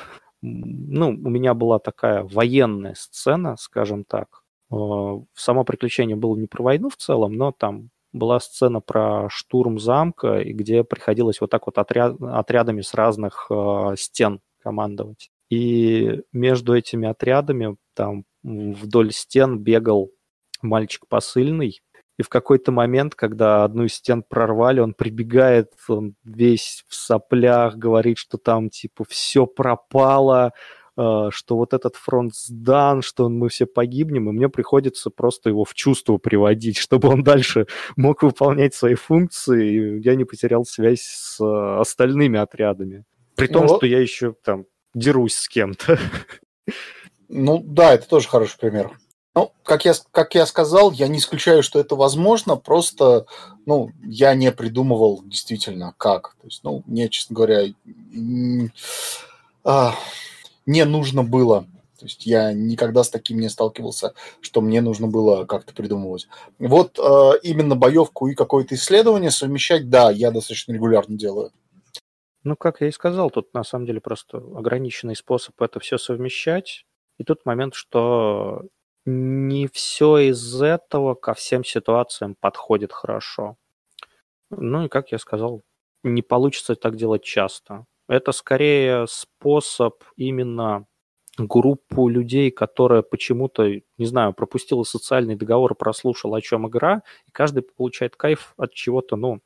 ну, 0.40 1.08
у 1.10 1.30
меня 1.30 1.52
была 1.52 1.78
такая 1.78 2.22
военная 2.24 2.94
сцена, 2.96 3.56
скажем 3.58 4.04
так. 4.04 4.42
Э, 4.72 5.18
само 5.34 5.64
приключение 5.64 6.16
было 6.16 6.36
не 6.36 6.46
про 6.46 6.62
войну 6.62 6.90
в 6.90 6.96
целом, 6.96 7.34
но 7.34 7.52
там 7.52 7.90
была 8.12 8.40
сцена 8.40 8.80
про 8.80 9.28
штурм 9.30 9.78
замка, 9.78 10.42
где 10.44 10.84
приходилось 10.84 11.40
вот 11.40 11.50
так 11.50 11.66
вот 11.66 11.78
отряд, 11.78 12.16
отрядами 12.20 12.80
с 12.80 12.94
разных 12.94 13.46
э, 13.50 13.94
стен 13.96 14.40
командовать. 14.62 15.30
И 15.50 16.20
между 16.32 16.76
этими 16.76 17.08
отрядами 17.08 17.76
там 17.94 18.24
вдоль 18.42 19.12
стен 19.12 19.58
бегал 19.58 20.10
мальчик 20.62 21.06
посыльный, 21.08 21.80
и 22.18 22.22
в 22.22 22.28
какой-то 22.28 22.72
момент, 22.72 23.14
когда 23.14 23.62
одну 23.62 23.84
из 23.84 23.94
стен 23.94 24.24
прорвали, 24.28 24.80
он 24.80 24.92
прибегает, 24.92 25.72
он 25.88 26.16
весь 26.24 26.84
в 26.88 26.94
соплях, 26.94 27.76
говорит, 27.76 28.18
что 28.18 28.38
там 28.38 28.70
типа 28.70 29.04
все 29.08 29.46
пропало, 29.46 30.52
что 30.98 31.56
вот 31.56 31.74
этот 31.74 31.94
фронт 31.94 32.34
сдан, 32.34 33.02
что 33.02 33.28
мы 33.28 33.48
все 33.48 33.66
погибнем, 33.66 34.28
и 34.28 34.32
мне 34.32 34.48
приходится 34.48 35.10
просто 35.10 35.48
его 35.48 35.64
в 35.64 35.74
чувство 35.74 36.18
приводить, 36.18 36.76
чтобы 36.78 37.08
он 37.08 37.22
дальше 37.22 37.66
мог 37.96 38.22
выполнять 38.22 38.74
свои 38.74 38.94
функции, 38.94 39.98
и 39.98 40.00
я 40.00 40.16
не 40.16 40.24
потерял 40.24 40.64
связь 40.64 41.02
с 41.02 41.40
а, 41.40 41.80
остальными 41.80 42.38
отрядами. 42.38 43.04
При 43.36 43.46
том, 43.46 43.66
ну, 43.66 43.76
что 43.76 43.86
я 43.86 44.00
еще 44.00 44.34
там 44.42 44.64
дерусь 44.94 45.36
с 45.36 45.48
кем-то. 45.48 45.98
Ну 47.28 47.62
да, 47.62 47.94
это 47.94 48.08
тоже 48.08 48.26
хороший 48.26 48.58
пример. 48.58 48.98
Ну, 49.34 49.52
как 49.62 49.84
я, 49.84 49.92
как 50.10 50.34
я 50.34 50.46
сказал, 50.46 50.90
я 50.90 51.06
не 51.06 51.18
исключаю, 51.18 51.62
что 51.62 51.78
это 51.78 51.94
возможно, 51.94 52.56
просто, 52.56 53.26
ну, 53.66 53.92
я 54.02 54.34
не 54.34 54.50
придумывал 54.50 55.22
действительно 55.24 55.94
как. 55.96 56.34
То 56.40 56.46
есть, 56.46 56.64
ну, 56.64 56.82
мне, 56.86 57.08
честно 57.08 57.36
говоря, 57.36 57.66
а, 59.62 59.94
не 60.68 60.84
нужно 60.84 61.24
было 61.24 61.66
То 61.98 62.04
есть 62.04 62.26
я 62.26 62.52
никогда 62.52 63.02
с 63.02 63.10
таким 63.10 63.40
не 63.40 63.48
сталкивался, 63.48 64.14
что 64.40 64.60
мне 64.60 64.80
нужно 64.80 65.08
было 65.08 65.46
как-то 65.46 65.74
придумывать. 65.74 66.28
Вот 66.58 66.98
э, 66.98 67.30
именно 67.42 67.74
боевку 67.74 68.28
и 68.28 68.34
какое-то 68.34 68.76
исследование 68.76 69.32
совмещать, 69.32 69.88
да, 69.90 70.10
я 70.10 70.30
достаточно 70.30 70.72
регулярно 70.72 71.16
делаю. 71.16 71.50
Ну, 72.44 72.54
как 72.54 72.82
я 72.82 72.88
и 72.88 72.92
сказал, 72.92 73.30
тут 73.30 73.52
на 73.52 73.64
самом 73.64 73.86
деле 73.86 74.00
просто 74.00 74.38
ограниченный 74.38 75.16
способ 75.16 75.60
это 75.60 75.80
все 75.80 75.98
совмещать. 75.98 76.84
И 77.18 77.24
тут 77.24 77.44
момент, 77.46 77.74
что 77.74 78.62
не 79.06 79.68
все 79.72 80.18
из 80.18 80.62
этого 80.62 81.14
ко 81.14 81.34
всем 81.34 81.64
ситуациям 81.64 82.36
подходит 82.38 82.92
хорошо. 82.92 83.56
Ну 84.50 84.84
и, 84.84 84.88
как 84.88 85.12
я 85.12 85.18
сказал, 85.18 85.62
не 86.04 86.22
получится 86.22 86.76
так 86.76 86.96
делать 86.96 87.24
часто. 87.24 87.86
Это 88.08 88.32
скорее 88.32 89.06
способ 89.06 90.02
именно 90.16 90.86
группу 91.36 92.08
людей, 92.08 92.50
которая 92.50 93.02
почему-то, 93.02 93.68
не 93.98 94.06
знаю, 94.06 94.32
пропустила 94.32 94.82
социальный 94.82 95.36
договор, 95.36 95.74
прослушала, 95.74 96.38
о 96.38 96.40
чем 96.40 96.66
игра, 96.66 97.02
и 97.26 97.30
каждый 97.30 97.62
получает 97.62 98.16
кайф 98.16 98.54
от 98.56 98.72
чего-то, 98.72 99.16
ну, 99.16 99.40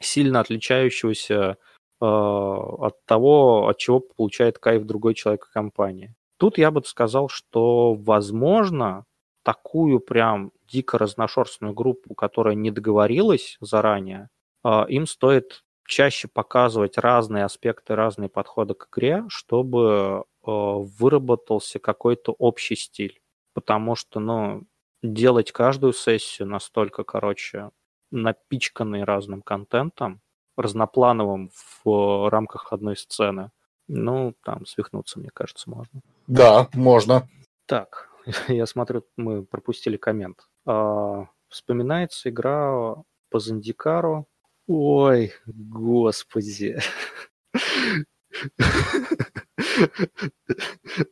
сильно 0.00 0.40
отличающегося 0.40 1.56
э, 2.00 2.04
от 2.04 3.04
того, 3.04 3.68
от 3.68 3.78
чего 3.78 4.00
получает 4.00 4.58
кайф 4.58 4.84
другой 4.84 5.14
человек 5.14 5.46
и 5.48 5.52
компания. 5.52 6.14
Тут 6.38 6.58
я 6.58 6.70
бы 6.70 6.82
сказал, 6.84 7.28
что, 7.28 7.94
возможно, 7.94 9.04
такую 9.42 10.00
прям 10.00 10.52
дико 10.66 10.98
разношерстную 10.98 11.72
группу, 11.72 12.14
которая 12.14 12.54
не 12.54 12.70
договорилась 12.70 13.56
заранее, 13.60 14.28
э, 14.64 14.84
им 14.88 15.06
стоит 15.06 15.62
чаще 15.86 16.28
показывать 16.28 16.98
разные 16.98 17.44
аспекты, 17.44 17.94
разные 17.94 18.28
подходы 18.28 18.74
к 18.74 18.88
игре, 18.90 19.24
чтобы 19.28 20.24
э, 20.24 20.50
выработался 20.50 21.78
какой-то 21.78 22.32
общий 22.32 22.76
стиль. 22.76 23.20
Потому 23.54 23.94
что, 23.94 24.20
ну, 24.20 24.64
делать 25.02 25.52
каждую 25.52 25.92
сессию 25.92 26.48
настолько, 26.48 27.04
короче, 27.04 27.70
напичканной 28.10 29.04
разным 29.04 29.42
контентом, 29.42 30.20
разноплановым 30.56 31.50
в 31.84 32.30
рамках 32.30 32.72
одной 32.72 32.96
сцены, 32.96 33.50
ну, 33.88 34.34
там 34.44 34.66
свихнуться, 34.66 35.20
мне 35.20 35.30
кажется, 35.32 35.70
можно. 35.70 36.00
Да, 36.26 36.68
можно. 36.74 37.28
Так, 37.66 38.10
я 38.48 38.66
смотрю, 38.66 39.04
мы 39.16 39.44
пропустили 39.44 39.96
коммент. 39.96 40.48
А, 40.66 41.28
вспоминается 41.48 42.28
игра 42.30 42.96
по 43.30 43.38
Зандикару 43.38 44.26
Ой, 44.66 45.32
господи. 45.46 46.78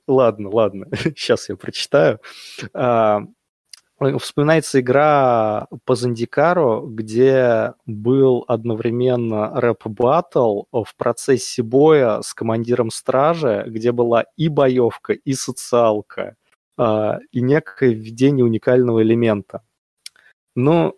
Ладно, 0.07 0.51
ладно, 0.51 0.87
сейчас 1.17 1.49
я 1.49 1.57
прочитаю. 1.57 2.19
А, 2.73 3.23
вспоминается 4.19 4.81
игра 4.81 5.69
по 5.85 5.95
Зандикару, 5.95 6.87
где 6.87 7.75
был 7.87 8.45
одновременно 8.49 9.53
рэп-баттл 9.61 10.65
в 10.73 10.95
процессе 10.97 11.63
боя 11.63 12.21
с 12.23 12.35
командиром 12.35 12.91
стражи, 12.91 13.65
где 13.67 13.93
была 13.93 14.25
и 14.37 14.49
боевка, 14.49 15.13
и 15.13 15.33
социалка, 15.35 16.37
а, 16.77 17.19
и 17.31 17.41
некое 17.41 17.93
введение 17.93 18.45
уникального 18.45 19.03
элемента. 19.03 19.63
Ну, 20.57 20.97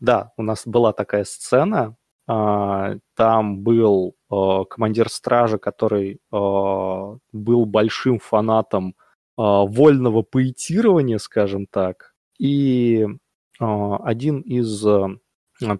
да, 0.00 0.32
у 0.36 0.42
нас 0.42 0.66
была 0.66 0.92
такая 0.92 1.24
сцена. 1.24 1.96
А, 2.26 2.96
там 3.16 3.58
был 3.58 4.16
а, 4.30 4.64
командир 4.64 5.10
стражи, 5.10 5.58
который 5.58 6.20
а, 6.32 7.16
был 7.32 7.66
большим 7.66 8.18
фанатом 8.18 8.94
вольного 9.36 10.22
поэтирования, 10.22 11.18
скажем 11.18 11.66
так. 11.66 12.14
И 12.38 13.04
один 13.58 14.42
из 14.42 14.80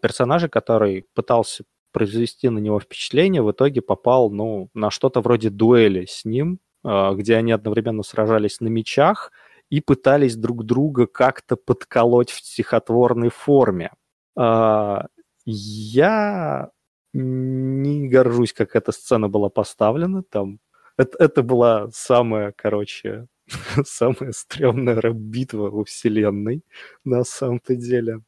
персонажей, 0.02 0.48
который 0.48 1.06
пытался 1.14 1.62
произвести 1.92 2.48
на 2.48 2.58
него 2.58 2.80
впечатление, 2.80 3.42
в 3.42 3.52
итоге 3.52 3.80
попал 3.80 4.28
ну, 4.32 4.70
на 4.74 4.90
что-то 4.90 5.20
вроде 5.20 5.50
дуэли 5.50 6.04
с 6.04 6.24
ним, 6.24 6.58
где 6.82 7.36
они 7.36 7.52
одновременно 7.52 8.02
сражались 8.02 8.58
на 8.58 8.66
мечах, 8.66 9.30
и 9.74 9.80
пытались 9.80 10.36
друг 10.36 10.64
друга 10.64 11.08
как-то 11.08 11.56
подколоть 11.56 12.30
в 12.30 12.38
стихотворной 12.38 13.30
форме. 13.30 13.90
А, 14.38 15.06
я 15.44 16.70
не 17.12 18.08
горжусь, 18.08 18.52
как 18.52 18.76
эта 18.76 18.92
сцена 18.92 19.28
была 19.28 19.48
поставлена. 19.48 20.22
Там 20.22 20.60
это, 20.96 21.18
это 21.18 21.42
была 21.42 21.88
самая, 21.92 22.52
короче, 22.56 23.26
самая 23.84 24.30
стрёмная 24.30 25.00
рэп-битва 25.00 25.70
во 25.70 25.84
вселенной, 25.84 26.62
на 27.04 27.24
самом-то 27.24 27.74
деле. 27.74 28.20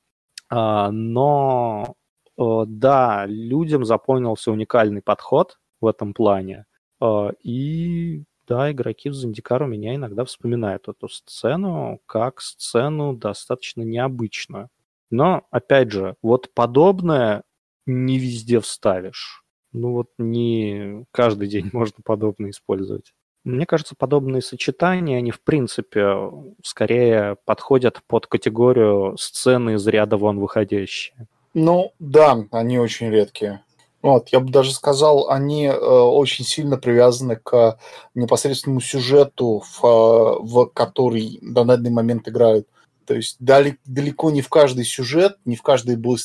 А, 0.51 0.91
но 0.91 1.95
да, 2.37 3.25
людям 3.27 3.85
запомнился 3.85 4.51
уникальный 4.51 5.01
подход 5.01 5.59
в 5.81 5.87
этом 5.87 6.13
плане. 6.13 6.67
А, 7.01 7.31
и 7.41 8.25
да, 8.47 8.71
игроки 8.73 9.09
в 9.09 9.15
Зандикару 9.15 9.67
меня 9.67 9.95
иногда 9.95 10.25
вспоминают 10.25 10.89
эту 10.89 11.09
сцену 11.09 12.01
как 12.07 12.41
сцену 12.41 13.15
достаточно 13.15 13.83
необычную. 13.83 14.69
Но, 15.11 15.47
опять 15.51 15.93
же, 15.93 16.17
вот 16.23 16.53
подобное 16.55 17.43
не 17.87 18.19
везде 18.19 18.61
вставишь. 18.61 19.45
Ну 19.73 19.93
вот 19.93 20.09
не 20.19 21.05
каждый 21.13 21.49
день 21.49 21.71
можно 21.73 21.99
подобное 22.05 22.51
использовать. 22.51 23.13
Мне 23.45 23.65
кажется, 23.65 23.95
подобные 23.97 24.43
сочетания, 24.43 25.19
они 25.19 25.31
в 25.31 25.41
принципе 25.41 26.17
скорее 26.65 27.37
подходят 27.45 28.03
под 28.09 28.27
категорию 28.27 29.17
сцены 29.19 29.75
из 29.75 29.87
ряда 29.87 30.17
вон 30.17 30.41
выходящие. 30.41 31.29
Ну 31.55 31.93
да, 32.01 32.45
они 32.51 32.81
очень 32.81 33.09
редкие. 33.09 33.63
Вот, 34.07 34.29
я 34.29 34.39
бы 34.39 34.53
даже 34.53 34.73
сказал, 34.73 35.31
они 35.31 35.67
э, 35.67 35.75
очень 35.75 36.45
сильно 36.45 36.77
привязаны 36.77 37.35
к 37.35 37.77
непосредственному 38.15 38.81
сюжету, 38.81 39.65
в, 39.69 39.83
в 39.83 40.67
который 40.67 41.41
на 41.43 41.65
данный 41.65 41.91
момент 41.91 42.29
играют. 42.29 42.69
То 43.05 43.15
есть 43.15 43.37
далеко 43.41 44.31
не 44.31 44.43
в 44.43 44.49
каждый 44.49 44.85
сюжет, 44.85 45.39
не 45.45 45.57
в 45.57 45.63
каждое 45.63 45.97
было 45.97 46.17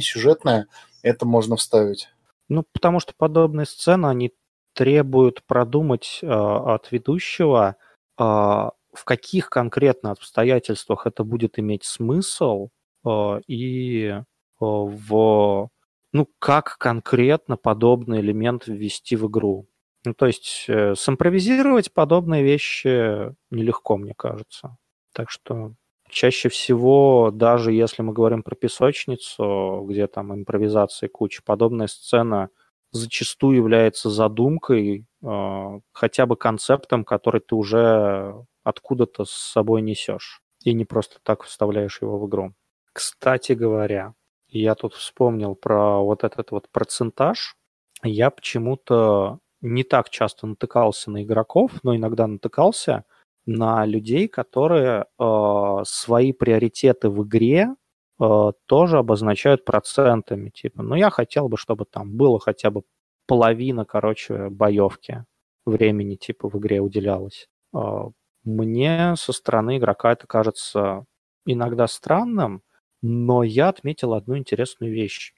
сюжетное 0.00 0.68
это 1.02 1.26
можно 1.26 1.56
вставить. 1.56 2.08
Ну, 2.48 2.64
потому 2.72 3.00
что 3.00 3.12
подобные 3.16 3.66
сцены, 3.66 4.06
они 4.06 4.32
требуют 4.72 5.42
продумать 5.42 6.20
э, 6.22 6.26
от 6.28 6.92
ведущего, 6.92 7.74
э, 8.16 8.22
в 8.22 9.04
каких 9.04 9.50
конкретно 9.50 10.12
обстоятельствах 10.12 11.08
это 11.08 11.24
будет 11.24 11.58
иметь 11.58 11.82
смысл, 11.82 12.68
э, 13.04 13.40
и 13.48 14.06
э, 14.06 14.22
в 14.60 15.68
ну, 16.12 16.28
как 16.38 16.76
конкретно 16.78 17.56
подобный 17.56 18.20
элемент 18.20 18.66
ввести 18.66 19.16
в 19.16 19.26
игру. 19.28 19.66
Ну, 20.04 20.14
то 20.14 20.26
есть 20.26 20.64
э, 20.68 20.94
симпровизировать 20.96 21.92
подобные 21.92 22.42
вещи 22.42 23.34
нелегко, 23.50 23.96
мне 23.96 24.14
кажется. 24.16 24.76
Так 25.12 25.30
что 25.30 25.74
чаще 26.08 26.48
всего, 26.48 27.30
даже 27.32 27.72
если 27.72 28.02
мы 28.02 28.12
говорим 28.12 28.42
про 28.42 28.54
песочницу, 28.54 29.84
где 29.88 30.06
там 30.06 30.34
импровизации 30.34 31.08
куча, 31.08 31.42
подобная 31.44 31.88
сцена 31.88 32.50
зачастую 32.92 33.56
является 33.56 34.08
задумкой, 34.08 35.06
э, 35.22 35.80
хотя 35.92 36.26
бы 36.26 36.36
концептом, 36.36 37.04
который 37.04 37.40
ты 37.40 37.54
уже 37.54 38.34
откуда-то 38.64 39.24
с 39.24 39.30
собой 39.32 39.82
несешь. 39.82 40.40
И 40.64 40.72
не 40.72 40.84
просто 40.84 41.18
так 41.22 41.44
вставляешь 41.44 42.00
его 42.02 42.18
в 42.18 42.28
игру. 42.28 42.54
Кстати 42.92 43.52
говоря, 43.52 44.14
я 44.48 44.74
тут 44.74 44.94
вспомнил 44.94 45.54
про 45.54 46.02
вот 46.02 46.24
этот 46.24 46.50
вот 46.50 46.68
процентаж. 46.70 47.56
Я 48.02 48.30
почему-то 48.30 49.40
не 49.60 49.84
так 49.84 50.10
часто 50.10 50.46
натыкался 50.46 51.10
на 51.10 51.22
игроков, 51.22 51.72
но 51.82 51.96
иногда 51.96 52.26
натыкался 52.26 53.04
на 53.46 53.84
людей, 53.86 54.28
которые 54.28 55.06
э, 55.18 55.82
свои 55.84 56.32
приоритеты 56.32 57.08
в 57.10 57.24
игре 57.26 57.74
э, 58.20 58.52
тоже 58.66 58.98
обозначают 58.98 59.64
процентами. 59.64 60.50
Типа, 60.50 60.82
ну 60.82 60.94
я 60.94 61.10
хотел 61.10 61.48
бы, 61.48 61.56
чтобы 61.56 61.84
там 61.86 62.16
было 62.16 62.38
хотя 62.38 62.70
бы 62.70 62.82
половина, 63.26 63.84
короче, 63.84 64.48
боевки 64.50 65.24
времени 65.66 66.16
типа 66.16 66.48
в 66.48 66.58
игре 66.58 66.80
уделялось. 66.80 67.48
Э, 67.74 68.10
мне 68.44 69.14
со 69.16 69.32
стороны 69.32 69.78
игрока 69.78 70.12
это 70.12 70.26
кажется 70.26 71.04
иногда 71.46 71.86
странным, 71.86 72.62
но 73.02 73.42
я 73.42 73.68
отметил 73.68 74.14
одну 74.14 74.36
интересную 74.36 74.92
вещь. 74.92 75.34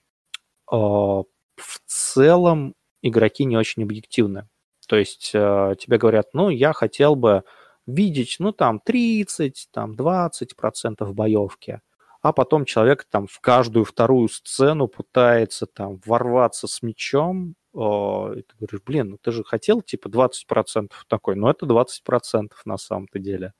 А, 0.71 0.77
в 1.57 1.81
целом 1.87 2.75
игроки 3.03 3.45
не 3.45 3.57
очень 3.57 3.83
объективны. 3.83 4.49
То 4.89 4.97
есть 4.97 5.33
а, 5.35 5.75
тебе 5.77 5.99
говорят, 5.99 6.29
ну, 6.35 6.49
я 6.49 6.73
хотел 6.73 7.17
бы 7.17 7.45
видеть, 7.87 8.37
ну, 8.39 8.53
там, 8.53 8.81
30, 8.81 9.69
там, 9.73 9.97
20 9.97 10.57
процентов 10.57 11.15
боевки. 11.15 11.81
а 12.23 12.33
потом 12.33 12.65
человек 12.67 13.07
там 13.11 13.27
в 13.27 13.41
каждую 13.41 13.85
вторую 13.85 14.29
сцену 14.29 14.89
пытается 14.89 15.67
там 15.67 16.01
ворваться 16.07 16.67
с 16.69 16.83
мечом, 16.83 17.55
э, 17.75 17.79
и 17.79 18.43
ты 18.43 18.55
говоришь, 18.59 18.83
блин, 18.85 19.11
ну 19.11 19.19
ты 19.19 19.33
же 19.33 19.43
хотел 19.45 19.81
типа 19.83 20.09
20% 20.09 20.93
такой, 21.09 21.37
но 21.37 21.51
это 21.51 21.67
20% 21.67 22.53
на 22.67 22.77
самом-то 22.79 23.19
деле. 23.19 23.55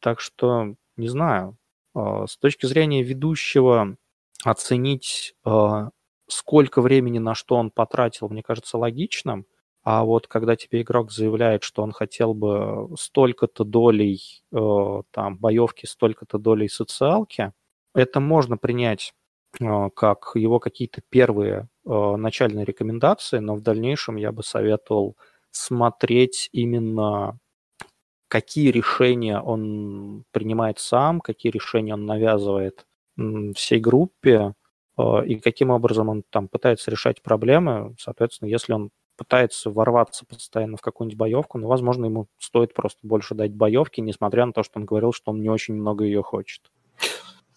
Так 0.00 0.20
что, 0.20 0.74
не 0.96 1.08
знаю, 1.08 1.56
с 2.26 2.36
точки 2.38 2.66
зрения 2.66 3.02
ведущего 3.02 3.96
оценить, 4.44 5.34
э, 5.46 5.88
сколько 6.28 6.82
времени 6.82 7.18
на 7.18 7.34
что 7.34 7.56
он 7.56 7.70
потратил, 7.70 8.28
мне 8.28 8.42
кажется 8.42 8.78
логичным, 8.78 9.46
а 9.84 10.04
вот 10.04 10.26
когда 10.26 10.56
тебе 10.56 10.82
игрок 10.82 11.12
заявляет, 11.12 11.62
что 11.62 11.82
он 11.82 11.92
хотел 11.92 12.34
бы 12.34 12.88
столько-то 12.98 13.64
долей 13.64 14.42
э, 14.52 15.02
там 15.12 15.38
боевки, 15.38 15.86
столько-то 15.86 16.38
долей 16.38 16.68
социалки, 16.68 17.52
это 17.94 18.20
можно 18.20 18.56
принять 18.58 19.14
как 19.94 20.32
его 20.34 20.58
какие-то 20.60 21.00
первые 21.08 21.68
начальные 21.84 22.66
рекомендации, 22.66 23.38
но 23.38 23.54
в 23.54 23.62
дальнейшем 23.62 24.16
я 24.16 24.30
бы 24.32 24.42
советовал 24.42 25.16
смотреть 25.50 26.50
именно 26.52 27.38
какие 28.36 28.70
решения 28.70 29.40
он 29.40 30.24
принимает 30.30 30.78
сам, 30.78 31.22
какие 31.22 31.50
решения 31.50 31.94
он 31.94 32.04
навязывает 32.04 32.84
всей 33.54 33.80
группе, 33.80 34.52
э, 34.98 35.26
и 35.26 35.36
каким 35.36 35.70
образом 35.70 36.10
он 36.10 36.22
там 36.28 36.46
пытается 36.46 36.90
решать 36.90 37.22
проблемы. 37.22 37.94
Соответственно, 37.98 38.50
если 38.50 38.74
он 38.74 38.90
пытается 39.16 39.70
ворваться 39.70 40.26
постоянно 40.26 40.76
в 40.76 40.82
какую-нибудь 40.82 41.18
боевку, 41.18 41.56
но, 41.56 41.66
возможно, 41.66 42.04
ему 42.04 42.26
стоит 42.38 42.74
просто 42.74 42.98
больше 43.04 43.34
дать 43.34 43.54
боевки, 43.54 44.02
несмотря 44.02 44.44
на 44.44 44.52
то, 44.52 44.62
что 44.62 44.80
он 44.80 44.84
говорил, 44.84 45.14
что 45.14 45.30
он 45.30 45.40
не 45.40 45.48
очень 45.48 45.72
много 45.72 46.04
ее 46.04 46.22
хочет. 46.22 46.70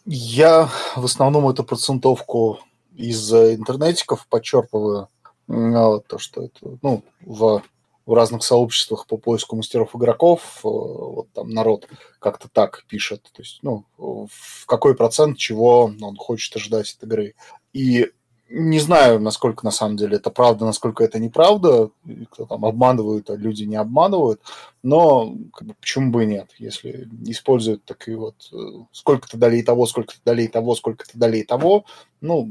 Я 0.05 0.69
в 0.95 1.03
основном 1.03 1.49
эту 1.49 1.65
процентовку 1.65 2.59
из 2.95 3.33
интернетиков 3.33 4.25
подчерпываю. 4.29 5.09
То, 5.47 6.17
что 6.19 6.43
это, 6.43 6.77
ну, 6.81 7.03
в, 7.19 7.63
в 8.09 8.13
разных 8.15 8.43
сообществах 8.43 9.05
по 9.05 9.17
поиску 9.17 9.55
мастеров 9.55 9.95
игроков, 9.95 10.61
э, 10.63 10.67
вот 10.67 11.31
там 11.31 11.51
народ 11.51 11.87
как-то 12.17 12.49
так 12.51 12.83
пишет, 12.87 13.21
то 13.31 13.43
есть, 13.43 13.59
ну, 13.61 13.85
в 13.97 14.65
какой 14.65 14.95
процент 14.95 15.37
чего 15.37 15.93
он 16.01 16.15
хочет 16.15 16.55
ожидать 16.55 16.91
от 16.97 17.03
игры. 17.03 17.35
И 17.71 18.09
не 18.49 18.79
знаю, 18.79 19.19
насколько 19.19 19.63
на 19.63 19.69
самом 19.69 19.95
деле 19.95 20.17
это 20.17 20.31
правда, 20.31 20.65
насколько 20.65 21.03
это 21.03 21.19
неправда, 21.19 21.91
кто 22.31 22.47
там 22.47 22.65
обманывают, 22.65 23.29
а 23.29 23.35
люди 23.35 23.65
не 23.65 23.75
обманывают, 23.75 24.41
но 24.81 25.35
как 25.53 25.67
бы, 25.67 25.75
почему 25.79 26.11
бы 26.11 26.23
и 26.23 26.25
нет, 26.25 26.49
если 26.57 27.07
используют 27.27 27.85
такие 27.85 28.17
вот 28.17 28.49
э, 28.51 28.55
сколько-то 28.91 29.37
долей 29.37 29.61
того, 29.61 29.85
сколько-то 29.85 30.21
долей 30.25 30.47
того, 30.47 30.73
сколько-то 30.73 31.15
долей 31.15 31.43
того, 31.43 31.85
ну, 32.21 32.49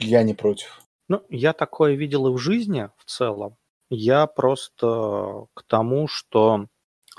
я 0.00 0.24
не 0.24 0.34
против. 0.34 0.82
Ну, 1.06 1.22
я 1.30 1.52
такое 1.52 1.94
видел 1.94 2.26
и 2.26 2.32
в 2.32 2.38
жизни 2.38 2.90
в 2.96 3.04
целом. 3.04 3.56
Я 3.90 4.26
просто 4.26 5.46
к 5.54 5.62
тому, 5.66 6.08
что, 6.08 6.66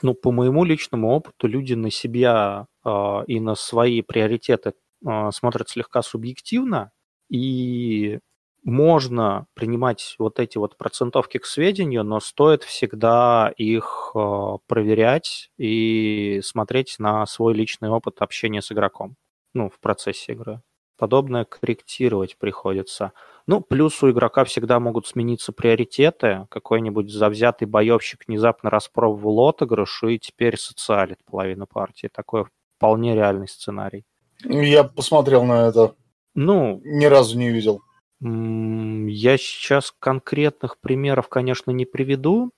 ну, 0.03 0.13
по 0.13 0.31
моему 0.31 0.63
личному 0.63 1.09
опыту, 1.11 1.47
люди 1.47 1.73
на 1.73 1.89
себя 1.91 2.67
э, 2.85 3.23
и 3.27 3.39
на 3.39 3.55
свои 3.55 4.01
приоритеты 4.01 4.73
э, 5.05 5.31
смотрят 5.33 5.69
слегка 5.69 6.01
субъективно, 6.03 6.91
и 7.29 8.19
можно 8.63 9.47
принимать 9.55 10.15
вот 10.19 10.39
эти 10.39 10.57
вот 10.57 10.77
процентовки 10.77 11.39
к 11.39 11.45
сведению, 11.45 12.03
но 12.03 12.19
стоит 12.19 12.63
всегда 12.63 13.51
их 13.57 14.11
э, 14.15 14.57
проверять 14.67 15.49
и 15.57 16.41
смотреть 16.43 16.97
на 16.99 17.25
свой 17.25 17.53
личный 17.55 17.89
опыт 17.89 18.21
общения 18.21 18.61
с 18.61 18.71
игроком, 18.71 19.15
ну, 19.55 19.69
в 19.69 19.79
процессе 19.79 20.33
игры. 20.33 20.61
Подобное 20.99 21.45
корректировать 21.45 22.37
приходится. 22.37 23.13
Ну, 23.47 23.61
плюс 23.61 24.03
у 24.03 24.11
игрока 24.11 24.43
всегда 24.43 24.81
могут 24.81 25.07
смениться 25.07 25.53
приоритеты. 25.53 26.45
Какой-нибудь 26.49 27.09
завзятый 27.09 27.69
боевщик 27.69 28.25
внезапно 28.27 28.69
распробовал 28.69 29.47
отыгрыш 29.47 30.03
и 30.03 30.19
теперь 30.19 30.57
социалит 30.57 31.19
половину 31.23 31.67
партии. 31.67 32.09
Такой 32.13 32.47
вполне 32.75 33.15
реальный 33.15 33.47
сценарий. 33.47 34.03
Я 34.43 34.83
посмотрел 34.83 35.45
на 35.45 35.67
это. 35.69 35.95
Ну, 36.35 36.81
ни 36.83 37.05
разу 37.05 37.37
не 37.37 37.49
видел. 37.49 37.79
Я 38.19 39.37
сейчас 39.37 39.93
конкретных 39.99 40.81
примеров, 40.81 41.29
конечно, 41.29 41.71
не 41.71 41.85
приведу, 41.85 42.51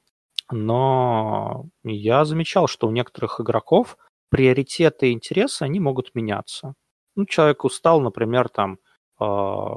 но 0.49 1.67
я 1.83 2.25
замечал, 2.25 2.65
что 2.65 2.87
у 2.87 2.91
некоторых 2.91 3.39
игроков 3.39 3.97
приоритеты 4.29 5.09
и 5.09 5.13
интересы, 5.13 5.61
они 5.61 5.79
могут 5.79 6.15
меняться. 6.15 6.73
Ну, 7.15 7.25
человек 7.25 7.63
устал, 7.65 8.01
например, 8.01 8.49
там 8.49 8.79
а, 9.19 9.75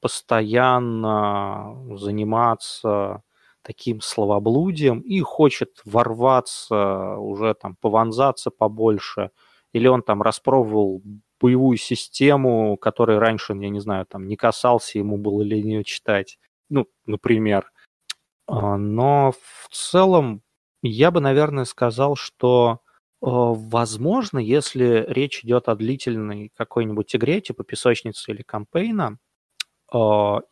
постоянно 0.00 1.76
заниматься 1.96 3.22
таким 3.62 4.00
словоблудием 4.00 5.00
и 5.00 5.20
хочет 5.20 5.80
ворваться, 5.84 7.16
уже 7.18 7.54
там 7.54 7.76
пованзаться 7.80 8.50
побольше, 8.50 9.30
или 9.72 9.86
он 9.86 10.02
там 10.02 10.20
распробовал 10.22 11.02
боевую 11.40 11.76
систему, 11.78 12.76
которой 12.76 13.18
раньше, 13.18 13.52
я 13.54 13.68
не 13.68 13.80
знаю, 13.80 14.06
там 14.06 14.26
не 14.26 14.36
касался, 14.36 14.98
ему 14.98 15.16
было 15.18 15.42
лень 15.42 15.70
ее 15.70 15.84
читать. 15.84 16.38
Ну, 16.68 16.86
например. 17.06 17.70
А, 18.48 18.76
но 18.76 19.32
в 19.32 19.68
целом 19.70 20.42
я 20.82 21.10
бы, 21.10 21.20
наверное, 21.20 21.64
сказал, 21.64 22.16
что 22.16 22.80
э, 22.80 22.81
возможно, 23.22 24.38
если 24.38 25.04
речь 25.08 25.44
идет 25.44 25.68
о 25.68 25.76
длительной 25.76 26.50
какой-нибудь 26.56 27.14
игре, 27.14 27.40
типа 27.40 27.62
песочницы 27.62 28.32
или 28.32 28.42
кампейна, 28.42 29.18
э, 29.94 29.96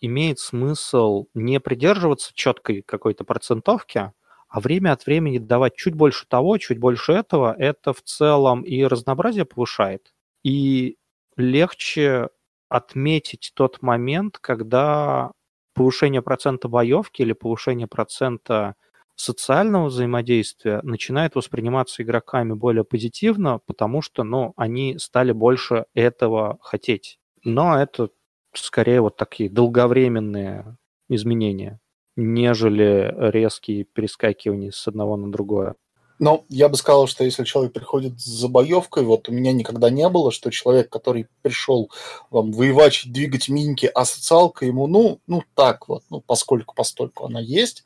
имеет 0.00 0.38
смысл 0.38 1.26
не 1.34 1.60
придерживаться 1.60 2.32
четкой 2.34 2.82
какой-то 2.82 3.24
процентовки, 3.24 4.12
а 4.48 4.60
время 4.60 4.92
от 4.92 5.06
времени 5.06 5.38
давать 5.38 5.74
чуть 5.76 5.94
больше 5.94 6.26
того, 6.28 6.58
чуть 6.58 6.78
больше 6.78 7.12
этого, 7.12 7.54
это 7.58 7.92
в 7.92 8.02
целом 8.02 8.62
и 8.62 8.84
разнообразие 8.84 9.44
повышает, 9.44 10.14
и 10.44 10.96
легче 11.36 12.28
отметить 12.68 13.52
тот 13.54 13.82
момент, 13.82 14.38
когда 14.38 15.32
повышение 15.74 16.22
процента 16.22 16.68
боевки 16.68 17.22
или 17.22 17.32
повышение 17.32 17.88
процента 17.88 18.76
социального 19.20 19.86
взаимодействия 19.86 20.80
начинает 20.82 21.34
восприниматься 21.34 22.02
игроками 22.02 22.54
более 22.54 22.84
позитивно, 22.84 23.60
потому 23.66 24.02
что, 24.02 24.24
ну, 24.24 24.52
они 24.56 24.98
стали 24.98 25.32
больше 25.32 25.86
этого 25.94 26.58
хотеть. 26.62 27.18
Но 27.44 27.78
это 27.80 28.10
скорее 28.54 29.00
вот 29.02 29.16
такие 29.16 29.50
долговременные 29.50 30.76
изменения, 31.08 31.80
нежели 32.16 33.14
резкие 33.30 33.84
перескакивания 33.84 34.70
с 34.70 34.88
одного 34.88 35.16
на 35.16 35.30
другое. 35.30 35.74
Но 36.20 36.44
я 36.50 36.68
бы 36.68 36.76
сказал, 36.76 37.06
что 37.06 37.24
если 37.24 37.44
человек 37.44 37.72
приходит 37.72 38.20
за 38.20 38.46
боевкой, 38.48 39.04
вот 39.04 39.30
у 39.30 39.32
меня 39.32 39.54
никогда 39.54 39.88
не 39.88 40.06
было, 40.10 40.30
что 40.30 40.50
человек, 40.50 40.90
который 40.90 41.26
пришел 41.40 41.90
вам 42.28 42.52
воевать, 42.52 43.04
двигать 43.06 43.48
миньки, 43.48 43.90
а 43.94 44.04
социалка 44.04 44.66
ему, 44.66 44.86
ну, 44.86 45.18
ну 45.26 45.42
так 45.54 45.88
вот, 45.88 46.04
ну, 46.10 46.20
поскольку 46.20 46.74
постольку 46.74 47.24
она 47.24 47.40
есть, 47.40 47.84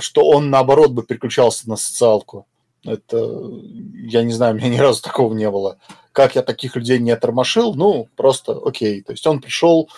что 0.00 0.26
он, 0.26 0.50
наоборот, 0.50 0.90
бы 0.90 1.04
переключался 1.04 1.70
на 1.70 1.76
социалку. 1.76 2.44
Это, 2.84 3.40
я 4.02 4.24
не 4.24 4.32
знаю, 4.32 4.54
у 4.54 4.58
меня 4.58 4.68
ни 4.68 4.78
разу 4.78 5.00
такого 5.00 5.32
не 5.32 5.48
было. 5.48 5.78
Как 6.10 6.34
я 6.34 6.42
таких 6.42 6.74
людей 6.74 6.98
не 6.98 7.14
тормошил, 7.14 7.74
ну, 7.74 8.08
просто 8.16 8.60
окей. 8.64 9.00
То 9.02 9.12
есть 9.12 9.24
он 9.28 9.40
пришел 9.40 9.88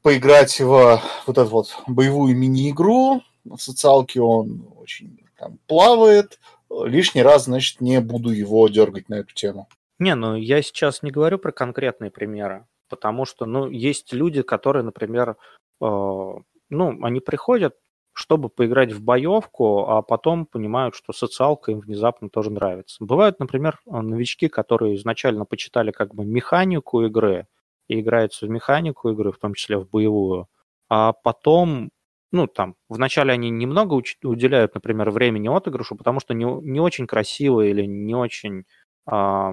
поиграть 0.00 0.58
в 0.58 1.02
вот 1.26 1.36
эту 1.36 1.50
вот 1.50 1.76
боевую 1.86 2.34
мини-игру, 2.34 3.20
в 3.44 3.58
социалке 3.58 4.22
он 4.22 4.66
очень 4.80 5.18
там 5.38 5.58
плавает, 5.66 6.38
лишний 6.70 7.22
раз, 7.22 7.44
значит, 7.44 7.80
не 7.80 8.00
буду 8.00 8.30
его 8.30 8.68
дергать 8.68 9.08
на 9.08 9.16
эту 9.16 9.34
тему. 9.34 9.68
Не, 9.98 10.14
ну 10.14 10.36
я 10.36 10.62
сейчас 10.62 11.02
не 11.02 11.10
говорю 11.10 11.38
про 11.38 11.52
конкретные 11.52 12.10
примеры, 12.10 12.66
потому 12.88 13.24
что, 13.24 13.46
ну, 13.46 13.68
есть 13.68 14.12
люди, 14.12 14.42
которые, 14.42 14.84
например, 14.84 15.30
э, 15.30 15.34
ну, 15.80 17.04
они 17.04 17.20
приходят, 17.20 17.74
чтобы 18.12 18.48
поиграть 18.48 18.92
в 18.92 19.02
боевку, 19.02 19.88
а 19.88 20.02
потом 20.02 20.44
понимают, 20.44 20.94
что 20.94 21.12
социалка 21.12 21.70
им 21.70 21.80
внезапно 21.80 22.28
тоже 22.28 22.50
нравится. 22.50 22.96
Бывают, 23.04 23.38
например, 23.38 23.80
новички, 23.86 24.48
которые 24.48 24.96
изначально 24.96 25.44
почитали 25.44 25.92
как 25.92 26.14
бы 26.14 26.24
механику 26.24 27.02
игры 27.02 27.46
и 27.86 28.00
играются 28.00 28.46
в 28.46 28.50
механику 28.50 29.10
игры, 29.10 29.30
в 29.30 29.38
том 29.38 29.54
числе 29.54 29.78
в 29.78 29.88
боевую, 29.88 30.48
а 30.88 31.12
потом 31.12 31.90
ну, 32.32 32.46
там, 32.46 32.76
вначале 32.88 33.32
они 33.32 33.50
немного 33.50 33.94
уделяют, 34.22 34.74
например, 34.74 35.10
времени 35.10 35.48
отыгрышу, 35.48 35.96
потому 35.96 36.20
что 36.20 36.34
не, 36.34 36.44
не 36.44 36.80
очень 36.80 37.06
красиво 37.06 37.62
или 37.62 37.84
не 37.86 38.14
очень 38.14 38.64
э, 39.10 39.52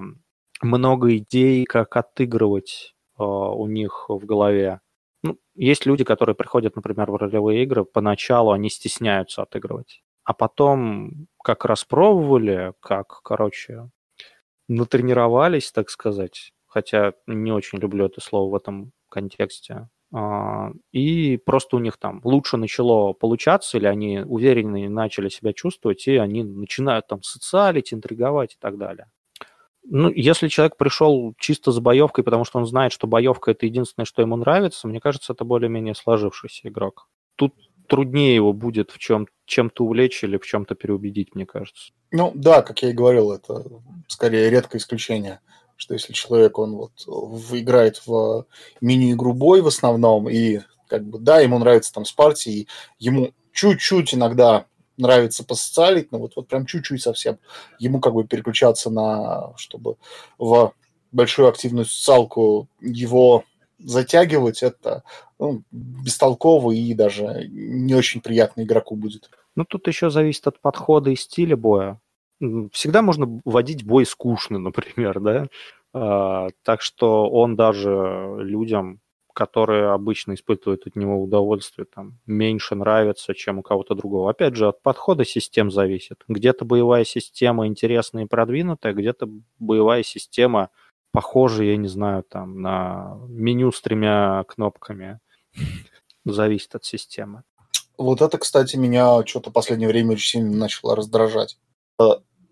много 0.62 1.16
идей, 1.16 1.64
как 1.64 1.96
отыгрывать 1.96 2.94
э, 3.18 3.22
у 3.22 3.66
них 3.66 4.06
в 4.08 4.24
голове. 4.26 4.80
Ну, 5.22 5.38
есть 5.54 5.86
люди, 5.86 6.04
которые 6.04 6.34
приходят, 6.36 6.76
например, 6.76 7.10
в 7.10 7.16
ролевые 7.16 7.62
игры, 7.62 7.84
поначалу 7.84 8.52
они 8.52 8.70
стесняются 8.70 9.42
отыгрывать. 9.42 10.02
А 10.24 10.34
потом, 10.34 11.28
как 11.42 11.64
распробовали, 11.64 12.74
как, 12.80 13.20
короче, 13.22 13.90
натренировались, 14.68 15.72
так 15.72 15.90
сказать, 15.90 16.52
хотя 16.66 17.14
не 17.26 17.52
очень 17.52 17.78
люблю 17.78 18.06
это 18.06 18.20
слово 18.20 18.50
в 18.52 18.54
этом 18.56 18.92
контексте. 19.08 19.88
А, 20.12 20.70
и 20.92 21.36
просто 21.36 21.76
у 21.76 21.78
них 21.78 21.96
там 21.96 22.20
лучше 22.24 22.56
начало 22.56 23.12
получаться, 23.12 23.76
или 23.76 23.86
они 23.86 24.20
увереннее 24.20 24.88
начали 24.88 25.28
себя 25.28 25.52
чувствовать, 25.52 26.06
и 26.06 26.16
они 26.16 26.44
начинают 26.44 27.06
там 27.06 27.22
социалить, 27.22 27.92
интриговать 27.92 28.54
и 28.54 28.56
так 28.60 28.78
далее. 28.78 29.08
Ну, 29.88 30.10
если 30.10 30.48
человек 30.48 30.76
пришел 30.76 31.34
чисто 31.38 31.70
за 31.70 31.80
боевкой, 31.80 32.24
потому 32.24 32.44
что 32.44 32.58
он 32.58 32.66
знает, 32.66 32.92
что 32.92 33.06
боевка 33.06 33.52
это 33.52 33.66
единственное, 33.66 34.04
что 34.04 34.20
ему 34.20 34.36
нравится, 34.36 34.88
мне 34.88 35.00
кажется, 35.00 35.32
это 35.32 35.44
более-менее 35.44 35.94
сложившийся 35.94 36.68
игрок. 36.68 37.08
Тут 37.36 37.54
труднее 37.86 38.34
его 38.34 38.52
будет 38.52 38.90
в 38.90 38.98
чем 38.98 39.28
чем-то 39.44 39.84
увлечь 39.84 40.24
или 40.24 40.38
в 40.38 40.44
чем-то 40.44 40.74
переубедить, 40.74 41.36
мне 41.36 41.46
кажется. 41.46 41.92
Ну 42.10 42.32
да, 42.34 42.62
как 42.62 42.82
я 42.82 42.90
и 42.90 42.92
говорил, 42.92 43.30
это 43.30 43.64
скорее 44.08 44.50
редкое 44.50 44.78
исключение, 44.78 45.40
что 45.76 45.94
если 45.94 46.12
человек 46.12 46.58
он 46.58 46.76
вот 46.76 46.92
играет 47.52 48.02
в 48.06 48.46
мини-игру 48.80 49.32
бой 49.32 49.60
в 49.60 49.66
основном 49.66 50.28
и 50.28 50.60
как 50.88 51.04
бы 51.04 51.18
да, 51.18 51.40
ему 51.40 51.58
нравится 51.58 51.92
там 51.92 52.04
с 52.04 52.12
партией, 52.12 52.68
ему 52.98 53.32
чуть-чуть 53.52 54.14
иногда 54.14 54.66
нравится 54.96 55.44
посоциалить, 55.44 56.12
но 56.12 56.18
вот, 56.18 56.36
вот 56.36 56.48
прям 56.48 56.66
чуть-чуть 56.66 57.02
совсем 57.02 57.38
ему 57.78 58.00
как 58.00 58.14
бы 58.14 58.24
переключаться 58.24 58.90
на, 58.90 59.52
чтобы 59.56 59.96
в 60.38 60.72
большую 61.12 61.48
активную 61.48 61.84
социалку 61.84 62.68
его 62.80 63.44
затягивать, 63.78 64.62
это 64.62 65.02
ну, 65.38 65.62
бестолково 65.70 66.72
и 66.72 66.94
даже 66.94 67.46
не 67.48 67.94
очень 67.94 68.20
приятно 68.20 68.62
игроку 68.62 68.96
будет. 68.96 69.30
Ну, 69.54 69.64
тут 69.64 69.86
еще 69.86 70.10
зависит 70.10 70.46
от 70.46 70.60
подхода 70.60 71.10
и 71.10 71.16
стиля 71.16 71.56
боя. 71.56 72.00
Всегда 72.72 73.02
можно 73.02 73.40
водить 73.44 73.84
бой 73.84 74.06
скучно, 74.06 74.58
например, 74.58 75.20
да? 75.20 75.46
А, 75.92 76.48
так 76.62 76.82
что 76.82 77.28
он 77.30 77.56
даже 77.56 78.36
людям 78.38 79.00
которые 79.36 79.90
обычно 79.90 80.32
испытывают 80.32 80.86
от 80.86 80.96
него 80.96 81.22
удовольствие, 81.22 81.84
там, 81.84 82.18
меньше 82.24 82.74
нравится, 82.74 83.34
чем 83.34 83.58
у 83.58 83.62
кого-то 83.62 83.94
другого. 83.94 84.30
Опять 84.30 84.56
же, 84.56 84.66
от 84.66 84.80
подхода 84.80 85.26
систем 85.26 85.70
зависит. 85.70 86.24
Где-то 86.26 86.64
боевая 86.64 87.04
система 87.04 87.66
интересная 87.66 88.24
и 88.24 88.26
продвинутая, 88.26 88.94
где-то 88.94 89.28
боевая 89.58 90.02
система 90.02 90.70
похожа, 91.12 91.64
я 91.64 91.76
не 91.76 91.86
знаю, 91.86 92.22
там, 92.22 92.62
на 92.62 93.18
меню 93.28 93.72
с 93.72 93.82
тремя 93.82 94.42
кнопками. 94.48 95.20
Зависит 96.24 96.74
от 96.74 96.86
системы. 96.86 97.42
Вот 97.98 98.22
это, 98.22 98.38
кстати, 98.38 98.76
меня 98.76 99.22
что-то 99.26 99.50
в 99.50 99.52
последнее 99.52 99.90
время 99.90 100.12
очень 100.12 100.40
сильно 100.40 100.56
начало 100.56 100.96
раздражать. 100.96 101.58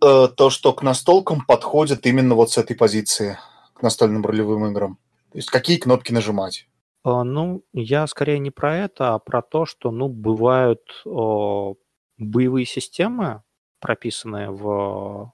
Э, 0.03 0.28
то, 0.28 0.51
что 0.51 0.72
к 0.72 0.82
настолкам 0.82 1.45
подходит 1.47 2.07
именно 2.07 2.34
вот 2.34 2.51
с 2.51 2.59
этой 2.59 2.76
позиции, 2.76 3.38
к 3.74 3.82
настольным 3.82 4.24
ролевым 4.24 4.66
играм. 4.66 4.99
То 5.32 5.38
есть 5.38 5.51
какие 5.51 5.78
кнопки 5.78 6.12
нажимать. 6.12 6.66
А, 7.05 7.22
ну, 7.24 7.62
я 7.72 8.07
скорее 8.07 8.38
не 8.38 8.51
про 8.51 8.76
это, 8.76 9.14
а 9.14 9.18
про 9.18 9.42
то, 9.42 9.66
что, 9.66 9.90
ну, 9.90 10.09
бывают 10.09 10.80
о, 11.05 11.74
боевые 12.16 12.66
системы, 12.66 13.42
прописанные 13.80 14.51
в, 14.51 15.32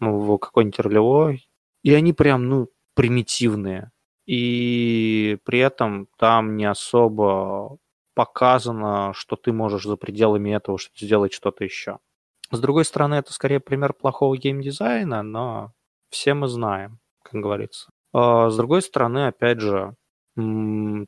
в 0.00 0.38
какой-нибудь 0.38 0.78
ролевой, 0.80 1.48
и 1.82 1.92
они 1.94 2.12
прям, 2.12 2.48
ну, 2.48 2.68
примитивные. 2.94 3.90
И 4.26 5.38
при 5.44 5.58
этом 5.58 6.08
там 6.16 6.56
не 6.56 6.64
особо 6.64 7.78
показано, 8.14 9.12
что 9.14 9.36
ты 9.36 9.52
можешь 9.52 9.84
за 9.84 9.96
пределами 9.96 10.50
этого 10.54 10.78
сделать 10.96 11.32
что-то 11.32 11.64
еще. 11.64 11.98
С 12.50 12.58
другой 12.58 12.84
стороны, 12.84 13.14
это 13.14 13.32
скорее 13.32 13.60
пример 13.60 13.92
плохого 13.92 14.36
геймдизайна, 14.36 15.22
но 15.22 15.72
все 16.08 16.34
мы 16.34 16.48
знаем, 16.48 16.98
как 17.22 17.40
говорится. 17.40 17.90
А 18.12 18.50
с 18.50 18.56
другой 18.56 18.82
стороны, 18.82 19.26
опять 19.28 19.60
же, 19.60 19.94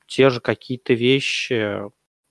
те 0.07 0.30
же 0.30 0.40
какие-то 0.40 0.95
вещи 0.95 1.82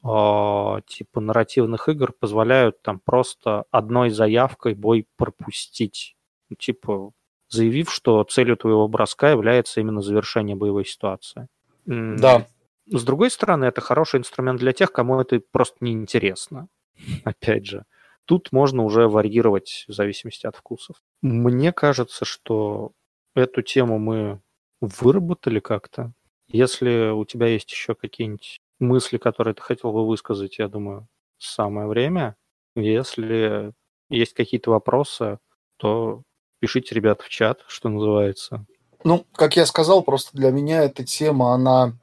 э, 0.03 0.81
типа 0.87 1.21
нарративных 1.21 1.89
игр 1.89 2.13
позволяют 2.13 2.81
там 2.81 2.99
просто 2.99 3.65
одной 3.71 4.09
заявкой 4.09 4.75
бой 4.75 5.07
пропустить. 5.17 6.15
Ну, 6.49 6.55
типа 6.55 7.11
заявив, 7.49 7.91
что 7.91 8.23
целью 8.23 8.55
твоего 8.57 8.87
броска 8.87 9.31
является 9.31 9.81
именно 9.81 10.01
завершение 10.01 10.55
боевой 10.55 10.85
ситуации. 10.85 11.47
Да. 11.85 12.47
С 12.87 13.03
другой 13.03 13.29
стороны, 13.31 13.65
это 13.65 13.81
хороший 13.81 14.19
инструмент 14.19 14.59
для 14.59 14.73
тех, 14.73 14.91
кому 14.91 15.19
это 15.19 15.41
просто 15.51 15.77
неинтересно. 15.81 16.67
Опять 17.23 17.65
же, 17.65 17.85
тут 18.25 18.51
можно 18.51 18.83
уже 18.83 19.07
варьировать 19.07 19.85
в 19.87 19.93
зависимости 19.93 20.45
от 20.45 20.55
вкусов. 20.55 20.97
Мне 21.21 21.71
кажется, 21.71 22.25
что 22.25 22.91
эту 23.35 23.61
тему 23.61 23.99
мы 23.99 24.41
выработали 24.79 25.59
как-то. 25.59 26.13
Если 26.47 27.09
у 27.09 27.23
тебя 27.25 27.47
есть 27.47 27.71
еще 27.71 27.95
какие-нибудь 27.95 28.59
мысли, 28.79 29.17
которые 29.17 29.53
ты 29.53 29.61
хотел 29.61 29.91
бы 29.91 30.05
высказать, 30.05 30.59
я 30.59 30.67
думаю, 30.67 31.07
самое 31.37 31.87
время. 31.87 32.35
Если 32.75 33.73
есть 34.09 34.33
какие-то 34.33 34.71
вопросы, 34.71 35.39
то 35.77 36.23
пишите, 36.59 36.95
ребят, 36.95 37.21
в 37.21 37.29
чат, 37.29 37.63
что 37.67 37.89
называется. 37.89 38.65
Ну, 39.03 39.25
как 39.33 39.55
я 39.55 39.65
сказал, 39.65 40.03
просто 40.03 40.37
для 40.37 40.51
меня 40.51 40.83
эта 40.83 41.03
тема, 41.03 41.53
она 41.53 41.93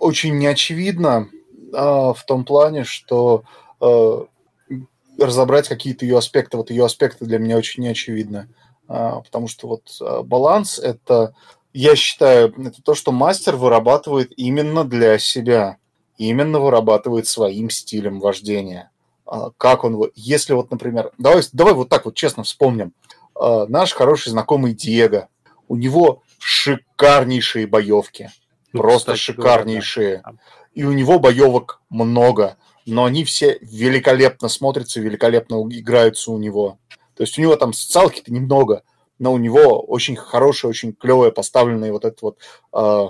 очень 0.00 0.38
неочевидна 0.38 1.28
а, 1.74 2.12
в 2.12 2.24
том 2.24 2.44
плане, 2.44 2.84
что 2.84 3.44
а, 3.80 4.26
разобрать 5.18 5.68
какие-то 5.68 6.04
ее 6.04 6.18
аспекты, 6.18 6.56
вот 6.56 6.70
ее 6.70 6.84
аспекты 6.84 7.24
для 7.24 7.38
меня 7.38 7.56
очень 7.56 7.82
неочевидны. 7.82 8.48
А, 8.88 9.20
потому 9.20 9.46
что 9.48 9.68
вот 9.68 9.96
а, 10.00 10.22
баланс– 10.22 10.78
это 10.80 11.34
я 11.72 11.94
считаю, 11.94 12.52
это 12.66 12.82
то, 12.82 12.94
что 12.94 13.12
мастер 13.12 13.54
вырабатывает 13.54 14.32
именно 14.36 14.84
для 14.84 15.18
себя, 15.18 15.76
именно 16.18 16.58
вырабатывает 16.58 17.28
своим 17.28 17.70
стилем 17.70 18.18
вождения. 18.18 18.90
А, 19.26 19.50
как 19.56 19.84
он, 19.84 20.10
если 20.16 20.54
вот, 20.54 20.70
например, 20.70 21.12
давай, 21.18 21.42
давай 21.52 21.74
вот 21.74 21.88
так 21.88 22.04
вот 22.04 22.14
честно 22.16 22.42
вспомним. 22.42 22.92
Наш 23.38 23.92
хороший 23.92 24.30
знакомый 24.30 24.74
Диего, 24.74 25.28
у 25.66 25.76
него 25.76 26.22
шикарнейшие 26.38 27.66
боевки, 27.66 28.30
ну, 28.72 28.80
просто 28.80 29.14
кстати, 29.14 29.18
шикарнейшие. 29.18 30.20
Да. 30.24 30.32
И 30.74 30.84
у 30.84 30.92
него 30.92 31.18
боевок 31.18 31.80
много, 31.88 32.56
но 32.90 33.04
они 33.04 33.24
все 33.24 33.58
великолепно 33.60 34.48
смотрятся, 34.48 35.00
великолепно 35.00 35.56
играются 35.70 36.30
у 36.30 36.38
него. 36.38 36.78
То 37.14 37.22
есть 37.22 37.38
у 37.38 37.42
него 37.42 37.56
там 37.56 37.72
социалки-то 37.72 38.32
немного, 38.32 38.82
но 39.18 39.32
у 39.32 39.38
него 39.38 39.80
очень 39.80 40.16
хорошие, 40.16 40.70
очень 40.70 40.92
клевые 40.92 41.32
поставленные 41.32 41.92
вот 41.92 42.04
это 42.04 42.16
вот, 42.22 42.38
э, 42.72 43.08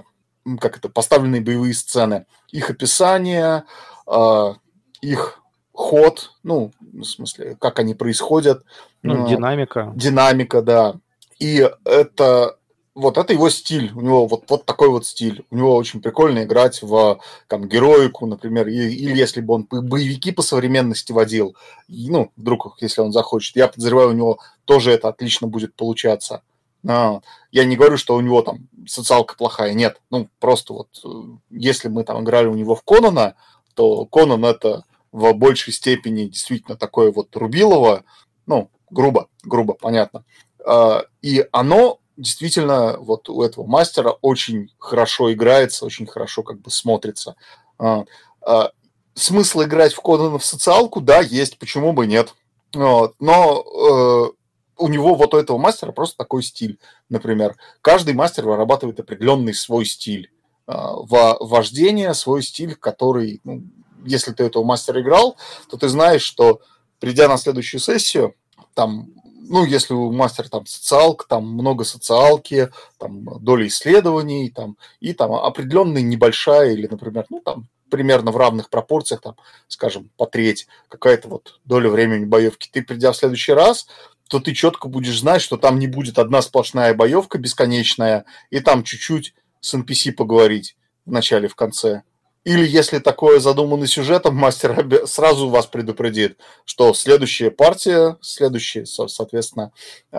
как 0.59 0.79
это, 0.79 0.89
поставленные 0.89 1.41
боевые 1.41 1.75
сцены. 1.75 2.27
Их 2.51 2.71
описание, 2.71 3.65
э, 4.07 4.55
их 5.01 5.43
ход, 5.73 6.33
ну, 6.43 6.73
в 6.81 7.05
смысле, 7.05 7.57
как 7.61 7.79
они 7.79 7.95
происходят. 7.95 8.65
Ну, 9.03 9.27
э, 9.27 9.29
динамика. 9.31 9.93
Динамика, 9.95 10.63
да. 10.63 10.95
И 11.39 11.67
это 11.85 12.59
вот 13.01 13.19
это 13.19 13.33
его 13.33 13.49
стиль, 13.51 13.93
у 13.95 14.01
него 14.01 14.27
вот, 14.27 14.45
вот 14.49 14.65
такой 14.67 14.89
вот 14.89 15.07
стиль. 15.07 15.45
У 15.51 15.57
него 15.57 15.75
очень 15.75 16.01
прикольно 16.01 16.45
играть 16.45 16.83
в 16.83 17.21
там, 17.49 17.69
героику, 17.69 18.27
например, 18.27 18.69
или, 18.69 18.93
или 18.93 19.17
если 19.17 19.41
бы 19.41 19.55
он 19.55 19.67
боевики 19.71 20.33
по 20.33 20.43
современности 20.43 21.13
водил, 21.13 21.57
и, 21.89 22.11
ну, 22.11 22.31
вдруг, 22.37 22.77
если 22.81 23.01
он 23.01 23.13
захочет, 23.13 23.57
я 23.57 23.69
подозреваю, 23.69 24.11
у 24.11 24.13
него 24.13 24.39
тоже 24.65 24.93
это 24.93 25.09
отлично 25.09 25.47
будет 25.47 25.75
получаться. 25.75 26.43
А, 26.89 27.21
я 27.53 27.65
не 27.65 27.77
говорю, 27.77 27.97
что 27.97 28.15
у 28.17 28.21
него 28.21 28.43
там 28.43 28.69
социалка 28.87 29.35
плохая, 29.37 29.73
нет. 29.75 30.01
Ну, 30.11 30.29
просто 30.39 30.73
вот, 30.73 30.89
э, 31.05 31.09
если 31.51 31.89
мы 31.89 32.05
там 32.05 32.23
играли 32.23 32.47
у 32.47 32.55
него 32.55 32.75
в 32.75 32.83
Конана, 32.83 33.35
то 33.75 34.05
Конан 34.07 34.45
это 34.45 34.85
в 35.13 35.33
большей 35.33 35.73
степени 35.73 36.27
действительно 36.27 36.77
такое 36.77 37.13
вот 37.13 37.35
Рубилово, 37.37 38.05
ну, 38.47 38.71
грубо, 38.91 39.29
грубо, 39.43 39.75
понятно. 39.75 40.25
А, 40.65 41.05
и 41.23 41.47
оно 41.53 42.00
действительно 42.21 42.97
вот 42.99 43.29
у 43.29 43.43
этого 43.43 43.67
мастера 43.67 44.11
очень 44.21 44.71
хорошо 44.79 45.33
играется, 45.33 45.85
очень 45.85 46.07
хорошо 46.07 46.43
как 46.43 46.61
бы 46.61 46.71
смотрится. 46.71 47.37
А, 47.79 48.05
а, 48.43 48.71
смысл 49.15 49.63
играть 49.63 49.95
в 49.95 50.01
Конана 50.01 50.39
в 50.39 50.45
социалку, 50.45 51.01
да, 51.01 51.21
есть, 51.21 51.59
почему 51.59 51.93
бы 51.93 52.07
нет. 52.07 52.35
Вот. 52.73 53.15
Но 53.19 53.65
э, 53.65 54.41
у 54.77 54.89
него 54.89 55.15
вот 55.15 55.35
у 55.35 55.39
этого 55.39 55.59
мастера 55.59 55.93
просто 55.93 56.19
такой 56.19 56.43
стиль, 56.43 56.79
например. 57.09 57.57
Каждый 57.83 58.15
мастер 58.15 58.47
вырабатывает 58.47 59.01
определенный 59.01 59.55
свой 59.55 59.85
стиль 59.87 60.31
э, 60.67 60.73
вождения, 60.73 62.13
свой 62.13 62.43
стиль, 62.43 62.77
который, 62.77 63.41
ну, 63.45 63.63
если 64.05 64.33
ты 64.33 64.45
этого 64.45 64.65
мастера 64.65 65.01
играл, 65.01 65.37
то 65.69 65.77
ты 65.77 65.89
знаешь, 65.89 66.23
что 66.23 66.61
придя 67.01 67.29
на 67.29 67.39
следующую 67.39 67.81
сессию, 67.81 68.35
там 68.75 69.11
ну, 69.51 69.65
если 69.65 69.95
у 69.95 70.13
мастера 70.13 70.49
там 70.49 70.65
социалка, 70.65 71.27
там 71.29 71.45
много 71.45 71.83
социалки, 71.83 72.71
там 72.99 73.25
доля 73.41 73.67
исследований, 73.67 74.49
там, 74.49 74.77
и 75.01 75.13
там 75.13 75.33
определенная 75.33 76.03
небольшая 76.03 76.71
или, 76.71 76.87
например, 76.87 77.27
ну, 77.31 77.41
там 77.41 77.69
примерно 77.91 78.31
в 78.31 78.37
равных 78.37 78.71
пропорциях, 78.71 79.21
там, 79.21 79.35
скажем, 79.67 80.09
по 80.17 80.27
треть, 80.27 80.69
какая-то 80.89 81.29
вот 81.29 81.59
доля 81.65 81.91
времени 81.91 82.25
боевки. 82.25 82.71
Ты, 82.73 82.83
придя 82.83 83.11
в 83.11 83.17
следующий 83.17 83.53
раз, 83.53 83.89
то 84.29 84.39
ты 84.39 84.55
четко 84.55 84.89
будешь 84.89 85.19
знать, 85.19 85.43
что 85.43 85.57
там 85.57 85.81
не 85.81 85.89
будет 85.89 86.21
одна 86.21 86.43
сплошная 86.43 86.95
боевка 86.95 87.37
бесконечная, 87.37 88.25
и 88.51 88.61
там 88.61 88.85
чуть-чуть 88.85 89.35
с 89.61 89.75
NPC 89.75 90.13
поговорить 90.13 90.77
в 91.05 91.11
начале, 91.11 91.49
в 91.49 91.57
конце. 91.57 92.03
Или 92.45 92.67
если 92.67 92.99
такое 93.01 93.39
задумано 93.39 93.87
сюжетом, 93.87 94.35
мастер 94.35 95.07
сразу 95.07 95.49
вас 95.49 95.67
предупредит, 95.67 96.39
что 96.65 96.95
следующая 96.95 97.51
партия, 97.51 98.17
следующая, 98.23 98.87
соответственно, 98.87 99.73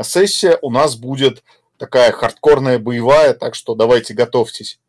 сессия 0.04 0.60
у 0.62 0.70
нас 0.70 0.96
будет 0.96 1.44
такая 1.78 2.12
хардкорная 2.12 2.78
боевая, 2.78 3.34
так 3.34 3.56
что 3.56 3.74
давайте 3.74 4.14
готовьтесь. 4.14 4.80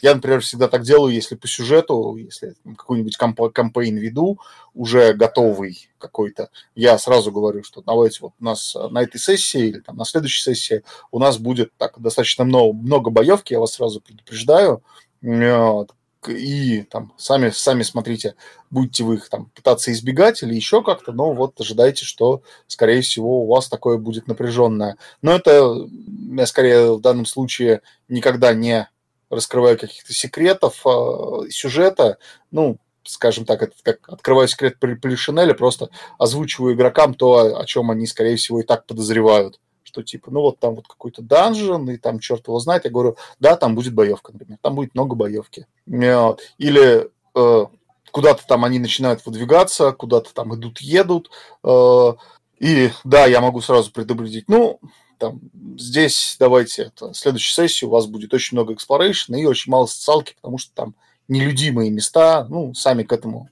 Я, 0.00 0.14
например, 0.14 0.42
всегда 0.42 0.68
так 0.68 0.82
делаю, 0.82 1.12
если 1.12 1.34
по 1.34 1.48
сюжету, 1.48 2.14
если 2.16 2.54
какой-нибудь 2.76 3.16
комп- 3.16 3.52
кампейн 3.52 3.96
веду, 3.96 4.38
уже 4.74 5.12
готовый 5.12 5.88
какой-то, 5.98 6.50
я 6.76 6.96
сразу 6.98 7.32
говорю, 7.32 7.64
что 7.64 7.82
давайте 7.82 8.18
вот 8.20 8.32
у 8.38 8.44
нас 8.44 8.76
на 8.90 9.02
этой 9.02 9.18
сессии 9.18 9.68
или 9.68 9.80
там 9.80 9.96
на 9.96 10.04
следующей 10.04 10.42
сессии 10.42 10.84
у 11.10 11.18
нас 11.18 11.38
будет 11.38 11.72
так 11.78 12.00
достаточно 12.00 12.44
много, 12.44 12.74
много 12.74 13.10
боевки, 13.10 13.54
я 13.54 13.60
вас 13.60 13.72
сразу 13.72 14.00
предупреждаю, 14.00 14.84
вот, 15.22 15.90
и 16.28 16.82
там 16.82 17.12
сами, 17.16 17.50
сами 17.50 17.82
смотрите, 17.82 18.34
будете 18.70 19.04
вы 19.04 19.16
их 19.16 19.28
там 19.28 19.46
пытаться 19.54 19.92
избегать 19.92 20.42
или 20.42 20.54
еще 20.54 20.82
как-то, 20.82 21.12
но 21.12 21.32
вот 21.32 21.60
ожидайте, 21.60 22.04
что, 22.04 22.42
скорее 22.66 23.02
всего, 23.02 23.42
у 23.42 23.46
вас 23.46 23.68
такое 23.68 23.98
будет 23.98 24.26
напряженное. 24.26 24.96
Но 25.22 25.32
это 25.32 25.88
я 26.32 26.46
скорее 26.46 26.94
в 26.96 27.00
данном 27.00 27.26
случае 27.26 27.82
никогда 28.08 28.54
не 28.54 28.88
раскрываю 29.30 29.78
каких-то 29.78 30.12
секретов 30.12 30.82
э, 30.86 31.50
сюжета, 31.50 32.18
ну, 32.50 32.78
скажем 33.04 33.44
так, 33.44 33.62
это 33.62 33.74
как 33.82 34.08
открываю 34.08 34.48
секрет 34.48 34.78
Полишинеля, 34.78 35.54
просто 35.54 35.90
озвучиваю 36.18 36.74
игрокам 36.74 37.14
то, 37.14 37.58
о 37.58 37.64
чем 37.64 37.90
они, 37.90 38.06
скорее 38.06 38.36
всего, 38.36 38.60
и 38.60 38.64
так 38.64 38.86
подозревают. 38.86 39.60
Что 39.96 40.02
типа, 40.02 40.30
ну 40.30 40.42
вот 40.42 40.58
там 40.60 40.74
вот 40.74 40.86
какой-то 40.86 41.22
данжен, 41.22 41.88
и 41.88 41.96
там 41.96 42.18
черт 42.18 42.46
его 42.48 42.58
знает. 42.58 42.84
Я 42.84 42.90
говорю, 42.90 43.16
да, 43.40 43.56
там 43.56 43.74
будет 43.74 43.94
боевка, 43.94 44.30
например. 44.30 44.58
Там 44.60 44.74
будет 44.74 44.94
много 44.94 45.14
боевки. 45.14 45.66
Или 45.86 47.10
э, 47.34 47.66
куда-то 48.10 48.46
там 48.46 48.66
они 48.66 48.78
начинают 48.78 49.24
выдвигаться, 49.24 49.92
куда-то 49.92 50.34
там 50.34 50.54
идут, 50.54 50.82
едут. 50.82 51.30
Э, 51.64 52.12
и 52.58 52.90
да, 53.04 53.24
я 53.24 53.40
могу 53.40 53.62
сразу 53.62 53.90
предупредить, 53.90 54.50
ну, 54.50 54.80
там, 55.16 55.40
здесь 55.78 56.36
давайте, 56.38 56.82
это, 56.94 57.14
следующей 57.14 57.54
сессии 57.54 57.86
у 57.86 57.90
вас 57.90 58.04
будет 58.04 58.34
очень 58.34 58.54
много 58.54 58.74
exploration 58.74 59.34
и 59.38 59.46
очень 59.46 59.72
мало 59.72 59.86
социалки, 59.86 60.34
потому 60.34 60.58
что 60.58 60.74
там 60.74 60.94
нелюдимые 61.26 61.90
места, 61.90 62.46
ну, 62.50 62.74
сами 62.74 63.02
к 63.02 63.12
этому 63.14 63.48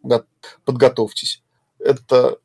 подготовьтесь. 0.67 1.43
Это 1.79 2.37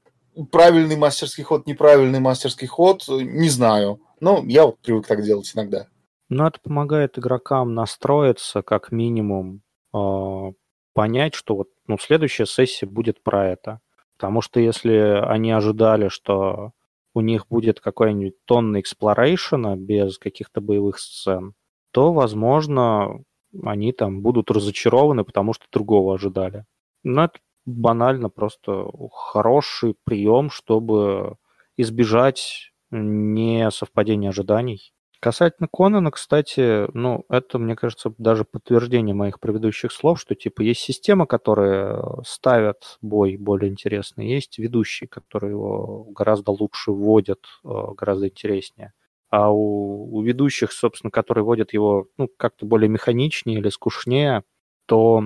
правильный 0.45 0.95
мастерский 0.95 1.43
ход, 1.43 1.67
неправильный 1.67 2.19
мастерский 2.19 2.67
ход, 2.67 3.03
не 3.07 3.49
знаю. 3.49 4.01
Но 4.19 4.43
я 4.45 4.65
вот 4.65 4.79
привык 4.79 5.07
так 5.07 5.23
делать 5.23 5.51
иногда. 5.55 5.87
Ну, 6.29 6.45
это 6.45 6.59
помогает 6.61 7.17
игрокам 7.17 7.73
настроиться, 7.73 8.61
как 8.61 8.91
минимум, 8.91 9.61
э, 9.93 10.51
понять, 10.93 11.33
что 11.33 11.55
вот 11.55 11.69
ну, 11.87 11.97
следующая 11.97 12.45
сессия 12.45 12.85
будет 12.85 13.23
про 13.23 13.47
это. 13.47 13.79
Потому 14.17 14.41
что 14.41 14.59
если 14.59 15.23
они 15.25 15.51
ожидали, 15.51 16.09
что 16.09 16.71
у 17.13 17.21
них 17.21 17.47
будет 17.47 17.79
какой-нибудь 17.79 18.35
тонна 18.45 18.81
exploration 18.81 19.67
а 19.67 19.75
без 19.75 20.17
каких-то 20.17 20.61
боевых 20.61 20.99
сцен, 20.99 21.53
то, 21.91 22.13
возможно, 22.13 23.23
они 23.63 23.93
там 23.93 24.21
будут 24.21 24.51
разочарованы, 24.51 25.23
потому 25.23 25.53
что 25.53 25.65
другого 25.71 26.15
ожидали. 26.15 26.65
Но 27.03 27.25
это 27.25 27.39
банально 27.69 28.29
просто 28.29 28.89
хороший 29.11 29.95
прием, 30.03 30.49
чтобы 30.49 31.37
избежать 31.77 32.71
несовпадения 32.91 34.29
ожиданий. 34.29 34.93
Касательно 35.21 35.67
Конана, 35.71 36.11
кстати, 36.11 36.87
ну, 36.93 37.25
это, 37.29 37.59
мне 37.59 37.75
кажется, 37.75 38.13
даже 38.17 38.45
подтверждение 38.45 39.13
моих 39.13 39.41
предыдущих 39.41 39.91
слов, 39.91 40.17
что, 40.19 40.33
типа, 40.33 40.61
есть 40.61 40.79
система, 40.79 41.25
которая 41.25 42.01
ставят 42.25 42.97
бой 43.01 43.35
более 43.35 43.69
интересный, 43.69 44.29
есть 44.29 44.57
ведущие, 44.59 45.09
которые 45.09 45.51
его 45.51 46.05
гораздо 46.15 46.51
лучше 46.51 46.91
вводят, 46.91 47.41
э, 47.65 47.69
гораздо 47.97 48.27
интереснее. 48.29 48.93
А 49.29 49.51
у, 49.51 50.09
у 50.15 50.21
ведущих, 50.21 50.71
собственно, 50.71 51.11
которые 51.11 51.43
вводят 51.43 51.73
его, 51.73 52.07
ну, 52.17 52.29
как-то 52.37 52.65
более 52.65 52.87
механичнее 52.87 53.59
или 53.59 53.69
скучнее, 53.69 54.43
то 54.85 55.23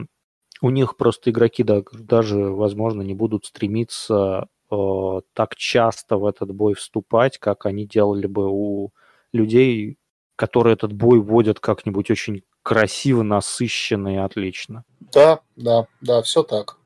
у 0.64 0.70
них 0.70 0.96
просто 0.96 1.30
игроки 1.30 1.62
да, 1.62 1.84
даже, 1.92 2.38
возможно, 2.38 3.02
не 3.02 3.14
будут 3.14 3.46
стремиться 3.46 4.48
э, 4.72 5.22
так 5.34 5.58
часто 5.58 6.16
в 6.16 6.26
этот 6.26 6.56
бой 6.56 6.74
вступать, 6.74 7.38
как 7.38 7.66
они 7.66 7.86
делали 7.86 8.28
бы 8.28 8.48
у 8.50 8.94
людей, 9.34 9.98
которые 10.38 10.76
этот 10.76 10.94
бой 10.94 11.20
вводят 11.20 11.60
как-нибудь 11.60 12.10
очень 12.10 12.44
красиво, 12.64 13.24
насыщенно 13.24 14.16
и 14.16 14.18
отлично. 14.18 14.86
Да, 15.12 15.42
да, 15.58 15.88
да, 16.00 16.22
все 16.22 16.44
так. 16.44 16.78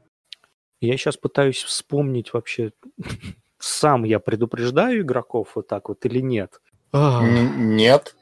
Я 0.81 0.97
сейчас 0.97 1.15
пытаюсь 1.15 1.61
вспомнить 1.61 2.33
вообще, 2.33 2.71
сам 3.59 4.05
я 4.05 4.17
предупреждаю 4.19 5.01
игроков 5.01 5.51
вот 5.53 5.67
так 5.67 5.89
вот 5.89 6.03
или 6.03 6.19
нет? 6.19 6.61
Нет. 6.91 8.15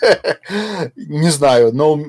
Не 0.96 1.28
знаю, 1.28 1.70
но 1.74 2.02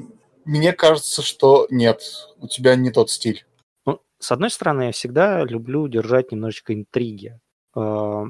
мне 0.46 0.74
кажется, 0.74 1.22
что 1.22 1.68
нет. 1.70 2.02
У 2.38 2.48
тебя 2.48 2.76
не 2.76 2.92
тот 2.92 3.10
стиль. 3.10 3.46
Ну, 3.86 4.02
с 4.20 4.32
одной 4.32 4.50
стороны, 4.50 4.84
я 4.84 4.92
всегда 4.92 5.44
люблю 5.44 5.88
держать 5.88 6.32
немножечко 6.32 6.74
интриги. 6.74 7.40
А, 7.76 8.26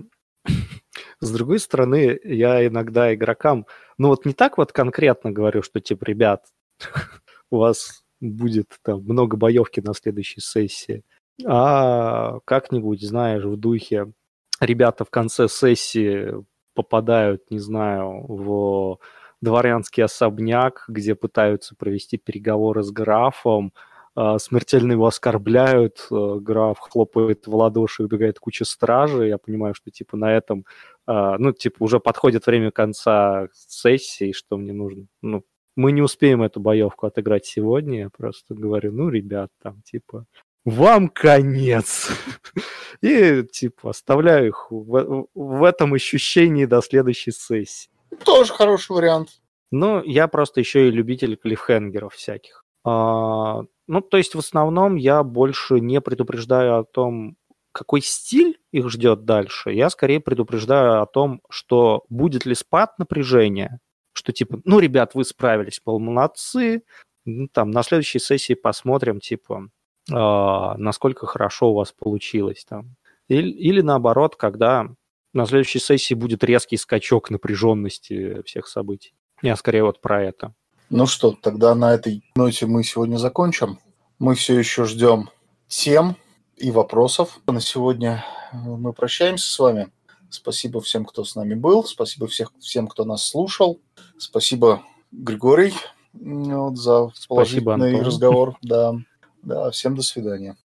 с 1.20 1.32
другой 1.32 1.60
стороны, 1.60 2.20
я 2.24 2.66
иногда 2.66 3.14
игрокам, 3.14 3.66
ну 3.98 4.10
вот 4.10 4.26
не 4.26 4.34
так 4.34 4.58
вот 4.58 4.72
конкретно 4.72 5.32
говорю, 5.32 5.62
что 5.64 5.80
типа, 5.80 6.06
ребят, 6.06 6.46
у 7.52 7.58
вас 7.58 8.04
будет 8.20 8.68
там 8.84 9.02
много 9.04 9.38
боевки 9.38 9.80
на 9.82 9.94
следующей 9.94 10.42
сессии, 10.42 11.04
а 11.46 12.40
как-нибудь, 12.46 13.02
знаешь, 13.02 13.44
в 13.44 13.58
духе 13.58 14.12
ребята 14.60 15.06
в 15.06 15.10
конце 15.10 15.48
сессии 15.48 16.34
попадают, 16.74 17.50
не 17.50 17.60
знаю, 17.60 18.26
в 18.28 19.00
дворянский 19.42 20.04
особняк, 20.04 20.86
где 20.88 21.16
пытаются 21.16 21.76
провести 21.76 22.18
переговоры 22.18 22.84
с 22.84 22.92
графом, 22.92 23.74
а, 24.14 24.40
смертельно 24.40 24.94
его 24.94 25.08
оскорбляют, 25.08 26.08
а, 26.12 26.38
граф 26.40 26.78
хлопает 26.80 27.48
в 27.48 27.56
ладоши, 27.56 28.04
убегает 28.04 28.40
куча 28.40 28.66
стражи, 28.66 29.28
я 29.28 29.38
понимаю, 29.38 29.74
что 29.74 29.90
типа 29.90 30.18
на 30.18 30.36
этом, 30.36 30.66
а, 31.08 31.38
ну, 31.38 31.54
типа 31.54 31.78
уже 31.80 32.00
подходит 32.00 32.46
время 32.46 32.72
конца 32.72 33.48
сессии, 33.54 34.34
что 34.34 34.58
мне 34.58 34.74
нужно, 34.74 35.08
ну, 35.22 35.44
мы 35.78 35.94
не 35.94 36.02
успеем 36.02 36.44
эту 36.44 36.60
боевку 36.60 37.08
отыграть 37.08 37.46
сегодня, 37.46 38.00
я 38.00 38.10
просто 38.10 38.54
говорю, 38.54 38.92
ну, 38.92 39.10
ребят, 39.10 39.50
там, 39.62 39.82
типа, 39.84 40.26
вам 40.66 41.08
конец. 41.08 42.10
И, 43.02 43.44
типа, 43.44 43.92
оставляю 43.92 44.50
их 44.50 44.68
в, 44.70 45.28
в 45.34 45.64
этом 45.64 45.94
ощущении 45.94 46.66
до 46.66 46.82
следующей 46.82 47.32
сессии. 47.32 47.90
Тоже 48.26 48.54
хороший 48.54 48.94
вариант. 48.94 49.30
Ну, 49.72 50.04
я 50.04 50.28
просто 50.28 50.60
еще 50.60 50.88
и 50.88 50.92
любитель 50.92 51.38
клиффхенгеров 51.38 52.14
всяких. 52.14 52.66
А, 52.84 53.62
ну, 53.88 54.02
то 54.02 54.18
есть 54.18 54.36
в 54.36 54.40
основном 54.40 54.96
я 54.96 55.24
больше 55.24 55.80
не 55.80 56.02
предупреждаю 56.02 56.80
о 56.80 56.84
том, 56.84 57.38
какой 57.72 58.02
стиль 58.02 58.60
их 58.72 58.90
ждет 58.90 59.26
дальше. 59.26 59.72
Я 59.72 59.90
скорее 59.90 60.20
предупреждаю 60.20 61.02
о 61.02 61.06
том, 61.06 61.42
что 61.50 62.04
будет 62.10 62.46
ли 62.46 62.54
спад 62.56 63.00
напряжения, 63.00 63.80
что 64.14 64.34
типа, 64.34 64.60
ну, 64.66 64.80
ребят, 64.80 65.16
вы 65.16 65.24
справились, 65.24 65.82
молодцы, 65.86 66.84
ну, 67.26 67.48
там, 67.48 67.72
на 67.72 67.84
следующей 67.84 68.20
сессии 68.20 68.56
посмотрим, 68.56 69.20
типа, 69.20 69.70
э, 70.10 70.14
насколько 70.14 71.28
хорошо 71.28 71.72
у 71.72 71.76
вас 71.76 71.94
получилось 71.94 72.66
там. 72.68 72.96
Или, 73.30 73.50
или 73.50 73.82
наоборот, 73.82 74.36
когда 74.36 74.90
на 75.34 75.46
следующей 75.46 75.80
сессии 75.80 76.14
будет 76.14 76.44
резкий 76.44 76.78
скачок 76.78 77.30
напряженности 77.30 78.42
всех 78.44 78.68
событий. 78.68 79.14
Я 79.42 79.56
скорее 79.56 79.84
вот 79.84 80.02
про 80.02 80.24
это. 80.24 80.54
Ну 80.90 81.06
что, 81.06 81.32
тогда 81.32 81.74
на 81.74 81.94
этой 81.94 82.24
ноте 82.36 82.66
мы 82.66 82.84
сегодня 82.84 83.18
закончим. 83.18 83.80
Мы 84.20 84.36
все 84.36 84.60
еще 84.60 84.86
ждем 84.86 85.30
тем 85.68 86.18
и 86.58 86.70
вопросов. 86.70 87.40
На 87.48 87.62
сегодня 87.62 88.26
мы 88.54 88.94
прощаемся 88.94 89.52
с 89.52 89.58
вами. 89.58 89.90
Спасибо 90.30 90.80
всем, 90.82 91.06
кто 91.06 91.24
с 91.24 91.36
нами 91.36 91.56
был. 91.56 91.84
Спасибо 91.84 92.28
всех, 92.28 92.52
всем, 92.60 92.88
кто 92.88 93.06
нас 93.06 93.26
слушал. 93.26 93.80
Спасибо, 94.18 94.84
Григорий, 95.12 95.74
вот, 96.14 96.78
за 96.78 97.10
положительный 97.28 97.90
Спасибо, 97.90 98.04
разговор. 98.04 98.58
Да. 98.62 98.94
да, 99.42 99.72
всем 99.72 99.96
до 99.96 100.02
свидания. 100.02 100.58